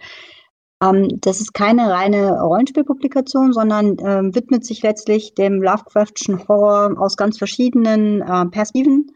Ähm, 0.81 1.07
das 1.21 1.41
ist 1.41 1.53
keine 1.53 1.89
reine 1.89 2.41
Rollenspielpublikation, 2.41 3.53
sondern 3.53 3.97
ähm, 3.99 4.35
widmet 4.35 4.65
sich 4.65 4.83
letztlich 4.83 5.33
dem 5.33 5.61
Lovecraftschen 5.61 6.47
Horror 6.47 6.95
aus 6.99 7.17
ganz 7.17 7.37
verschiedenen 7.37 8.21
äh, 8.21 8.45
Perspektiven 8.47 9.11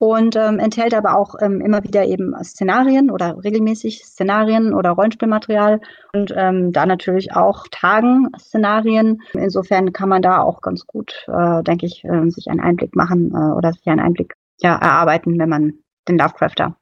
und 0.00 0.34
ähm, 0.34 0.58
enthält 0.58 0.94
aber 0.94 1.14
auch 1.14 1.34
ähm, 1.42 1.60
immer 1.60 1.84
wieder 1.84 2.06
eben 2.06 2.32
Szenarien 2.42 3.10
oder 3.10 3.36
regelmäßig 3.44 4.02
Szenarien 4.06 4.72
oder 4.72 4.92
Rollenspielmaterial 4.92 5.80
und 6.14 6.32
ähm, 6.34 6.72
da 6.72 6.86
natürlich 6.86 7.34
auch 7.34 7.66
Tagen-Szenarien. 7.70 9.20
Insofern 9.34 9.92
kann 9.92 10.08
man 10.08 10.22
da 10.22 10.40
auch 10.40 10.62
ganz 10.62 10.86
gut, 10.86 11.26
äh, 11.28 11.62
denke 11.64 11.84
ich, 11.84 12.02
äh, 12.04 12.30
sich 12.30 12.48
einen 12.48 12.60
Einblick 12.60 12.96
machen 12.96 13.32
äh, 13.34 13.52
oder 13.52 13.74
sich 13.74 13.86
einen 13.88 14.00
Einblick 14.00 14.36
ja, 14.62 14.74
erarbeiten, 14.76 15.38
wenn 15.38 15.50
man 15.50 15.74
den 16.08 16.16
Lovecrafter 16.16 16.76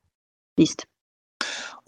liest. 0.57 0.87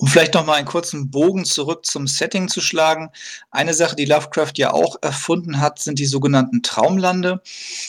Um 0.00 0.06
vielleicht 0.06 0.32
noch 0.32 0.46
mal 0.46 0.54
einen 0.54 0.66
kurzen 0.66 1.10
Bogen 1.10 1.44
zurück 1.44 1.84
zum 1.84 2.06
Setting 2.06 2.48
zu 2.48 2.62
schlagen. 2.62 3.10
Eine 3.50 3.74
Sache, 3.74 3.94
die 3.94 4.06
Lovecraft 4.06 4.52
ja 4.56 4.72
auch 4.72 4.96
erfunden 5.02 5.60
hat, 5.60 5.78
sind 5.78 5.98
die 5.98 6.06
sogenannten 6.06 6.62
Traumlande. 6.62 7.42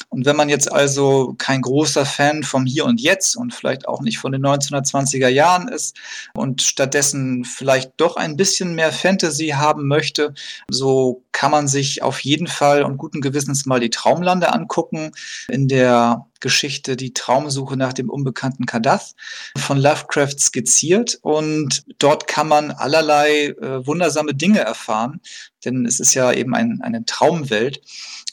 Und 0.10 0.26
wenn 0.26 0.36
man 0.36 0.50
jetzt 0.50 0.70
also 0.70 1.36
kein 1.38 1.62
großer 1.62 2.06
Fan 2.06 2.44
vom 2.44 2.66
Hier 2.66 2.84
und 2.84 3.00
Jetzt 3.00 3.38
und 3.38 3.54
vielleicht 3.54 3.88
auch 3.88 4.02
nicht 4.02 4.18
von 4.18 4.34
den 4.34 4.46
1920er 4.46 5.30
Jahren 5.30 5.70
ist 5.70 5.96
und 6.34 6.62
stattdessen 6.62 7.46
vielleicht 7.46 7.94
doch 7.96 8.18
ein 8.18 8.36
bisschen 8.36 8.76
mehr 8.76 8.92
Fantasy 8.92 9.54
haben 9.56 9.88
möchte, 9.88 10.34
so 10.70 11.24
kann 11.32 11.52
man 11.52 11.70
sich 11.70 12.04
auf 12.04 12.20
jeden 12.20 12.48
Fall 12.48 12.84
und 12.84 12.98
guten 12.98 13.22
Gewissens 13.22 13.66
mal 13.66 13.80
die 13.80 13.90
Traumlande 13.90 14.52
angucken. 14.52 15.14
In 15.48 15.70
der 15.70 16.26
Geschichte 16.42 16.98
Die 16.98 17.14
Traumsuche 17.14 17.78
nach 17.78 17.94
dem 17.94 18.10
unbekannten 18.10 18.66
Kadath 18.66 19.16
von 19.58 19.78
Lovecraft 19.78 20.40
skizziert 20.40 21.18
und 21.22 21.84
dort 22.00 22.28
kann 22.28 22.48
man 22.48 22.72
allerlei 22.72 23.56
äh, 23.62 23.86
wundersame 23.88 24.34
Dinge 24.34 24.60
erfahren, 24.60 25.22
denn 25.64 25.86
es 25.86 26.00
ist 26.00 26.14
ja 26.14 26.34
eben 26.34 26.54
ein, 26.54 26.82
eine 26.82 27.06
Traumwelt 27.06 27.82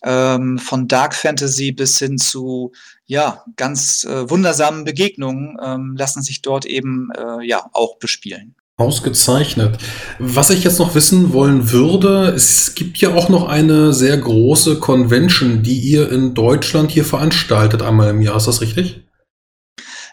ähm, 0.03 0.59
von 0.59 0.89
Dark 0.89 1.15
Fantasy 1.15 1.73
bis 1.73 1.99
hin 1.99 2.19
zu 2.19 2.73
ja 3.07 3.45
ganz 3.57 4.05
äh, 4.05 4.29
wundersamen 4.29 4.85
Begegnungen 4.85 5.57
ähm, 5.63 5.97
lassen 5.97 6.23
sich 6.23 6.43
dort 6.43 6.67
eben 6.67 7.11
äh, 7.17 7.47
ja 7.47 7.69
auch 7.73 7.97
bespielen. 7.99 8.55
Ausgezeichnet. 8.79 9.77
Was 10.21 10.51
ich 10.51 10.63
jetzt 10.63 10.79
noch 10.79 10.95
wissen 10.95 11.33
wollen 11.33 11.73
würde, 11.73 12.29
es 12.29 12.75
gibt 12.77 12.99
ja 12.99 13.13
auch 13.13 13.29
noch 13.29 13.49
eine 13.49 13.93
sehr 13.93 14.17
große 14.17 14.79
Convention, 14.79 15.65
die 15.65 15.79
ihr 15.81 16.11
in 16.11 16.33
Deutschland 16.33 16.93
hier 16.93 17.05
veranstaltet, 17.05 17.83
einmal 17.83 18.11
im 18.11 18.23
Jahr. 18.23 18.37
Ist 18.37 18.47
das 18.47 18.61
richtig? 18.61 19.03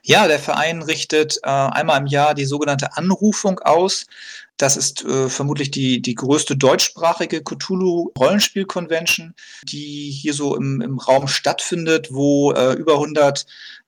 Ja, 0.02 0.28
der 0.28 0.40
Verein 0.40 0.82
richtet 0.82 1.38
äh, 1.44 1.50
einmal 1.50 2.00
im 2.00 2.08
Jahr 2.08 2.34
die 2.34 2.46
sogenannte 2.46 2.98
Anrufung 2.98 3.60
aus. 3.60 4.06
Das 4.58 4.78
ist 4.78 5.04
äh, 5.04 5.30
vermutlich 5.30 5.70
die, 5.70 6.02
die 6.02 6.16
größte 6.16 6.56
deutschsprachige 6.56 7.44
Cthulhu-Rollenspiel-Convention, 7.44 9.36
die 9.64 10.10
hier 10.10 10.34
so 10.34 10.56
im, 10.56 10.82
im 10.82 10.98
Raum 10.98 11.28
stattfindet, 11.28 12.10
wo 12.12 12.52
äh, 12.52 12.74
über 12.74 12.94
100 12.94 13.46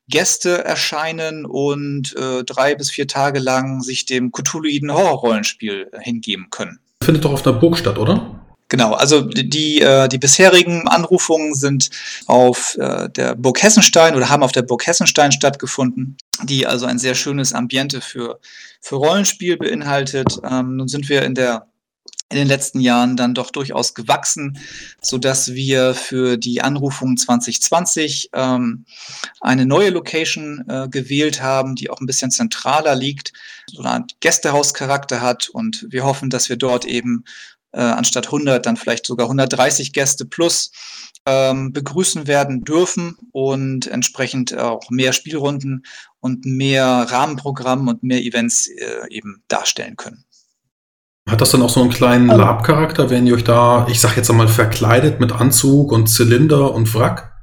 Gäste 0.10 0.64
erscheinen 0.64 1.46
und 1.46 2.16
äh, 2.16 2.44
drei 2.44 2.76
bis 2.76 2.90
vier 2.90 3.08
Tage 3.08 3.40
lang 3.40 3.82
sich 3.82 4.06
dem 4.06 4.32
Cthulhuiden 4.32 4.94
Horrorrollenspiel 4.94 5.90
äh, 5.92 6.00
hingeben 6.02 6.48
können. 6.50 6.80
Findet 7.04 7.26
doch 7.26 7.34
auf 7.34 7.42
der 7.42 7.54
Burg 7.54 7.78
statt, 7.78 7.98
oder? 7.98 8.38
Genau, 8.70 8.94
also 8.94 9.22
die, 9.22 9.80
äh, 9.82 10.10
die 10.10 10.18
bisherigen 10.18 10.88
Anrufungen 10.88 11.54
sind 11.54 11.90
auf 12.26 12.76
äh, 12.80 13.10
der 13.10 13.36
Burg 13.36 13.64
Hessenstein 13.64 14.16
oder 14.16 14.30
haben 14.30 14.44
auf 14.44 14.52
der 14.52 14.64
Burg 14.64 14.86
Hessenstein 14.86 15.32
stattgefunden, 15.32 16.18
die 16.44 16.68
also 16.68 16.86
ein 16.86 17.00
sehr 17.00 17.16
schönes 17.16 17.54
Ambiente 17.54 18.02
für, 18.02 18.40
für 18.82 18.96
Rollenspiel 18.96 19.56
beinhaltet. 19.58 20.40
Ähm, 20.44 20.76
nun 20.76 20.90
sind 20.90 21.08
wir 21.08 21.24
in 21.24 21.34
der 21.34 21.68
in 22.30 22.38
den 22.38 22.48
letzten 22.48 22.82
Jahren 22.82 23.16
dann 23.16 23.34
doch 23.34 23.52
durchaus 23.52 23.94
gewachsen, 23.94 24.60
so 25.02 25.18
dass 25.18 25.54
wir 25.54 25.94
für 25.94 26.38
die 26.38 26.62
Anrufung 26.62 27.16
2020 27.16 28.32
ähm, 28.34 28.86
eine 29.40 29.66
neue 29.66 29.92
Location 29.92 30.66
äh, 30.68 30.90
gewählt 30.90 31.42
haben, 31.42 31.76
die 31.76 31.90
auch 31.90 32.02
ein 32.02 32.06
bisschen 32.06 32.32
zentraler 32.32 32.96
liegt, 32.96 33.32
so 33.72 33.82
eine 33.82 33.92
Art 33.92 34.20
Gästehauscharakter 34.20 35.22
hat 35.22 35.48
und 35.50 35.86
wir 35.90 36.04
hoffen, 36.04 36.30
dass 36.30 36.50
wir 36.50 36.58
dort 36.58 36.84
eben 36.84 37.24
äh, 37.72 37.80
anstatt 37.80 38.26
100 38.26 38.66
dann 38.66 38.76
vielleicht 38.76 39.06
sogar 39.06 39.28
130 39.28 39.94
Gäste 39.94 40.26
plus 40.26 40.72
ähm, 41.26 41.72
begrüßen 41.72 42.28
werden 42.28 42.64
dürfen 42.64 43.18
und 43.32 43.88
entsprechend 43.88 44.58
auch 44.58 44.90
mehr 44.90 45.14
Spielrunden 45.14 45.84
und 46.20 46.46
mehr 46.46 46.86
Rahmenprogramm 46.86 47.88
und 47.88 48.04
mehr 48.04 48.24
Events 48.24 48.68
äh, 48.68 49.08
eben 49.10 49.44
darstellen 49.48 49.96
können. 49.96 50.26
Hat 51.28 51.42
das 51.42 51.52
dann 51.52 51.62
auch 51.62 51.70
so 51.70 51.82
einen 51.82 51.90
kleinen 51.90 52.30
ähm. 52.30 52.38
Lab-Charakter, 52.38 53.10
wenn 53.10 53.28
ihr 53.28 53.36
euch 53.36 53.44
da, 53.44 53.86
ich 53.90 54.00
sag 54.00 54.16
jetzt 54.16 54.30
einmal, 54.30 54.48
verkleidet 54.48 55.20
mit 55.20 55.34
Anzug 55.34 55.92
und 55.92 56.08
Zylinder 56.08 56.74
und 56.74 56.94
Wrack? 56.96 57.34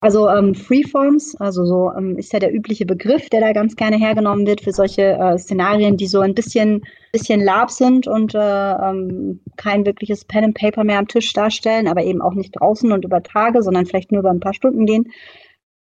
Also 0.00 0.28
ähm, 0.28 0.54
Freeforms, 0.54 1.34
also 1.40 1.64
so 1.64 1.90
ähm, 1.96 2.16
ist 2.18 2.32
ja 2.32 2.38
der 2.38 2.54
übliche 2.54 2.86
Begriff, 2.86 3.30
der 3.30 3.40
da 3.40 3.52
ganz 3.52 3.74
gerne 3.74 3.96
hergenommen 3.96 4.46
wird 4.46 4.60
für 4.60 4.70
solche 4.70 5.02
äh, 5.02 5.36
Szenarien, 5.38 5.96
die 5.96 6.06
so 6.06 6.20
ein 6.20 6.34
bisschen, 6.34 6.82
bisschen 7.10 7.42
Lab 7.42 7.72
sind 7.72 8.06
und 8.06 8.32
äh, 8.32 8.38
ähm, 8.38 9.40
kein 9.56 9.84
wirkliches 9.84 10.24
Pen 10.24 10.44
and 10.44 10.54
Paper 10.54 10.84
mehr 10.84 11.00
am 11.00 11.08
Tisch 11.08 11.32
darstellen, 11.32 11.88
aber 11.88 12.04
eben 12.04 12.22
auch 12.22 12.34
nicht 12.34 12.52
draußen 12.52 12.92
und 12.92 13.04
über 13.04 13.24
Tage, 13.24 13.60
sondern 13.62 13.86
vielleicht 13.86 14.12
nur 14.12 14.20
über 14.20 14.30
ein 14.30 14.38
paar 14.38 14.54
Stunden 14.54 14.86
gehen. 14.86 15.10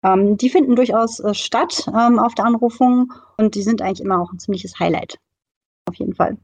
Ähm, 0.05 0.37
die 0.37 0.49
finden 0.49 0.77
durchaus 0.77 1.19
äh, 1.19 1.33
statt 1.33 1.85
ähm, 1.89 2.17
auf 2.17 2.33
der 2.33 2.45
Anrufung 2.45 3.11
und 3.37 3.55
die 3.55 3.63
sind 3.63 3.81
eigentlich 3.81 4.05
immer 4.05 4.21
auch 4.21 4.31
ein 4.31 4.39
ziemliches 4.39 4.79
Highlight. 4.79 5.17
Auf 5.85 5.95
jeden 5.95 6.13
Fall. 6.13 6.37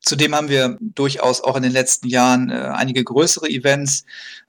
Zudem 0.00 0.34
haben 0.34 0.48
wir 0.48 0.78
durchaus 0.80 1.42
auch 1.44 1.56
in 1.56 1.62
den 1.62 1.72
letzten 1.72 2.08
Jahren 2.08 2.50
äh, 2.50 2.54
einige 2.54 3.04
größere 3.04 3.48
Events, 3.48 4.04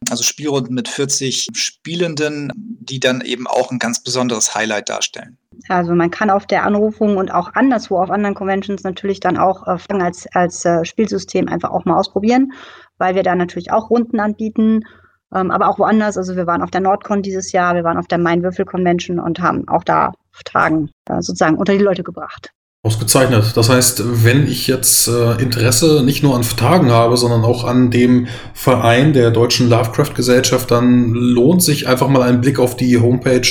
also 0.09 0.23
Spielrunden 0.23 0.73
mit 0.73 0.87
40 0.87 1.49
Spielenden, 1.53 2.51
die 2.55 2.99
dann 2.99 3.21
eben 3.21 3.47
auch 3.47 3.69
ein 3.69 3.79
ganz 3.79 4.01
besonderes 4.01 4.55
Highlight 4.55 4.89
darstellen. 4.89 5.37
Also 5.67 5.93
man 5.93 6.09
kann 6.09 6.29
auf 6.29 6.47
der 6.47 6.63
Anrufung 6.63 7.17
und 7.17 7.33
auch 7.33 7.53
anderswo 7.53 7.99
auf 7.99 8.09
anderen 8.09 8.35
Conventions 8.35 8.83
natürlich 8.83 9.19
dann 9.19 9.37
auch 9.37 9.67
äh, 9.67 9.77
als, 9.99 10.25
als 10.33 10.65
äh, 10.65 10.85
Spielsystem 10.85 11.47
einfach 11.47 11.71
auch 11.71 11.85
mal 11.85 11.97
ausprobieren, 11.97 12.53
weil 12.97 13.15
wir 13.15 13.23
da 13.23 13.35
natürlich 13.35 13.71
auch 13.71 13.89
Runden 13.89 14.19
anbieten, 14.19 14.85
ähm, 15.33 15.51
aber 15.51 15.67
auch 15.67 15.79
woanders. 15.79 16.17
Also 16.17 16.35
wir 16.37 16.47
waren 16.47 16.61
auf 16.61 16.71
der 16.71 16.81
Nordcon 16.81 17.21
dieses 17.21 17.51
Jahr, 17.51 17.75
wir 17.75 17.83
waren 17.83 17.97
auf 17.97 18.07
der 18.07 18.17
Main-Würfel 18.17 18.65
Convention 18.65 19.19
und 19.19 19.39
haben 19.39 19.67
auch 19.67 19.83
da 19.83 20.13
Fragen 20.31 20.89
äh, 21.09 21.21
sozusagen 21.21 21.57
unter 21.57 21.73
die 21.73 21.83
Leute 21.83 22.03
gebracht. 22.03 22.51
Ausgezeichnet. 22.83 23.55
Das 23.55 23.69
heißt, 23.69 24.25
wenn 24.25 24.47
ich 24.47 24.65
jetzt 24.65 25.07
äh, 25.07 25.39
Interesse 25.39 26.01
nicht 26.03 26.23
nur 26.23 26.35
an 26.35 26.41
Tagen 26.41 26.89
habe, 26.89 27.15
sondern 27.15 27.43
auch 27.43 27.63
an 27.63 27.91
dem 27.91 28.25
Verein 28.55 29.13
der 29.13 29.29
Deutschen 29.29 29.69
Lovecraft-Gesellschaft, 29.69 30.71
dann 30.71 31.11
lohnt 31.11 31.61
sich 31.61 31.87
einfach 31.87 32.07
mal 32.07 32.23
ein 32.23 32.41
Blick 32.41 32.57
auf 32.57 32.75
die 32.75 32.99
Homepage, 32.99 33.47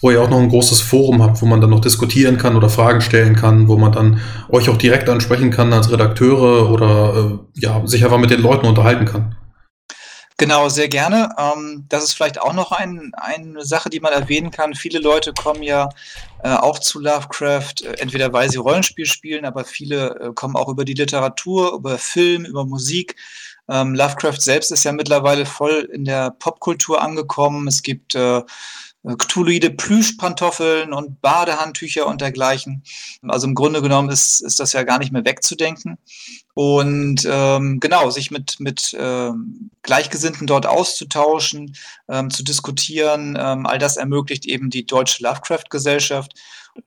wo 0.00 0.12
ihr 0.12 0.22
auch 0.22 0.30
noch 0.30 0.38
ein 0.38 0.48
großes 0.48 0.80
Forum 0.80 1.20
habt, 1.20 1.42
wo 1.42 1.46
man 1.46 1.60
dann 1.60 1.70
noch 1.70 1.80
diskutieren 1.80 2.38
kann 2.38 2.54
oder 2.54 2.68
Fragen 2.68 3.00
stellen 3.00 3.34
kann, 3.34 3.66
wo 3.66 3.76
man 3.76 3.90
dann 3.90 4.20
euch 4.48 4.68
auch 4.68 4.76
direkt 4.76 5.08
ansprechen 5.08 5.50
kann 5.50 5.72
als 5.72 5.90
Redakteure 5.90 6.70
oder 6.70 7.14
äh, 7.16 7.60
ja, 7.60 7.84
sich 7.84 8.04
einfach 8.04 8.18
mit 8.18 8.30
den 8.30 8.40
Leuten 8.40 8.66
unterhalten 8.66 9.06
kann. 9.06 9.34
Genau, 10.40 10.68
sehr 10.68 10.88
gerne. 10.88 11.30
Ähm, 11.36 11.84
das 11.88 12.04
ist 12.04 12.12
vielleicht 12.12 12.40
auch 12.40 12.52
noch 12.52 12.70
ein, 12.70 13.10
eine 13.16 13.64
Sache, 13.64 13.90
die 13.90 13.98
man 13.98 14.12
erwähnen 14.12 14.52
kann. 14.52 14.74
Viele 14.74 15.00
Leute 15.00 15.32
kommen 15.32 15.64
ja 15.64 15.88
äh, 16.44 16.50
auch 16.50 16.78
zu 16.78 17.00
Lovecraft, 17.00 17.82
äh, 17.82 17.94
entweder 17.98 18.32
weil 18.32 18.48
sie 18.48 18.58
Rollenspiel 18.58 19.06
spielen, 19.06 19.44
aber 19.44 19.64
viele 19.64 20.10
äh, 20.20 20.32
kommen 20.32 20.54
auch 20.54 20.68
über 20.68 20.84
die 20.84 20.94
Literatur, 20.94 21.72
über 21.74 21.98
Film, 21.98 22.44
über 22.44 22.64
Musik. 22.64 23.16
Ähm, 23.68 23.96
Lovecraft 23.96 24.40
selbst 24.40 24.70
ist 24.70 24.84
ja 24.84 24.92
mittlerweile 24.92 25.44
voll 25.44 25.88
in 25.92 26.04
der 26.04 26.30
Popkultur 26.30 27.02
angekommen. 27.02 27.66
Es 27.66 27.82
gibt 27.82 28.14
äh, 28.14 28.42
Cthulhuide 29.04 29.70
Plüschpantoffeln 29.70 30.92
und 30.92 31.20
Badehandtücher 31.20 32.06
und 32.06 32.20
dergleichen. 32.20 32.82
Also 33.26 33.46
im 33.46 33.54
Grunde 33.54 33.80
genommen 33.80 34.10
ist, 34.10 34.40
ist 34.40 34.60
das 34.60 34.72
ja 34.72 34.82
gar 34.82 34.98
nicht 34.98 35.12
mehr 35.12 35.24
wegzudenken. 35.24 35.98
Und 36.60 37.24
ähm, 37.30 37.78
genau, 37.78 38.10
sich 38.10 38.32
mit, 38.32 38.58
mit 38.58 38.96
ähm, 38.98 39.70
Gleichgesinnten 39.82 40.48
dort 40.48 40.66
auszutauschen, 40.66 41.76
ähm, 42.08 42.30
zu 42.30 42.42
diskutieren, 42.42 43.38
ähm, 43.40 43.64
all 43.64 43.78
das 43.78 43.96
ermöglicht 43.96 44.44
eben 44.44 44.68
die 44.68 44.84
Deutsche 44.84 45.22
Lovecraft-Gesellschaft. 45.22 46.34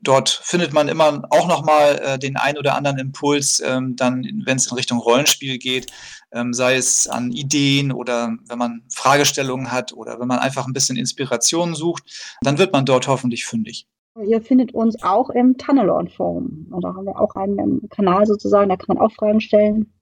Dort 0.02 0.28
findet 0.44 0.74
man 0.74 0.90
immer 0.90 1.24
auch 1.30 1.48
nochmal 1.48 2.02
äh, 2.04 2.20
den 2.20 2.36
ein 2.36 2.58
oder 2.58 2.76
anderen 2.76 3.00
Impuls, 3.00 3.62
ähm, 3.66 3.96
dann, 3.96 4.26
wenn 4.44 4.58
es 4.58 4.68
in 4.68 4.76
Richtung 4.76 5.00
Rollenspiel 5.00 5.58
geht, 5.58 5.90
ähm, 6.34 6.54
sei 6.54 6.76
es 6.76 7.08
an 7.08 7.32
Ideen 7.32 7.94
oder 7.94 8.36
wenn 8.50 8.58
man 8.58 8.82
Fragestellungen 8.94 9.72
hat 9.72 9.94
oder 9.94 10.20
wenn 10.20 10.28
man 10.28 10.40
einfach 10.40 10.68
ein 10.68 10.74
bisschen 10.74 10.98
Inspiration 10.98 11.76
sucht, 11.76 12.04
dann 12.42 12.58
wird 12.58 12.74
man 12.74 12.86
dort 12.86 13.08
hoffentlich 13.08 13.46
fündig. 13.46 13.88
Ihr 14.20 14.42
findet 14.42 14.74
uns 14.74 15.02
auch 15.04 15.30
im 15.30 15.58
Tunnelon 15.58 16.10
Forum. 16.10 16.68
Da 16.82 16.94
haben 16.94 17.06
wir 17.06 17.20
auch 17.20 17.36
einen 17.36 17.88
Kanal 17.90 18.26
sozusagen, 18.26 18.70
da 18.70 18.76
kann 18.76 18.98
man 18.98 19.06
auch 19.06 19.12
Fragen 19.14 19.40
stellen. 19.40 19.94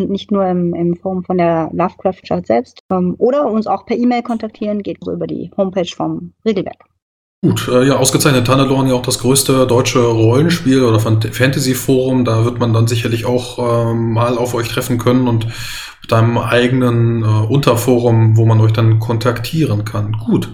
Und 0.00 0.10
nicht 0.10 0.30
nur 0.30 0.46
im, 0.46 0.74
im 0.74 0.96
Forum 0.96 1.24
von 1.24 1.38
der 1.38 1.70
Lovecraft 1.72 2.22
Chart 2.26 2.46
selbst. 2.46 2.80
Ähm, 2.90 3.14
oder 3.18 3.46
uns 3.46 3.66
auch 3.66 3.84
per 3.84 3.96
E-Mail 3.96 4.22
kontaktieren, 4.22 4.82
geht 4.82 4.98
so 5.02 5.12
über 5.12 5.26
die 5.26 5.50
Homepage 5.56 5.90
vom 5.94 6.34
Regelwerk. 6.44 6.84
Gut, 7.42 7.68
äh, 7.68 7.86
ja, 7.86 7.96
ausgezeichnet. 7.96 8.46
Tunnelon 8.46 8.88
ja 8.88 8.94
auch 8.94 9.02
das 9.02 9.20
größte 9.20 9.66
deutsche 9.66 10.04
Rollenspiel 10.04 10.82
oder 10.82 10.98
Fantasy-Forum. 10.98 12.24
Da 12.24 12.44
wird 12.44 12.58
man 12.58 12.72
dann 12.72 12.88
sicherlich 12.88 13.26
auch 13.26 13.58
äh, 13.58 13.94
mal 13.94 14.38
auf 14.38 14.54
euch 14.54 14.68
treffen 14.68 14.98
können 14.98 15.28
und 15.28 15.46
mit 16.02 16.12
einem 16.12 16.38
eigenen 16.38 17.22
äh, 17.22 17.26
Unterforum, 17.26 18.36
wo 18.36 18.46
man 18.46 18.60
euch 18.60 18.72
dann 18.72 18.98
kontaktieren 18.98 19.84
kann. 19.84 20.12
Gut. 20.12 20.48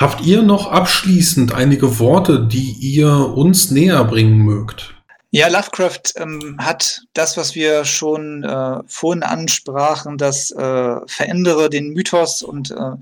Habt 0.00 0.24
ihr 0.24 0.42
noch 0.42 0.70
abschließend 0.70 1.52
einige 1.52 1.98
Worte, 1.98 2.46
die 2.46 2.70
ihr 2.70 3.10
uns 3.10 3.72
näher 3.72 4.04
bringen 4.04 4.38
mögt? 4.38 4.94
Ja, 5.30 5.48
Lovecraft 5.48 6.14
ähm, 6.16 6.56
hat 6.58 7.02
das, 7.12 7.36
was 7.36 7.54
wir 7.54 7.84
schon 7.84 8.44
äh, 8.44 8.78
vorhin 8.86 9.22
ansprachen, 9.22 10.16
das 10.16 10.52
äh, 10.52 10.96
verändere 11.06 11.68
den 11.68 11.92
Mythos 11.92 12.42
und 12.42 12.70
äh, 12.70 12.92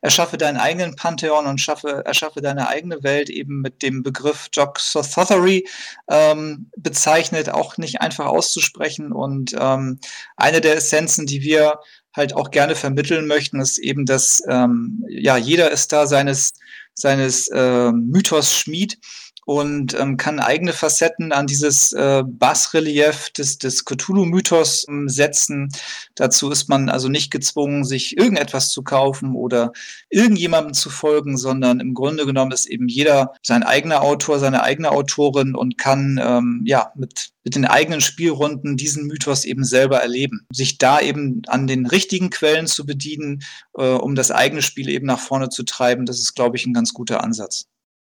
erschaffe 0.00 0.36
deinen 0.36 0.56
eigenen 0.56 0.96
Pantheon 0.96 1.46
und 1.46 1.60
schaffe, 1.60 2.02
erschaffe 2.04 2.40
deine 2.40 2.66
eigene 2.66 3.04
Welt 3.04 3.30
eben 3.30 3.60
mit 3.60 3.82
dem 3.82 4.02
Begriff 4.02 4.48
Jock 4.52 4.80
Sothery 4.80 5.68
ähm, 6.08 6.70
bezeichnet, 6.76 7.50
auch 7.50 7.76
nicht 7.76 8.00
einfach 8.00 8.26
auszusprechen. 8.26 9.12
Und 9.12 9.54
ähm, 9.56 10.00
eine 10.36 10.60
der 10.60 10.76
Essenzen, 10.78 11.26
die 11.26 11.42
wir 11.42 11.78
halt 12.16 12.34
auch 12.34 12.50
gerne 12.50 12.74
vermitteln 12.74 13.26
möchten, 13.26 13.60
ist 13.60 13.78
eben, 13.78 14.06
dass 14.06 14.42
ähm, 14.48 15.04
ja 15.08 15.36
jeder 15.36 15.70
ist 15.70 15.92
da 15.92 16.06
seines 16.06 16.54
seines 16.94 17.48
äh, 17.48 17.92
Mythos 17.92 18.56
Schmied 18.56 18.98
und 19.46 19.98
ähm, 19.98 20.16
kann 20.16 20.40
eigene 20.40 20.72
Facetten 20.72 21.30
an 21.30 21.46
dieses 21.46 21.92
äh, 21.92 22.24
Basrelief 22.26 23.30
des, 23.30 23.58
des 23.58 23.84
Cthulhu-Mythos 23.84 24.86
ähm, 24.88 25.08
setzen. 25.08 25.70
Dazu 26.16 26.50
ist 26.50 26.68
man 26.68 26.88
also 26.88 27.08
nicht 27.08 27.30
gezwungen, 27.30 27.84
sich 27.84 28.18
irgendetwas 28.18 28.72
zu 28.72 28.82
kaufen 28.82 29.36
oder 29.36 29.72
irgendjemandem 30.10 30.74
zu 30.74 30.90
folgen, 30.90 31.36
sondern 31.36 31.78
im 31.78 31.94
Grunde 31.94 32.26
genommen 32.26 32.50
ist 32.50 32.66
eben 32.66 32.88
jeder 32.88 33.34
sein 33.40 33.62
eigener 33.62 34.02
Autor, 34.02 34.40
seine 34.40 34.64
eigene 34.64 34.90
Autorin 34.90 35.54
und 35.54 35.78
kann 35.78 36.20
ähm, 36.20 36.62
ja 36.66 36.90
mit, 36.96 37.30
mit 37.44 37.54
den 37.54 37.66
eigenen 37.66 38.00
Spielrunden 38.00 38.76
diesen 38.76 39.06
Mythos 39.06 39.44
eben 39.44 39.62
selber 39.62 40.00
erleben. 40.00 40.44
Sich 40.52 40.78
da 40.78 40.98
eben 40.98 41.42
an 41.46 41.68
den 41.68 41.86
richtigen 41.86 42.30
Quellen 42.30 42.66
zu 42.66 42.84
bedienen, 42.84 43.44
äh, 43.78 43.84
um 43.90 44.16
das 44.16 44.32
eigene 44.32 44.62
Spiel 44.62 44.88
eben 44.88 45.06
nach 45.06 45.20
vorne 45.20 45.50
zu 45.50 45.62
treiben, 45.62 46.04
das 46.04 46.18
ist, 46.18 46.34
glaube 46.34 46.56
ich, 46.56 46.66
ein 46.66 46.74
ganz 46.74 46.92
guter 46.92 47.22
Ansatz. 47.22 47.68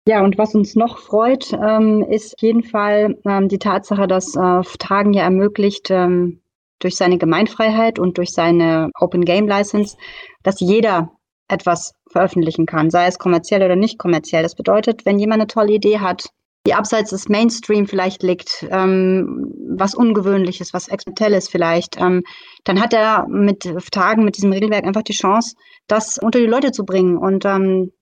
Ja, 0.06 0.22
und 0.22 0.36
was 0.36 0.54
uns 0.54 0.74
noch 0.74 0.98
freut, 0.98 1.52
ähm, 1.54 2.04
ist 2.10 2.34
auf 2.34 2.42
jeden 2.42 2.62
Fall 2.62 3.16
ähm, 3.24 3.48
die 3.48 3.58
Tatsache, 3.58 4.06
dass 4.06 4.36
äh, 4.36 4.62
Tagen 4.78 5.14
ja 5.14 5.22
ermöglicht, 5.22 5.90
ähm, 5.90 6.42
durch 6.78 6.96
seine 6.96 7.16
Gemeinfreiheit 7.16 7.98
und 7.98 8.18
durch 8.18 8.32
seine 8.32 8.90
Open 9.00 9.24
Game 9.24 9.48
License, 9.48 9.96
dass 10.42 10.60
jeder 10.60 11.10
etwas 11.48 11.94
veröffentlichen 12.10 12.66
kann, 12.66 12.90
sei 12.90 13.06
es 13.06 13.18
kommerziell 13.18 13.62
oder 13.62 13.76
nicht 13.76 13.98
kommerziell. 13.98 14.42
Das 14.42 14.54
bedeutet, 14.54 15.06
wenn 15.06 15.18
jemand 15.18 15.40
eine 15.40 15.46
tolle 15.46 15.72
Idee 15.72 16.00
hat, 16.00 16.28
die 16.66 16.74
abseits 16.74 17.10
des 17.10 17.28
Mainstream 17.30 17.86
vielleicht 17.86 18.22
liegt, 18.22 18.66
ähm, 18.70 19.54
was 19.76 19.94
Ungewöhnliches, 19.94 20.74
was 20.74 20.88
Experimentelles 20.88 21.48
vielleicht, 21.48 21.98
ähm, 21.98 22.22
dann 22.64 22.80
hat 22.80 22.92
er 22.92 23.26
mit 23.28 23.62
Tagen, 23.90 24.24
mit 24.24 24.36
diesem 24.36 24.52
Regelwerk 24.52 24.84
einfach 24.84 25.02
die 25.02 25.12
Chance, 25.14 25.56
das 25.86 26.18
unter 26.18 26.38
die 26.38 26.46
Leute 26.46 26.72
zu 26.72 26.84
bringen. 26.84 27.16
Und 27.16 27.44
ähm, 27.46 27.92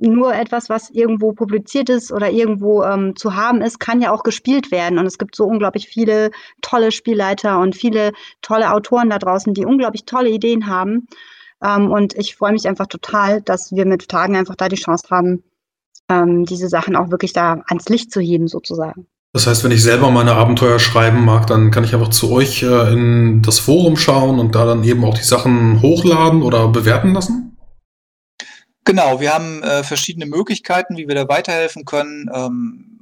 nur 0.00 0.34
etwas, 0.34 0.68
was 0.68 0.90
irgendwo 0.90 1.32
publiziert 1.32 1.88
ist 1.88 2.12
oder 2.12 2.30
irgendwo 2.30 2.82
ähm, 2.82 3.16
zu 3.16 3.34
haben 3.34 3.60
ist, 3.60 3.80
kann 3.80 4.00
ja 4.00 4.12
auch 4.12 4.22
gespielt 4.22 4.70
werden. 4.70 4.98
Und 4.98 5.06
es 5.06 5.18
gibt 5.18 5.34
so 5.34 5.44
unglaublich 5.44 5.88
viele 5.88 6.30
tolle 6.62 6.92
Spielleiter 6.92 7.58
und 7.58 7.76
viele 7.76 8.12
tolle 8.40 8.72
Autoren 8.72 9.10
da 9.10 9.18
draußen, 9.18 9.54
die 9.54 9.66
unglaublich 9.66 10.04
tolle 10.04 10.30
Ideen 10.30 10.66
haben. 10.68 11.06
Ähm, 11.62 11.90
und 11.90 12.14
ich 12.16 12.36
freue 12.36 12.52
mich 12.52 12.68
einfach 12.68 12.86
total, 12.86 13.42
dass 13.42 13.72
wir 13.72 13.86
mit 13.86 14.08
Tagen 14.08 14.36
einfach 14.36 14.56
da 14.56 14.68
die 14.68 14.76
Chance 14.76 15.08
haben, 15.10 15.42
ähm, 16.08 16.44
diese 16.44 16.68
Sachen 16.68 16.96
auch 16.96 17.10
wirklich 17.10 17.32
da 17.32 17.62
ans 17.68 17.88
Licht 17.88 18.12
zu 18.12 18.20
heben, 18.20 18.48
sozusagen. 18.48 19.06
Das 19.34 19.46
heißt, 19.46 19.62
wenn 19.62 19.72
ich 19.72 19.82
selber 19.82 20.10
meine 20.10 20.32
Abenteuer 20.32 20.78
schreiben 20.78 21.24
mag, 21.24 21.46
dann 21.48 21.70
kann 21.70 21.84
ich 21.84 21.92
einfach 21.92 22.08
zu 22.08 22.32
euch 22.32 22.62
äh, 22.62 22.92
in 22.92 23.42
das 23.42 23.58
Forum 23.58 23.96
schauen 23.96 24.38
und 24.38 24.54
da 24.54 24.64
dann 24.64 24.84
eben 24.84 25.04
auch 25.04 25.14
die 25.14 25.24
Sachen 25.24 25.82
hochladen 25.82 26.42
oder 26.42 26.68
bewerten 26.68 27.12
lassen? 27.12 27.47
Genau, 28.88 29.20
wir 29.20 29.34
haben 29.34 29.62
äh, 29.62 29.84
verschiedene 29.84 30.24
Möglichkeiten, 30.24 30.96
wie 30.96 31.06
wir 31.08 31.14
da 31.14 31.28
weiterhelfen 31.28 31.84
können. 31.84 32.30
Ähm, 32.32 33.00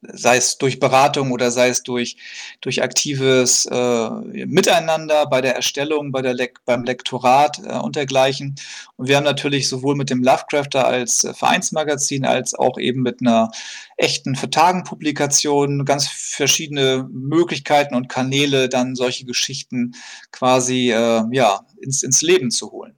sei 0.00 0.36
es 0.36 0.58
durch 0.58 0.78
Beratung 0.78 1.32
oder 1.32 1.50
sei 1.50 1.70
es 1.70 1.82
durch, 1.82 2.16
durch 2.60 2.84
aktives 2.84 3.66
äh, 3.66 4.10
Miteinander 4.46 5.26
bei 5.26 5.40
der 5.40 5.56
Erstellung, 5.56 6.12
bei 6.12 6.22
der 6.22 6.34
Le 6.34 6.50
beim 6.66 6.84
Lektorat 6.84 7.58
äh, 7.66 7.78
und 7.78 7.96
dergleichen. 7.96 8.54
Und 8.94 9.08
wir 9.08 9.16
haben 9.16 9.24
natürlich 9.24 9.68
sowohl 9.68 9.96
mit 9.96 10.08
dem 10.08 10.22
Lovecrafter 10.22 10.86
als 10.86 11.24
äh, 11.24 11.34
Vereinsmagazin 11.34 12.24
als 12.24 12.54
auch 12.54 12.78
eben 12.78 13.02
mit 13.02 13.20
einer 13.20 13.50
echten 13.96 14.36
Vertagenpublikation 14.36 15.84
ganz 15.84 16.06
verschiedene 16.06 17.08
Möglichkeiten 17.10 17.96
und 17.96 18.08
Kanäle, 18.08 18.68
dann 18.68 18.94
solche 18.94 19.24
Geschichten 19.24 19.96
quasi 20.30 20.92
äh, 20.92 21.24
ja, 21.32 21.66
ins, 21.80 22.04
ins 22.04 22.22
Leben 22.22 22.52
zu 22.52 22.70
holen. 22.70 22.94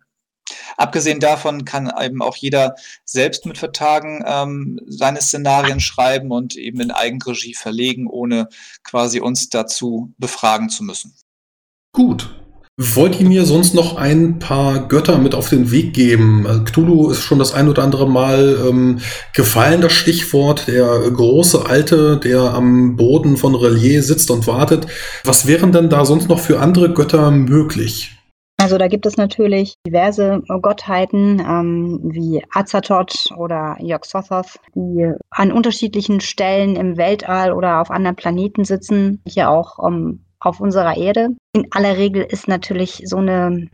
Abgesehen 0.76 1.20
davon 1.20 1.64
kann 1.64 1.92
eben 2.00 2.22
auch 2.22 2.36
jeder 2.36 2.74
selbst 3.04 3.46
mit 3.46 3.58
Vertagen 3.58 4.24
ähm, 4.26 4.80
seine 4.86 5.20
Szenarien 5.20 5.80
schreiben 5.80 6.30
und 6.30 6.56
eben 6.56 6.80
in 6.80 6.90
Eigenregie 6.90 7.54
verlegen, 7.54 8.06
ohne 8.06 8.48
quasi 8.82 9.20
uns 9.20 9.48
dazu 9.48 10.12
befragen 10.18 10.68
zu 10.68 10.84
müssen. 10.84 11.14
Gut. 11.92 12.30
Wollt 12.82 13.20
ihr 13.20 13.28
mir 13.28 13.44
sonst 13.44 13.74
noch 13.74 13.96
ein 13.96 14.38
paar 14.38 14.88
Götter 14.88 15.18
mit 15.18 15.34
auf 15.34 15.50
den 15.50 15.70
Weg 15.70 15.92
geben? 15.92 16.46
Also 16.46 16.64
Cthulhu 16.64 17.10
ist 17.10 17.20
schon 17.20 17.38
das 17.38 17.52
ein 17.52 17.68
oder 17.68 17.82
andere 17.82 18.08
Mal 18.08 18.58
ähm, 18.66 19.00
gefallen, 19.34 19.82
das 19.82 19.92
Stichwort. 19.92 20.66
Der 20.66 20.86
große 21.10 21.66
Alte, 21.66 22.16
der 22.16 22.40
am 22.54 22.96
Boden 22.96 23.36
von 23.36 23.54
Relier 23.54 24.02
sitzt 24.02 24.30
und 24.30 24.46
wartet. 24.46 24.86
Was 25.24 25.46
wären 25.46 25.72
denn 25.72 25.90
da 25.90 26.06
sonst 26.06 26.30
noch 26.30 26.40
für 26.40 26.60
andere 26.60 26.94
Götter 26.94 27.30
möglich? 27.30 28.16
Also 28.60 28.76
da 28.76 28.88
gibt 28.88 29.06
es 29.06 29.16
natürlich 29.16 29.76
diverse 29.86 30.42
Gottheiten 30.60 31.40
ähm, 31.40 32.00
wie 32.02 32.44
Azathoth 32.52 33.32
oder 33.38 33.78
Yog-Sothoth, 33.80 34.60
die 34.74 35.10
an 35.30 35.50
unterschiedlichen 35.50 36.20
Stellen 36.20 36.76
im 36.76 36.98
Weltall 36.98 37.52
oder 37.52 37.80
auf 37.80 37.90
anderen 37.90 38.16
Planeten 38.16 38.66
sitzen, 38.66 39.22
hier 39.26 39.48
auch 39.48 39.78
um, 39.78 39.94
ähm, 39.94 40.24
auf 40.40 40.60
unserer 40.60 40.94
Erde. 40.98 41.30
In 41.54 41.68
aller 41.70 41.96
Regel 41.96 42.22
ist 42.22 42.48
natürlich 42.48 43.00
so 43.06 43.16
eine 43.16 43.70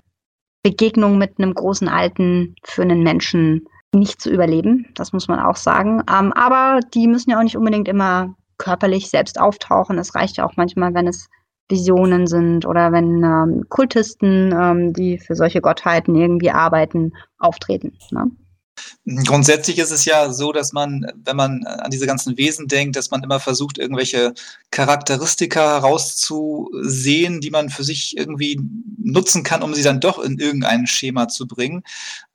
Begegnung 0.62 1.18
mit 1.18 1.40
einem 1.40 1.54
großen 1.54 1.88
Alten 1.88 2.54
für 2.62 2.82
einen 2.82 3.02
Menschen 3.02 3.66
nicht 3.92 4.20
zu 4.20 4.30
überleben, 4.30 4.86
das 4.94 5.12
muss 5.12 5.26
man 5.26 5.40
auch 5.40 5.56
sagen. 5.56 6.04
Ähm, 6.08 6.32
aber 6.32 6.78
die 6.94 7.08
müssen 7.08 7.30
ja 7.30 7.38
auch 7.38 7.42
nicht 7.42 7.56
unbedingt 7.56 7.88
immer 7.88 8.36
körperlich 8.56 9.10
selbst 9.10 9.40
auftauchen. 9.40 9.98
Es 9.98 10.14
reicht 10.14 10.36
ja 10.36 10.46
auch 10.46 10.56
manchmal, 10.56 10.94
wenn 10.94 11.08
es 11.08 11.26
Visionen 11.68 12.26
sind 12.26 12.66
oder 12.66 12.92
wenn 12.92 13.22
ähm, 13.24 13.64
Kultisten, 13.68 14.54
ähm, 14.56 14.92
die 14.92 15.18
für 15.18 15.34
solche 15.34 15.60
Gottheiten 15.60 16.14
irgendwie 16.14 16.50
arbeiten, 16.50 17.12
auftreten. 17.38 17.92
Ne? 18.10 18.30
Grundsätzlich 19.24 19.78
ist 19.78 19.92
es 19.92 20.04
ja 20.04 20.32
so, 20.32 20.52
dass 20.52 20.72
man, 20.72 21.06
wenn 21.24 21.36
man 21.36 21.64
an 21.64 21.90
diese 21.90 22.06
ganzen 22.06 22.36
Wesen 22.36 22.68
denkt, 22.68 22.96
dass 22.96 23.10
man 23.10 23.22
immer 23.22 23.40
versucht, 23.40 23.78
irgendwelche 23.78 24.34
Charakteristika 24.70 25.80
herauszusehen, 25.80 27.40
die 27.40 27.50
man 27.50 27.70
für 27.70 27.84
sich 27.84 28.16
irgendwie 28.16 28.60
nutzen 28.98 29.44
kann, 29.44 29.62
um 29.62 29.74
sie 29.74 29.82
dann 29.82 30.00
doch 30.00 30.18
in 30.18 30.38
irgendein 30.38 30.86
Schema 30.86 31.28
zu 31.28 31.46
bringen. 31.46 31.84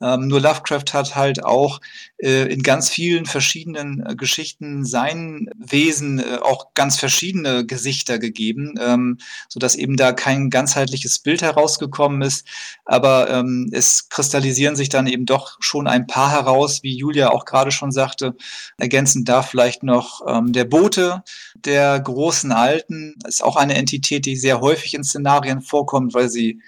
Ähm, 0.01 0.27
nur 0.27 0.39
Lovecraft 0.39 0.93
hat 0.93 1.15
halt 1.15 1.43
auch 1.43 1.81
äh, 2.17 2.51
in 2.51 2.63
ganz 2.63 2.89
vielen 2.89 3.25
verschiedenen 3.25 4.03
äh, 4.05 4.15
Geschichten 4.15 4.85
seinen 4.85 5.49
Wesen 5.57 6.19
äh, 6.19 6.37
auch 6.41 6.73
ganz 6.73 6.97
verschiedene 6.97 7.65
Gesichter 7.65 8.17
gegeben, 8.19 8.75
ähm, 8.79 9.17
sodass 9.49 9.75
eben 9.75 9.97
da 9.97 10.13
kein 10.13 10.49
ganzheitliches 10.49 11.19
Bild 11.19 11.41
herausgekommen 11.41 12.21
ist. 12.21 12.47
Aber 12.85 13.29
ähm, 13.29 13.69
es 13.71 14.09
kristallisieren 14.09 14.75
sich 14.75 14.89
dann 14.89 15.07
eben 15.07 15.25
doch 15.25 15.57
schon 15.59 15.87
ein 15.87 16.07
paar 16.07 16.30
heraus, 16.31 16.83
wie 16.83 16.97
Julia 16.97 17.29
auch 17.29 17.45
gerade 17.45 17.71
schon 17.71 17.91
sagte. 17.91 18.35
Ergänzend 18.77 19.29
da 19.29 19.43
vielleicht 19.43 19.83
noch 19.83 20.21
ähm, 20.27 20.53
der 20.53 20.65
Bote 20.65 21.23
der 21.55 21.99
großen 21.99 22.51
Alten 22.51 23.15
ist 23.27 23.43
auch 23.43 23.55
eine 23.55 23.75
Entität, 23.75 24.25
die 24.25 24.35
sehr 24.35 24.61
häufig 24.61 24.93
in 24.93 25.03
Szenarien 25.03 25.61
vorkommt, 25.61 26.13
weil 26.13 26.29
sie 26.29 26.61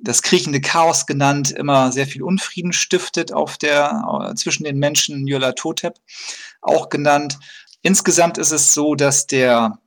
das 0.00 0.22
kriechende 0.22 0.60
Chaos 0.60 1.06
genannt 1.06 1.50
immer 1.50 1.92
sehr 1.92 2.06
viel 2.06 2.22
Unfrieden 2.22 2.72
stiftet 2.72 3.32
auf 3.32 3.56
der, 3.56 4.30
äh, 4.30 4.34
zwischen 4.34 4.64
den 4.64 4.78
Menschen 4.78 5.24
Nyarla 5.24 5.52
Totep 5.52 5.94
auch 6.60 6.88
genannt. 6.88 7.38
Insgesamt 7.82 8.38
ist 8.38 8.52
es 8.52 8.74
so, 8.74 8.94
dass 8.94 9.26
der 9.26 9.78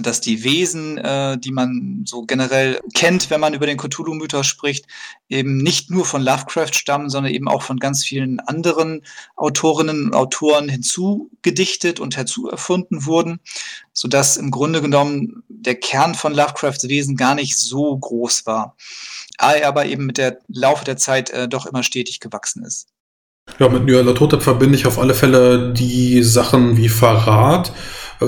dass 0.00 0.20
die 0.20 0.42
Wesen, 0.42 0.98
äh, 0.98 1.38
die 1.38 1.52
man 1.52 2.02
so 2.04 2.22
generell 2.22 2.80
kennt, 2.94 3.30
wenn 3.30 3.40
man 3.40 3.54
über 3.54 3.66
den 3.66 3.78
Cthulhu-Mythos 3.78 4.46
spricht, 4.46 4.86
eben 5.28 5.58
nicht 5.58 5.90
nur 5.90 6.04
von 6.04 6.22
Lovecraft 6.22 6.72
stammen, 6.74 7.08
sondern 7.08 7.32
eben 7.32 7.48
auch 7.48 7.62
von 7.62 7.78
ganz 7.78 8.04
vielen 8.04 8.40
anderen 8.40 9.02
Autorinnen 9.36 10.06
und 10.06 10.14
Autoren 10.14 10.68
hinzugedichtet 10.68 12.00
und 12.00 12.16
herzuerfunden 12.16 13.06
wurden, 13.06 13.38
sodass 13.92 14.36
im 14.36 14.50
Grunde 14.50 14.82
genommen 14.82 15.44
der 15.48 15.76
Kern 15.76 16.14
von 16.14 16.34
Lovecrafts 16.34 16.88
Wesen 16.88 17.16
gar 17.16 17.36
nicht 17.36 17.56
so 17.56 17.96
groß 17.96 18.44
war, 18.46 18.76
aber 19.38 19.86
eben 19.86 20.06
mit 20.06 20.18
der 20.18 20.38
Laufe 20.48 20.84
der 20.84 20.96
Zeit 20.96 21.30
äh, 21.30 21.48
doch 21.48 21.66
immer 21.66 21.82
stetig 21.82 22.20
gewachsen 22.20 22.64
ist. 22.64 22.88
Ja, 23.58 23.68
mit 23.68 23.84
Nyarlathotep 23.84 24.42
verbinde 24.42 24.76
ich 24.76 24.86
auf 24.86 24.98
alle 24.98 25.14
Fälle 25.14 25.72
die 25.72 26.22
Sachen 26.24 26.76
wie 26.76 26.88
Verrat, 26.88 27.72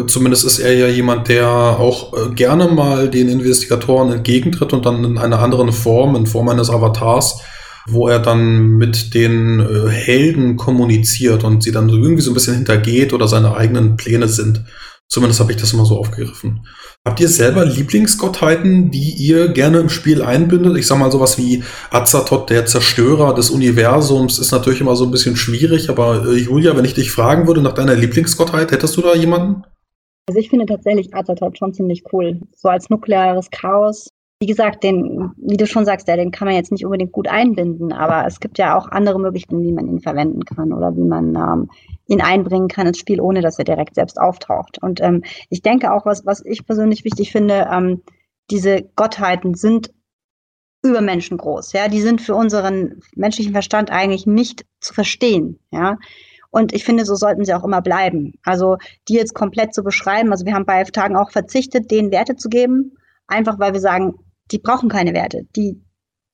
zumindest 0.07 0.45
ist 0.45 0.59
er 0.59 0.75
ja 0.75 0.89
jemand, 0.89 1.29
der 1.29 1.49
auch 1.49 2.13
äh, 2.13 2.35
gerne 2.35 2.69
mal 2.69 3.09
den 3.09 3.29
Investigatoren 3.29 4.13
entgegentritt 4.13 4.73
und 4.73 4.85
dann 4.85 5.05
in 5.05 5.19
einer 5.19 5.41
anderen 5.41 5.73
Form, 5.73 6.17
in 6.17 6.27
Form 6.27 6.49
eines 6.49 6.71
Avatars, 6.71 7.41
wo 7.87 8.09
er 8.09 8.19
dann 8.19 8.77
mit 8.77 9.15
den 9.15 9.61
äh, 9.61 9.91
Helden 9.91 10.57
kommuniziert 10.57 11.45
und 11.45 11.63
sie 11.63 11.73
dann 11.73 11.89
irgendwie 11.89 12.23
so 12.23 12.31
ein 12.31 12.35
bisschen 12.35 12.57
hintergeht 12.57 13.13
oder 13.13 13.29
seine 13.29 13.57
eigenen 13.57 13.97
Pläne 13.97 14.29
sind. 14.29 14.65
Zumindest 15.09 15.41
habe 15.41 15.53
ich 15.53 15.59
das 15.59 15.73
immer 15.73 15.87
so 15.87 15.99
aufgegriffen. 15.99 16.67
Habt 17.07 17.21
ihr 17.21 17.29
selber 17.31 17.65
Lieblingsgottheiten, 17.65 18.91
die 18.91 19.15
ihr 19.15 19.49
gerne 19.49 19.79
im 19.79 19.89
Spiel 19.89 20.21
einbindet? 20.21 20.77
Ich 20.77 20.87
sag 20.87 20.99
mal 20.99 21.11
sowas 21.11 21.39
wie 21.39 21.65
Azathoth, 21.91 22.51
der 22.51 22.67
Zerstörer 22.67 23.33
des 23.35 23.49
Universums, 23.49 24.39
ist 24.39 24.53
natürlich 24.53 24.83
immer 24.83 24.97
so 24.97 25.05
ein 25.05 25.11
bisschen 25.11 25.37
schwierig, 25.37 25.89
aber 25.89 26.27
äh, 26.27 26.37
Julia, 26.37 26.77
wenn 26.77 26.85
ich 26.85 26.93
dich 26.93 27.11
fragen 27.11 27.47
würde 27.47 27.63
nach 27.63 27.73
deiner 27.73 27.95
Lieblingsgottheit, 27.95 28.71
hättest 28.71 28.99
du 28.99 29.01
da 29.01 29.15
jemanden? 29.15 29.63
Also 30.29 30.41
ich 30.41 30.51
finde 30.51 30.67
tatsächlich 30.67 31.15
Azathoth 31.15 31.57
schon 31.57 31.73
ziemlich 31.73 32.05
cool. 32.13 32.39
So 32.55 32.69
als 32.69 32.91
nukleares 32.91 33.51
Chaos. 33.51 34.11
Wie 34.41 34.47
gesagt, 34.47 34.85
den, 34.85 35.33
wie 35.39 35.57
du 35.57 35.67
schon 35.67 35.87
sagst, 35.87 36.07
den 36.07 36.31
kann 36.31 36.47
man 36.47 36.55
jetzt 36.55 36.71
nicht 36.71 36.85
unbedingt 36.85 37.13
gut 37.13 37.29
einbinden, 37.29 37.93
aber 37.95 38.27
es 38.27 38.39
gibt 38.39 38.59
ja 38.59 38.77
auch 38.77 38.89
andere 38.89 39.19
Möglichkeiten, 39.19 39.63
wie 39.63 39.73
man 39.73 39.89
ihn 39.89 40.01
verwenden 40.01 40.45
kann 40.45 40.75
oder 40.75 40.95
wie 40.95 41.03
man 41.03 41.35
ähm, 41.35 41.71
ihn 42.09 42.21
einbringen 42.21 42.69
kann 42.69 42.87
ins 42.87 42.99
Spiel, 42.99 43.23
ohne 43.23 43.41
dass 43.41 43.59
er 43.59 43.65
direkt 43.65 43.95
selbst 43.95 44.21
auftaucht. 44.21 44.81
Und 44.83 45.01
ähm, 45.01 45.25
ich 45.49 45.63
denke 45.63 45.93
auch, 45.93 46.05
was, 46.05 46.27
was 46.27 46.45
ich 46.45 46.67
persönlich 46.67 47.05
wichtig 47.05 47.33
finde, 47.33 47.67
ähm, 47.73 48.03
diese 48.51 48.83
Gottheiten 48.97 49.55
sind 49.55 49.93
über 50.85 51.01
Menschen 51.01 51.39
groß. 51.39 51.73
Ja, 51.73 51.89
die 51.89 52.03
sind 52.03 52.21
für 52.21 52.35
unseren 52.35 53.01
menschlichen 53.17 53.53
Verstand 53.53 53.91
eigentlich 53.91 54.27
nicht 54.27 54.67
zu 54.81 54.93
verstehen. 54.93 55.59
Ja, 55.73 55.97
und 56.51 56.73
ich 56.73 56.85
finde, 56.85 57.05
so 57.05 57.15
sollten 57.15 57.45
sie 57.45 57.55
auch 57.55 57.65
immer 57.65 57.83
bleiben. 57.83 58.35
Also 58.43 58.79
die 59.09 59.15
jetzt 59.15 59.35
komplett 59.35 59.75
zu 59.75 59.83
beschreiben. 59.83 60.33
Also 60.33 60.47
wir 60.47 60.55
haben 60.55 60.65
bei 60.65 60.83
Tagen 60.85 61.17
auch 61.17 61.31
verzichtet, 61.31 61.91
denen 61.91 62.11
Werte 62.11 62.37
zu 62.37 62.49
geben, 62.49 62.97
einfach 63.27 63.59
weil 63.59 63.75
wir 63.75 63.81
sagen, 63.81 64.15
die 64.51 64.59
brauchen 64.59 64.89
keine 64.89 65.13
Werte. 65.13 65.43
Die, 65.57 65.83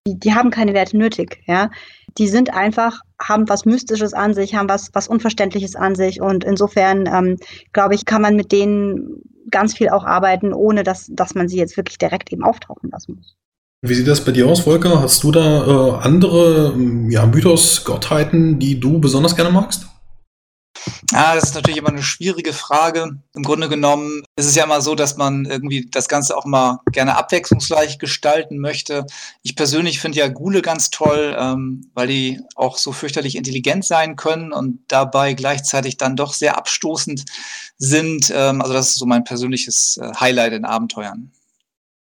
die, 0.06 0.18
die 0.18 0.34
haben 0.34 0.50
keine 0.50 0.74
Werte 0.74 0.96
nötig. 0.96 1.42
Ja, 1.46 1.70
die 2.16 2.28
sind 2.28 2.54
einfach, 2.54 3.00
haben 3.20 3.48
was 3.48 3.64
Mystisches 3.64 4.14
an 4.14 4.34
sich, 4.34 4.54
haben 4.54 4.68
was, 4.68 4.90
was 4.92 5.08
Unverständliches 5.08 5.74
an 5.74 5.96
sich. 5.96 6.20
Und 6.20 6.44
insofern, 6.44 7.06
ähm, 7.06 7.36
glaube 7.72 7.96
ich, 7.96 8.04
kann 8.04 8.22
man 8.22 8.36
mit 8.36 8.52
denen 8.52 9.22
ganz 9.50 9.74
viel 9.74 9.88
auch 9.88 10.04
arbeiten, 10.04 10.52
ohne 10.52 10.84
dass, 10.84 11.08
dass 11.10 11.34
man 11.34 11.48
sie 11.48 11.58
jetzt 11.58 11.76
wirklich 11.76 11.98
direkt 11.98 12.32
eben 12.32 12.44
auftauchen 12.44 12.90
lassen 12.90 13.16
muss. 13.16 13.36
Wie 13.82 13.94
sieht 13.94 14.08
das 14.08 14.24
bei 14.24 14.32
dir 14.32 14.46
aus, 14.46 14.60
Volker? 14.60 15.02
Hast 15.02 15.22
du 15.24 15.32
da 15.32 15.66
äh, 15.66 16.04
andere 16.04 16.74
ja, 17.10 17.26
Mythos-Gottheiten, 17.26 18.58
die 18.58 18.80
du 18.80 18.98
besonders 18.98 19.36
gerne 19.36 19.50
magst? 19.50 19.86
Ah, 21.12 21.34
das 21.34 21.44
ist 21.44 21.54
natürlich 21.54 21.78
immer 21.78 21.90
eine 21.90 22.02
schwierige 22.02 22.52
Frage. 22.52 23.18
Im 23.34 23.42
Grunde 23.42 23.68
genommen 23.68 24.22
ist 24.36 24.46
es 24.46 24.54
ja 24.54 24.64
immer 24.64 24.80
so, 24.80 24.94
dass 24.94 25.16
man 25.16 25.44
irgendwie 25.44 25.88
das 25.90 26.08
Ganze 26.08 26.36
auch 26.36 26.44
mal 26.44 26.80
gerne 26.92 27.16
abwechslungsreich 27.16 27.98
gestalten 27.98 28.58
möchte. 28.58 29.06
Ich 29.42 29.56
persönlich 29.56 30.00
finde 30.00 30.18
ja 30.18 30.28
Gule 30.28 30.62
ganz 30.62 30.90
toll, 30.90 31.36
ähm, 31.38 31.90
weil 31.94 32.08
die 32.08 32.40
auch 32.56 32.78
so 32.78 32.92
fürchterlich 32.92 33.36
intelligent 33.36 33.84
sein 33.84 34.16
können 34.16 34.52
und 34.52 34.80
dabei 34.88 35.34
gleichzeitig 35.34 35.96
dann 35.96 36.16
doch 36.16 36.32
sehr 36.32 36.56
abstoßend 36.58 37.24
sind. 37.78 38.32
Ähm, 38.34 38.60
also 38.60 38.72
das 38.72 38.90
ist 38.90 38.98
so 38.98 39.06
mein 39.06 39.24
persönliches 39.24 39.98
äh, 39.98 40.12
Highlight 40.18 40.52
in 40.52 40.64
Abenteuern. 40.64 41.30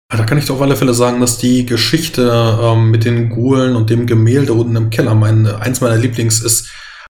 Da 0.09 0.23
kann 0.23 0.39
ich 0.39 0.49
auf 0.49 0.61
alle 0.61 0.75
Fälle 0.75 0.95
sagen, 0.95 1.21
dass 1.21 1.37
die 1.37 1.65
Geschichte 1.67 2.59
ähm, 2.61 2.89
mit 2.89 3.05
den 3.05 3.29
Gulen 3.29 3.75
und 3.75 3.91
dem 3.91 4.07
Gemälde 4.07 4.53
unten 4.53 4.75
im 4.75 4.89
Keller 4.89 5.13
mein, 5.13 5.45
eins 5.45 5.81
meiner 5.81 5.97
Lieblings 5.97 6.41
ist 6.41 6.69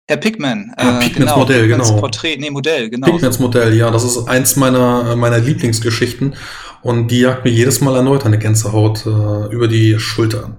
Herr 0.09 0.17
Pigman. 0.17 0.73
Äh, 0.79 1.01
Pigmans 1.01 1.15
genau, 1.15 1.39
Modell, 1.39 1.69
genau. 1.69 2.01
Porträt, 2.01 2.39
nee, 2.39 2.51
Modell, 2.51 2.89
genau. 2.89 3.07
Pigmans 3.07 3.39
Modell, 3.39 3.75
ja, 3.75 3.91
das 3.91 4.05
ist 4.05 4.27
eins 4.27 4.57
meiner, 4.57 5.15
meiner 5.17 5.39
Lieblingsgeschichten 5.39 6.35
und 6.83 7.11
die 7.11 7.21
jagt 7.21 7.45
mir 7.45 7.51
jedes 7.51 7.83
Mal 7.83 7.95
erneut 7.95 8.25
eine 8.25 8.39
Gänsehaut 8.39 9.05
äh, 9.05 9.53
über 9.53 9.69
die 9.69 9.99
Schulter. 9.99 10.57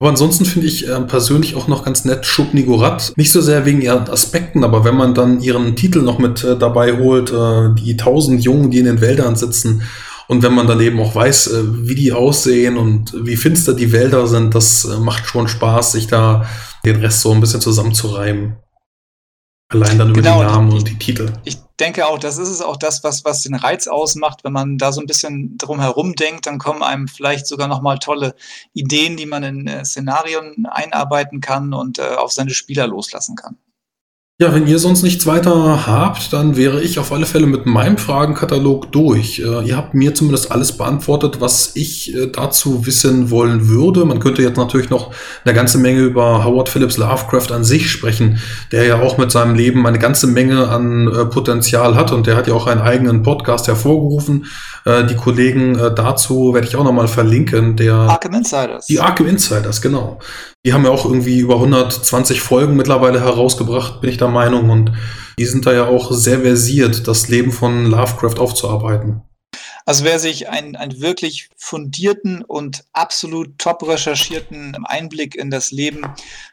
Aber 0.00 0.10
ansonsten 0.10 0.44
finde 0.44 0.66
ich 0.66 0.86
äh, 0.86 1.00
persönlich 1.00 1.54
auch 1.56 1.66
noch 1.66 1.84
ganz 1.84 2.04
nett 2.04 2.26
Schub 2.26 2.52
Nigorat. 2.52 3.12
Nicht 3.16 3.32
so 3.32 3.40
sehr 3.40 3.64
wegen 3.64 3.80
ihren 3.80 4.08
Aspekten, 4.08 4.64
aber 4.64 4.84
wenn 4.84 4.96
man 4.96 5.14
dann 5.14 5.40
ihren 5.40 5.76
Titel 5.76 6.02
noch 6.02 6.18
mit 6.18 6.44
äh, 6.44 6.58
dabei 6.58 6.98
holt, 6.98 7.30
äh, 7.30 7.74
die 7.82 7.96
tausend 7.96 8.44
Jungen, 8.44 8.70
die 8.70 8.80
in 8.80 8.86
den 8.86 9.00
Wäldern 9.00 9.36
sitzen 9.36 9.82
und 10.28 10.42
wenn 10.42 10.54
man 10.54 10.66
dann 10.66 10.80
eben 10.80 11.00
auch 11.00 11.14
weiß, 11.14 11.48
äh, 11.48 11.88
wie 11.88 11.94
die 11.94 12.12
aussehen 12.12 12.76
und 12.76 13.14
wie 13.24 13.36
finster 13.36 13.72
die 13.72 13.92
Wälder 13.92 14.26
sind, 14.26 14.54
das 14.54 14.84
äh, 14.84 14.98
macht 14.98 15.26
schon 15.26 15.48
Spaß, 15.48 15.92
sich 15.92 16.06
da 16.06 16.46
den 16.84 16.96
Rest 16.96 17.22
so 17.22 17.32
ein 17.32 17.40
bisschen 17.40 17.62
zusammenzureimen. 17.62 18.56
Allein 19.70 19.98
dann 19.98 20.10
über 20.10 20.20
genau, 20.20 20.40
die 20.40 20.46
Namen 20.46 20.72
und 20.72 20.88
die 20.88 20.98
Titel. 20.98 21.32
Ich 21.44 21.56
denke 21.78 22.06
auch, 22.08 22.18
das 22.18 22.38
ist 22.38 22.48
es 22.48 22.60
auch 22.60 22.76
das, 22.76 23.04
was, 23.04 23.24
was 23.24 23.42
den 23.42 23.54
Reiz 23.54 23.86
ausmacht. 23.86 24.42
Wenn 24.42 24.52
man 24.52 24.78
da 24.78 24.90
so 24.90 25.00
ein 25.00 25.06
bisschen 25.06 25.56
drum 25.58 25.78
herum 25.80 26.16
denkt, 26.16 26.46
dann 26.46 26.58
kommen 26.58 26.82
einem 26.82 27.06
vielleicht 27.06 27.46
sogar 27.46 27.68
nochmal 27.68 28.00
tolle 28.00 28.34
Ideen, 28.72 29.16
die 29.16 29.26
man 29.26 29.44
in 29.44 29.66
äh, 29.68 29.84
Szenarien 29.84 30.66
einarbeiten 30.66 31.40
kann 31.40 31.72
und 31.72 32.00
äh, 32.00 32.16
auf 32.16 32.32
seine 32.32 32.50
Spieler 32.50 32.88
loslassen 32.88 33.36
kann. 33.36 33.58
Ja, 34.42 34.54
wenn 34.54 34.66
ihr 34.66 34.78
sonst 34.78 35.02
nichts 35.02 35.26
weiter 35.26 35.86
habt, 35.86 36.32
dann 36.32 36.56
wäre 36.56 36.80
ich 36.80 36.98
auf 36.98 37.12
alle 37.12 37.26
Fälle 37.26 37.46
mit 37.46 37.66
meinem 37.66 37.98
Fragenkatalog 37.98 38.90
durch. 38.90 39.40
Äh, 39.40 39.68
ihr 39.68 39.76
habt 39.76 39.92
mir 39.92 40.14
zumindest 40.14 40.50
alles 40.50 40.72
beantwortet, 40.72 41.42
was 41.42 41.72
ich 41.74 42.14
äh, 42.14 42.26
dazu 42.28 42.86
wissen 42.86 43.30
wollen 43.30 43.68
würde. 43.68 44.06
Man 44.06 44.18
könnte 44.18 44.40
jetzt 44.40 44.56
natürlich 44.56 44.88
noch 44.88 45.12
eine 45.44 45.52
ganze 45.52 45.76
Menge 45.76 46.00
über 46.00 46.42
Howard 46.42 46.70
Phillips 46.70 46.96
Lovecraft 46.96 47.52
an 47.52 47.64
sich 47.64 47.90
sprechen, 47.90 48.38
der 48.72 48.86
ja 48.86 49.02
auch 49.02 49.18
mit 49.18 49.30
seinem 49.30 49.56
Leben 49.56 49.86
eine 49.86 49.98
ganze 49.98 50.26
Menge 50.26 50.68
an 50.68 51.06
äh, 51.08 51.26
Potenzial 51.26 51.94
hat 51.94 52.10
und 52.10 52.26
der 52.26 52.36
hat 52.36 52.46
ja 52.46 52.54
auch 52.54 52.66
einen 52.66 52.80
eigenen 52.80 53.22
Podcast 53.22 53.68
hervorgerufen. 53.68 54.46
Äh, 54.86 55.04
die 55.04 55.16
Kollegen 55.16 55.78
äh, 55.78 55.94
dazu 55.94 56.54
werde 56.54 56.66
ich 56.66 56.76
auch 56.76 56.84
nochmal 56.84 57.08
verlinken. 57.08 57.76
Der, 57.76 57.94
Arkham 57.94 58.32
Insiders. 58.32 58.86
Die 58.86 59.00
Arkham 59.00 59.26
Insiders, 59.26 59.82
genau. 59.82 60.18
Die 60.64 60.74
haben 60.74 60.84
ja 60.84 60.90
auch 60.90 61.06
irgendwie 61.06 61.38
über 61.38 61.54
120 61.54 62.42
Folgen 62.42 62.76
mittlerweile 62.76 63.20
herausgebracht, 63.20 64.00
bin 64.00 64.10
ich 64.10 64.18
der 64.18 64.28
Meinung. 64.28 64.68
Und 64.68 64.92
die 65.38 65.46
sind 65.46 65.64
da 65.64 65.72
ja 65.72 65.86
auch 65.86 66.12
sehr 66.12 66.40
versiert, 66.40 67.08
das 67.08 67.28
Leben 67.28 67.50
von 67.50 67.86
Lovecraft 67.86 68.38
aufzuarbeiten. 68.38 69.22
Also 69.90 70.04
wer 70.04 70.20
sich 70.20 70.48
einen, 70.48 70.76
einen 70.76 71.00
wirklich 71.00 71.48
fundierten 71.56 72.42
und 72.42 72.84
absolut 72.92 73.58
top 73.58 73.82
recherchierten 73.82 74.76
Einblick 74.84 75.34
in 75.34 75.50
das 75.50 75.72
Leben 75.72 76.06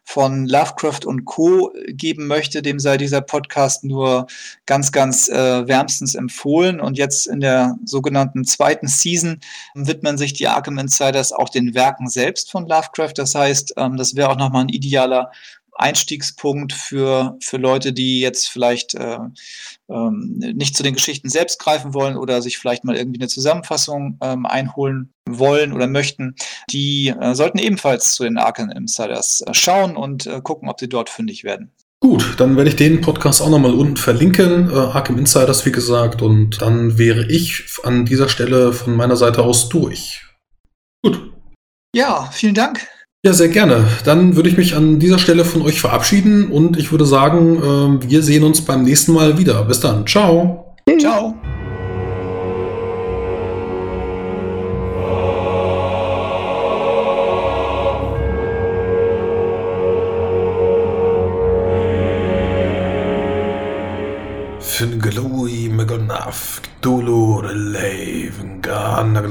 von 0.03 0.47
Lovecraft 0.47 1.05
und 1.05 1.25
Co. 1.25 1.71
geben 1.85 2.25
möchte, 2.25 2.63
dem 2.63 2.79
sei 2.79 2.97
dieser 2.97 3.21
Podcast 3.21 3.83
nur 3.83 4.25
ganz, 4.65 4.91
ganz 4.91 5.29
äh, 5.29 5.67
wärmstens 5.67 6.15
empfohlen. 6.15 6.79
Und 6.79 6.97
jetzt 6.97 7.27
in 7.27 7.39
der 7.39 7.77
sogenannten 7.85 8.43
zweiten 8.43 8.87
Season 8.87 9.39
widmen 9.75 10.17
sich 10.17 10.33
die 10.33 10.47
Arkham 10.47 10.79
Insiders 10.79 11.31
auch 11.31 11.49
den 11.49 11.75
Werken 11.75 12.09
selbst 12.09 12.49
von 12.49 12.67
Lovecraft. 12.67 13.13
Das 13.17 13.35
heißt, 13.35 13.75
ähm, 13.77 13.97
das 13.97 14.15
wäre 14.15 14.29
auch 14.31 14.37
nochmal 14.37 14.63
ein 14.63 14.69
idealer 14.69 15.31
Einstiegspunkt 15.79 16.73
für, 16.73 17.37
für 17.41 17.57
Leute, 17.57 17.93
die 17.93 18.19
jetzt 18.19 18.49
vielleicht 18.49 18.95
äh, 18.95 19.19
ähm, 19.89 20.37
nicht 20.37 20.75
zu 20.75 20.83
den 20.83 20.95
Geschichten 20.95 21.29
selbst 21.29 21.59
greifen 21.59 21.93
wollen 21.93 22.17
oder 22.17 22.41
sich 22.41 22.57
vielleicht 22.57 22.83
mal 22.83 22.95
irgendwie 22.95 23.19
eine 23.19 23.27
Zusammenfassung 23.27 24.17
ähm, 24.21 24.45
einholen 24.45 25.13
wollen 25.29 25.73
oder 25.73 25.87
möchten. 25.87 26.35
Die 26.69 27.09
äh, 27.09 27.35
sollten 27.35 27.59
ebenfalls 27.59 28.11
zu 28.11 28.23
den 28.23 28.37
Arkham 28.37 28.69
Insiders 28.69 29.41
äh, 29.41 29.53
schauen 29.53 29.95
und 29.95 30.25
äh, 30.25 30.41
gucken, 30.41 30.69
ob 30.69 30.79
sie 30.79 30.89
dort 30.89 31.09
fündig 31.09 31.43
werden. 31.43 31.71
Gut, 31.99 32.35
dann 32.37 32.55
werde 32.57 32.69
ich 32.69 32.75
den 32.75 33.01
Podcast 33.01 33.41
auch 33.41 33.49
nochmal 33.49 33.73
unten 33.73 33.97
verlinken, 33.97 34.69
äh, 34.69 34.73
Arkham 34.73 35.17
Insiders 35.17 35.65
wie 35.65 35.71
gesagt, 35.71 36.21
und 36.21 36.61
dann 36.61 36.97
wäre 36.97 37.25
ich 37.25 37.63
an 37.83 38.05
dieser 38.05 38.29
Stelle 38.29 38.71
von 38.71 38.95
meiner 38.95 39.17
Seite 39.17 39.41
aus 39.43 39.69
durch. 39.69 40.23
Gut. 41.03 41.33
Ja, 41.95 42.29
vielen 42.31 42.53
Dank. 42.53 42.87
Ja, 43.27 43.33
sehr 43.33 43.49
gerne. 43.49 43.83
Dann 44.05 44.37
würde 44.37 44.47
ich 44.47 44.55
mich 44.55 44.73
an 44.73 44.99
dieser 44.99 45.19
Stelle 45.19 45.43
von 45.43 45.61
euch 45.61 45.81
verabschieden 45.81 46.47
und 46.47 46.77
ich 46.77 46.93
würde 46.93 47.05
sagen, 47.05 47.57
äh, 47.57 48.09
wir 48.09 48.23
sehen 48.23 48.45
uns 48.45 48.61
beim 48.61 48.83
nächsten 48.83 49.11
Mal 49.11 49.37
wieder. 49.37 49.65
Bis 49.65 49.81
dann. 49.81 50.07
Ciao. 50.07 50.73
Ciao. 50.97 51.35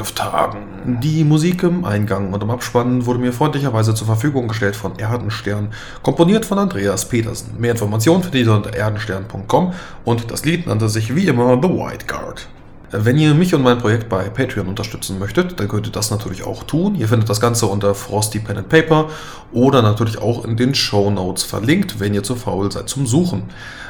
Auf 0.06 0.12
Tagen. 0.12 0.98
Die 1.02 1.24
Musik 1.24 1.64
im 1.64 1.84
Eingang 1.84 2.32
und 2.32 2.42
im 2.42 2.50
Abspann 2.50 3.06
wurde 3.06 3.18
mir 3.18 3.32
freundlicherweise 3.32 3.94
zur 3.94 4.06
Verfügung 4.06 4.46
gestellt 4.46 4.76
von 4.76 4.98
Erdenstern, 4.98 5.72
komponiert 6.02 6.44
von 6.44 6.58
Andreas 6.58 7.08
Petersen. 7.08 7.58
Mehr 7.58 7.72
Informationen 7.72 8.22
findet 8.22 8.46
ihr 8.46 8.52
unter 8.52 8.72
erdenstern.com 8.72 9.72
und 10.04 10.30
das 10.30 10.44
Lied 10.44 10.66
nannte 10.66 10.88
sich 10.88 11.14
wie 11.16 11.26
immer 11.26 11.58
The 11.60 11.68
White 11.68 12.06
Guard. 12.06 12.48
Wenn 12.92 13.18
ihr 13.18 13.34
mich 13.34 13.52
und 13.52 13.62
mein 13.62 13.78
Projekt 13.78 14.08
bei 14.08 14.28
Patreon 14.28 14.68
unterstützen 14.68 15.18
möchtet, 15.18 15.58
dann 15.58 15.66
könnt 15.66 15.86
ihr 15.86 15.92
das 15.92 16.12
natürlich 16.12 16.44
auch 16.44 16.62
tun. 16.62 16.94
Ihr 16.94 17.08
findet 17.08 17.28
das 17.28 17.40
Ganze 17.40 17.66
unter 17.66 17.96
Frosty 17.96 18.38
Pen 18.38 18.58
and 18.58 18.68
Paper 18.68 19.10
oder 19.52 19.82
natürlich 19.82 20.18
auch 20.18 20.44
in 20.44 20.56
den 20.56 20.72
Show 20.74 21.10
Notes 21.10 21.42
verlinkt, 21.42 21.98
wenn 21.98 22.14
ihr 22.14 22.22
zu 22.22 22.36
faul 22.36 22.70
seid 22.70 22.88
zum 22.88 23.06
Suchen. 23.06 23.44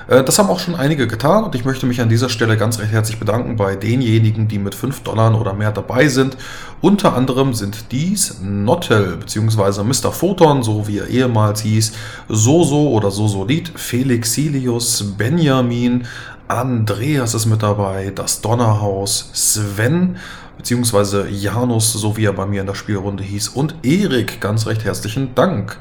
Äh, 0.08 0.24
das 0.24 0.38
haben 0.38 0.48
auch 0.48 0.58
schon 0.58 0.74
einige 0.76 1.06
getan 1.06 1.44
und 1.44 1.54
ich 1.54 1.64
möchte 1.64 1.86
mich 1.86 2.00
an 2.00 2.08
dieser 2.08 2.28
Stelle 2.28 2.56
ganz 2.56 2.78
recht 2.78 2.92
herzlich 2.92 3.18
bedanken 3.18 3.56
bei 3.56 3.76
denjenigen, 3.76 4.48
die 4.48 4.58
mit 4.58 4.74
5 4.74 5.00
Dollar 5.00 5.38
oder 5.38 5.52
mehr 5.52 5.72
dabei 5.72 6.08
sind. 6.08 6.36
Unter 6.80 7.14
anderem 7.14 7.54
sind 7.54 7.92
dies 7.92 8.40
Nottel 8.42 9.16
bzw. 9.16 9.82
Mr. 9.82 10.12
Photon, 10.12 10.62
so 10.62 10.86
wie 10.86 10.98
er 10.98 11.08
ehemals 11.08 11.60
hieß, 11.62 11.92
Soso 12.28 12.90
oder 12.90 13.10
Sosolid, 13.10 13.72
Felix 13.74 14.34
Silius, 14.34 15.14
Benjamin, 15.16 16.06
Andreas 16.48 17.34
ist 17.34 17.46
mit 17.46 17.62
dabei, 17.62 18.12
das 18.14 18.40
Donnerhaus, 18.40 19.30
Sven 19.32 20.16
bzw. 20.58 21.28
Janus, 21.28 21.92
so 21.92 22.16
wie 22.16 22.26
er 22.26 22.32
bei 22.32 22.46
mir 22.46 22.60
in 22.60 22.66
der 22.66 22.74
Spielrunde 22.74 23.24
hieß, 23.24 23.48
und 23.48 23.74
Erik. 23.82 24.40
Ganz 24.40 24.66
recht 24.66 24.84
herzlichen 24.84 25.34
Dank. 25.34 25.76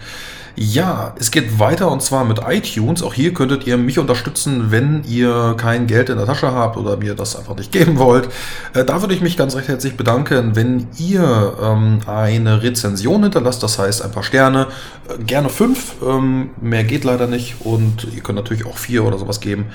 Ja, 0.57 1.13
es 1.19 1.31
geht 1.31 1.59
weiter 1.59 1.91
und 1.91 2.01
zwar 2.01 2.23
mit 2.23 2.39
iTunes. 2.47 3.03
Auch 3.03 3.13
hier 3.13 3.33
könntet 3.33 3.67
ihr 3.67 3.75
mich 3.75 3.99
unterstützen, 3.99 4.71
wenn 4.71 5.03
ihr 5.03 5.53
kein 5.57 5.85
Geld 5.85 6.07
in 6.09 6.17
der 6.17 6.25
Tasche 6.25 6.49
habt 6.49 6.77
oder 6.77 6.95
mir 6.95 7.13
das 7.13 7.35
einfach 7.35 7.57
nicht 7.57 7.71
geben 7.73 7.97
wollt. 7.99 8.29
Äh, 8.73 8.85
da 8.85 9.01
würde 9.01 9.13
ich 9.13 9.19
mich 9.19 9.35
ganz 9.35 9.55
recht 9.55 9.67
herzlich 9.67 9.97
bedanken, 9.97 10.55
wenn 10.55 10.87
ihr 10.97 11.55
ähm, 11.61 11.99
eine 12.05 12.63
Rezension 12.63 13.23
hinterlasst, 13.23 13.63
das 13.63 13.77
heißt 13.77 14.01
ein 14.01 14.11
paar 14.11 14.23
Sterne, 14.23 14.67
äh, 15.09 15.21
gerne 15.21 15.49
fünf, 15.49 15.95
ähm, 16.01 16.51
mehr 16.61 16.85
geht 16.85 17.03
leider 17.03 17.27
nicht 17.27 17.55
und 17.59 18.07
ihr 18.15 18.21
könnt 18.23 18.37
natürlich 18.37 18.65
auch 18.65 18.77
vier 18.77 19.03
oder 19.03 19.17
sowas 19.17 19.41
geben. 19.41 19.65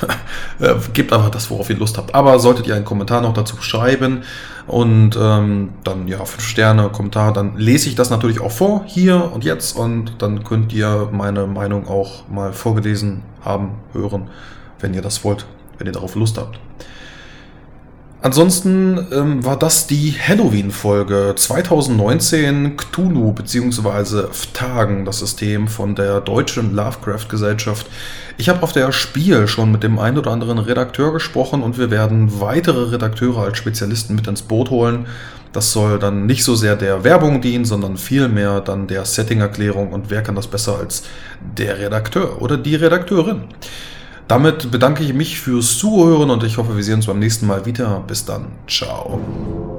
äh, 0.60 0.76
gebt 0.94 1.12
einfach 1.12 1.30
das, 1.30 1.50
worauf 1.50 1.68
ihr 1.68 1.76
Lust 1.76 1.98
habt. 1.98 2.14
Aber 2.14 2.38
solltet 2.38 2.66
ihr 2.66 2.74
einen 2.74 2.86
Kommentar 2.86 3.20
noch 3.20 3.34
dazu 3.34 3.60
schreiben, 3.60 4.22
und 4.66 5.16
ähm, 5.20 5.74
dann 5.84 6.08
ja, 6.08 6.24
fünf 6.24 6.44
Sterne, 6.44 6.88
Kommentar, 6.88 7.32
dann 7.32 7.56
lese 7.56 7.88
ich 7.88 7.94
das 7.94 8.10
natürlich 8.10 8.40
auch 8.40 8.50
vor, 8.50 8.82
hier 8.86 9.30
und 9.32 9.44
jetzt. 9.44 9.76
Und 9.76 10.20
dann 10.22 10.42
könnt 10.42 10.72
ihr 10.72 11.08
meine 11.12 11.46
Meinung 11.46 11.86
auch 11.86 12.28
mal 12.28 12.52
vorgelesen 12.52 13.22
haben, 13.44 13.76
hören, 13.92 14.28
wenn 14.80 14.92
ihr 14.92 15.02
das 15.02 15.22
wollt, 15.24 15.46
wenn 15.78 15.86
ihr 15.86 15.92
darauf 15.92 16.16
Lust 16.16 16.36
habt. 16.38 16.58
Ansonsten 18.26 19.06
ähm, 19.12 19.44
war 19.44 19.56
das 19.56 19.86
die 19.86 20.12
Halloween-Folge 20.12 21.34
2019 21.36 22.76
Cthulhu 22.76 23.32
bzw. 23.32 24.32
Phtagen, 24.32 25.04
das 25.04 25.20
System 25.20 25.68
von 25.68 25.94
der 25.94 26.22
deutschen 26.22 26.74
Lovecraft-Gesellschaft. 26.74 27.86
Ich 28.36 28.48
habe 28.48 28.64
auf 28.64 28.72
der 28.72 28.90
Spiel 28.90 29.46
schon 29.46 29.70
mit 29.70 29.84
dem 29.84 30.00
einen 30.00 30.18
oder 30.18 30.32
anderen 30.32 30.58
Redakteur 30.58 31.12
gesprochen 31.12 31.62
und 31.62 31.78
wir 31.78 31.92
werden 31.92 32.40
weitere 32.40 32.90
Redakteure 32.90 33.44
als 33.44 33.58
Spezialisten 33.58 34.16
mit 34.16 34.26
ins 34.26 34.42
Boot 34.42 34.70
holen. 34.70 35.06
Das 35.52 35.70
soll 35.70 36.00
dann 36.00 36.26
nicht 36.26 36.42
so 36.42 36.56
sehr 36.56 36.74
der 36.74 37.04
Werbung 37.04 37.40
dienen, 37.40 37.64
sondern 37.64 37.96
vielmehr 37.96 38.60
dann 38.60 38.88
der 38.88 39.04
Setting-Erklärung 39.04 39.92
und 39.92 40.10
wer 40.10 40.24
kann 40.24 40.34
das 40.34 40.48
besser 40.48 40.80
als 40.80 41.04
der 41.56 41.78
Redakteur 41.78 42.42
oder 42.42 42.56
die 42.56 42.74
Redakteurin. 42.74 43.42
Damit 44.28 44.70
bedanke 44.70 45.04
ich 45.04 45.14
mich 45.14 45.40
fürs 45.40 45.78
Zuhören 45.78 46.30
und 46.30 46.42
ich 46.42 46.58
hoffe, 46.58 46.76
wir 46.76 46.82
sehen 46.82 46.96
uns 46.96 47.06
beim 47.06 47.18
nächsten 47.18 47.46
Mal 47.46 47.64
wieder. 47.64 48.02
Bis 48.06 48.24
dann. 48.24 48.46
Ciao. 48.66 49.75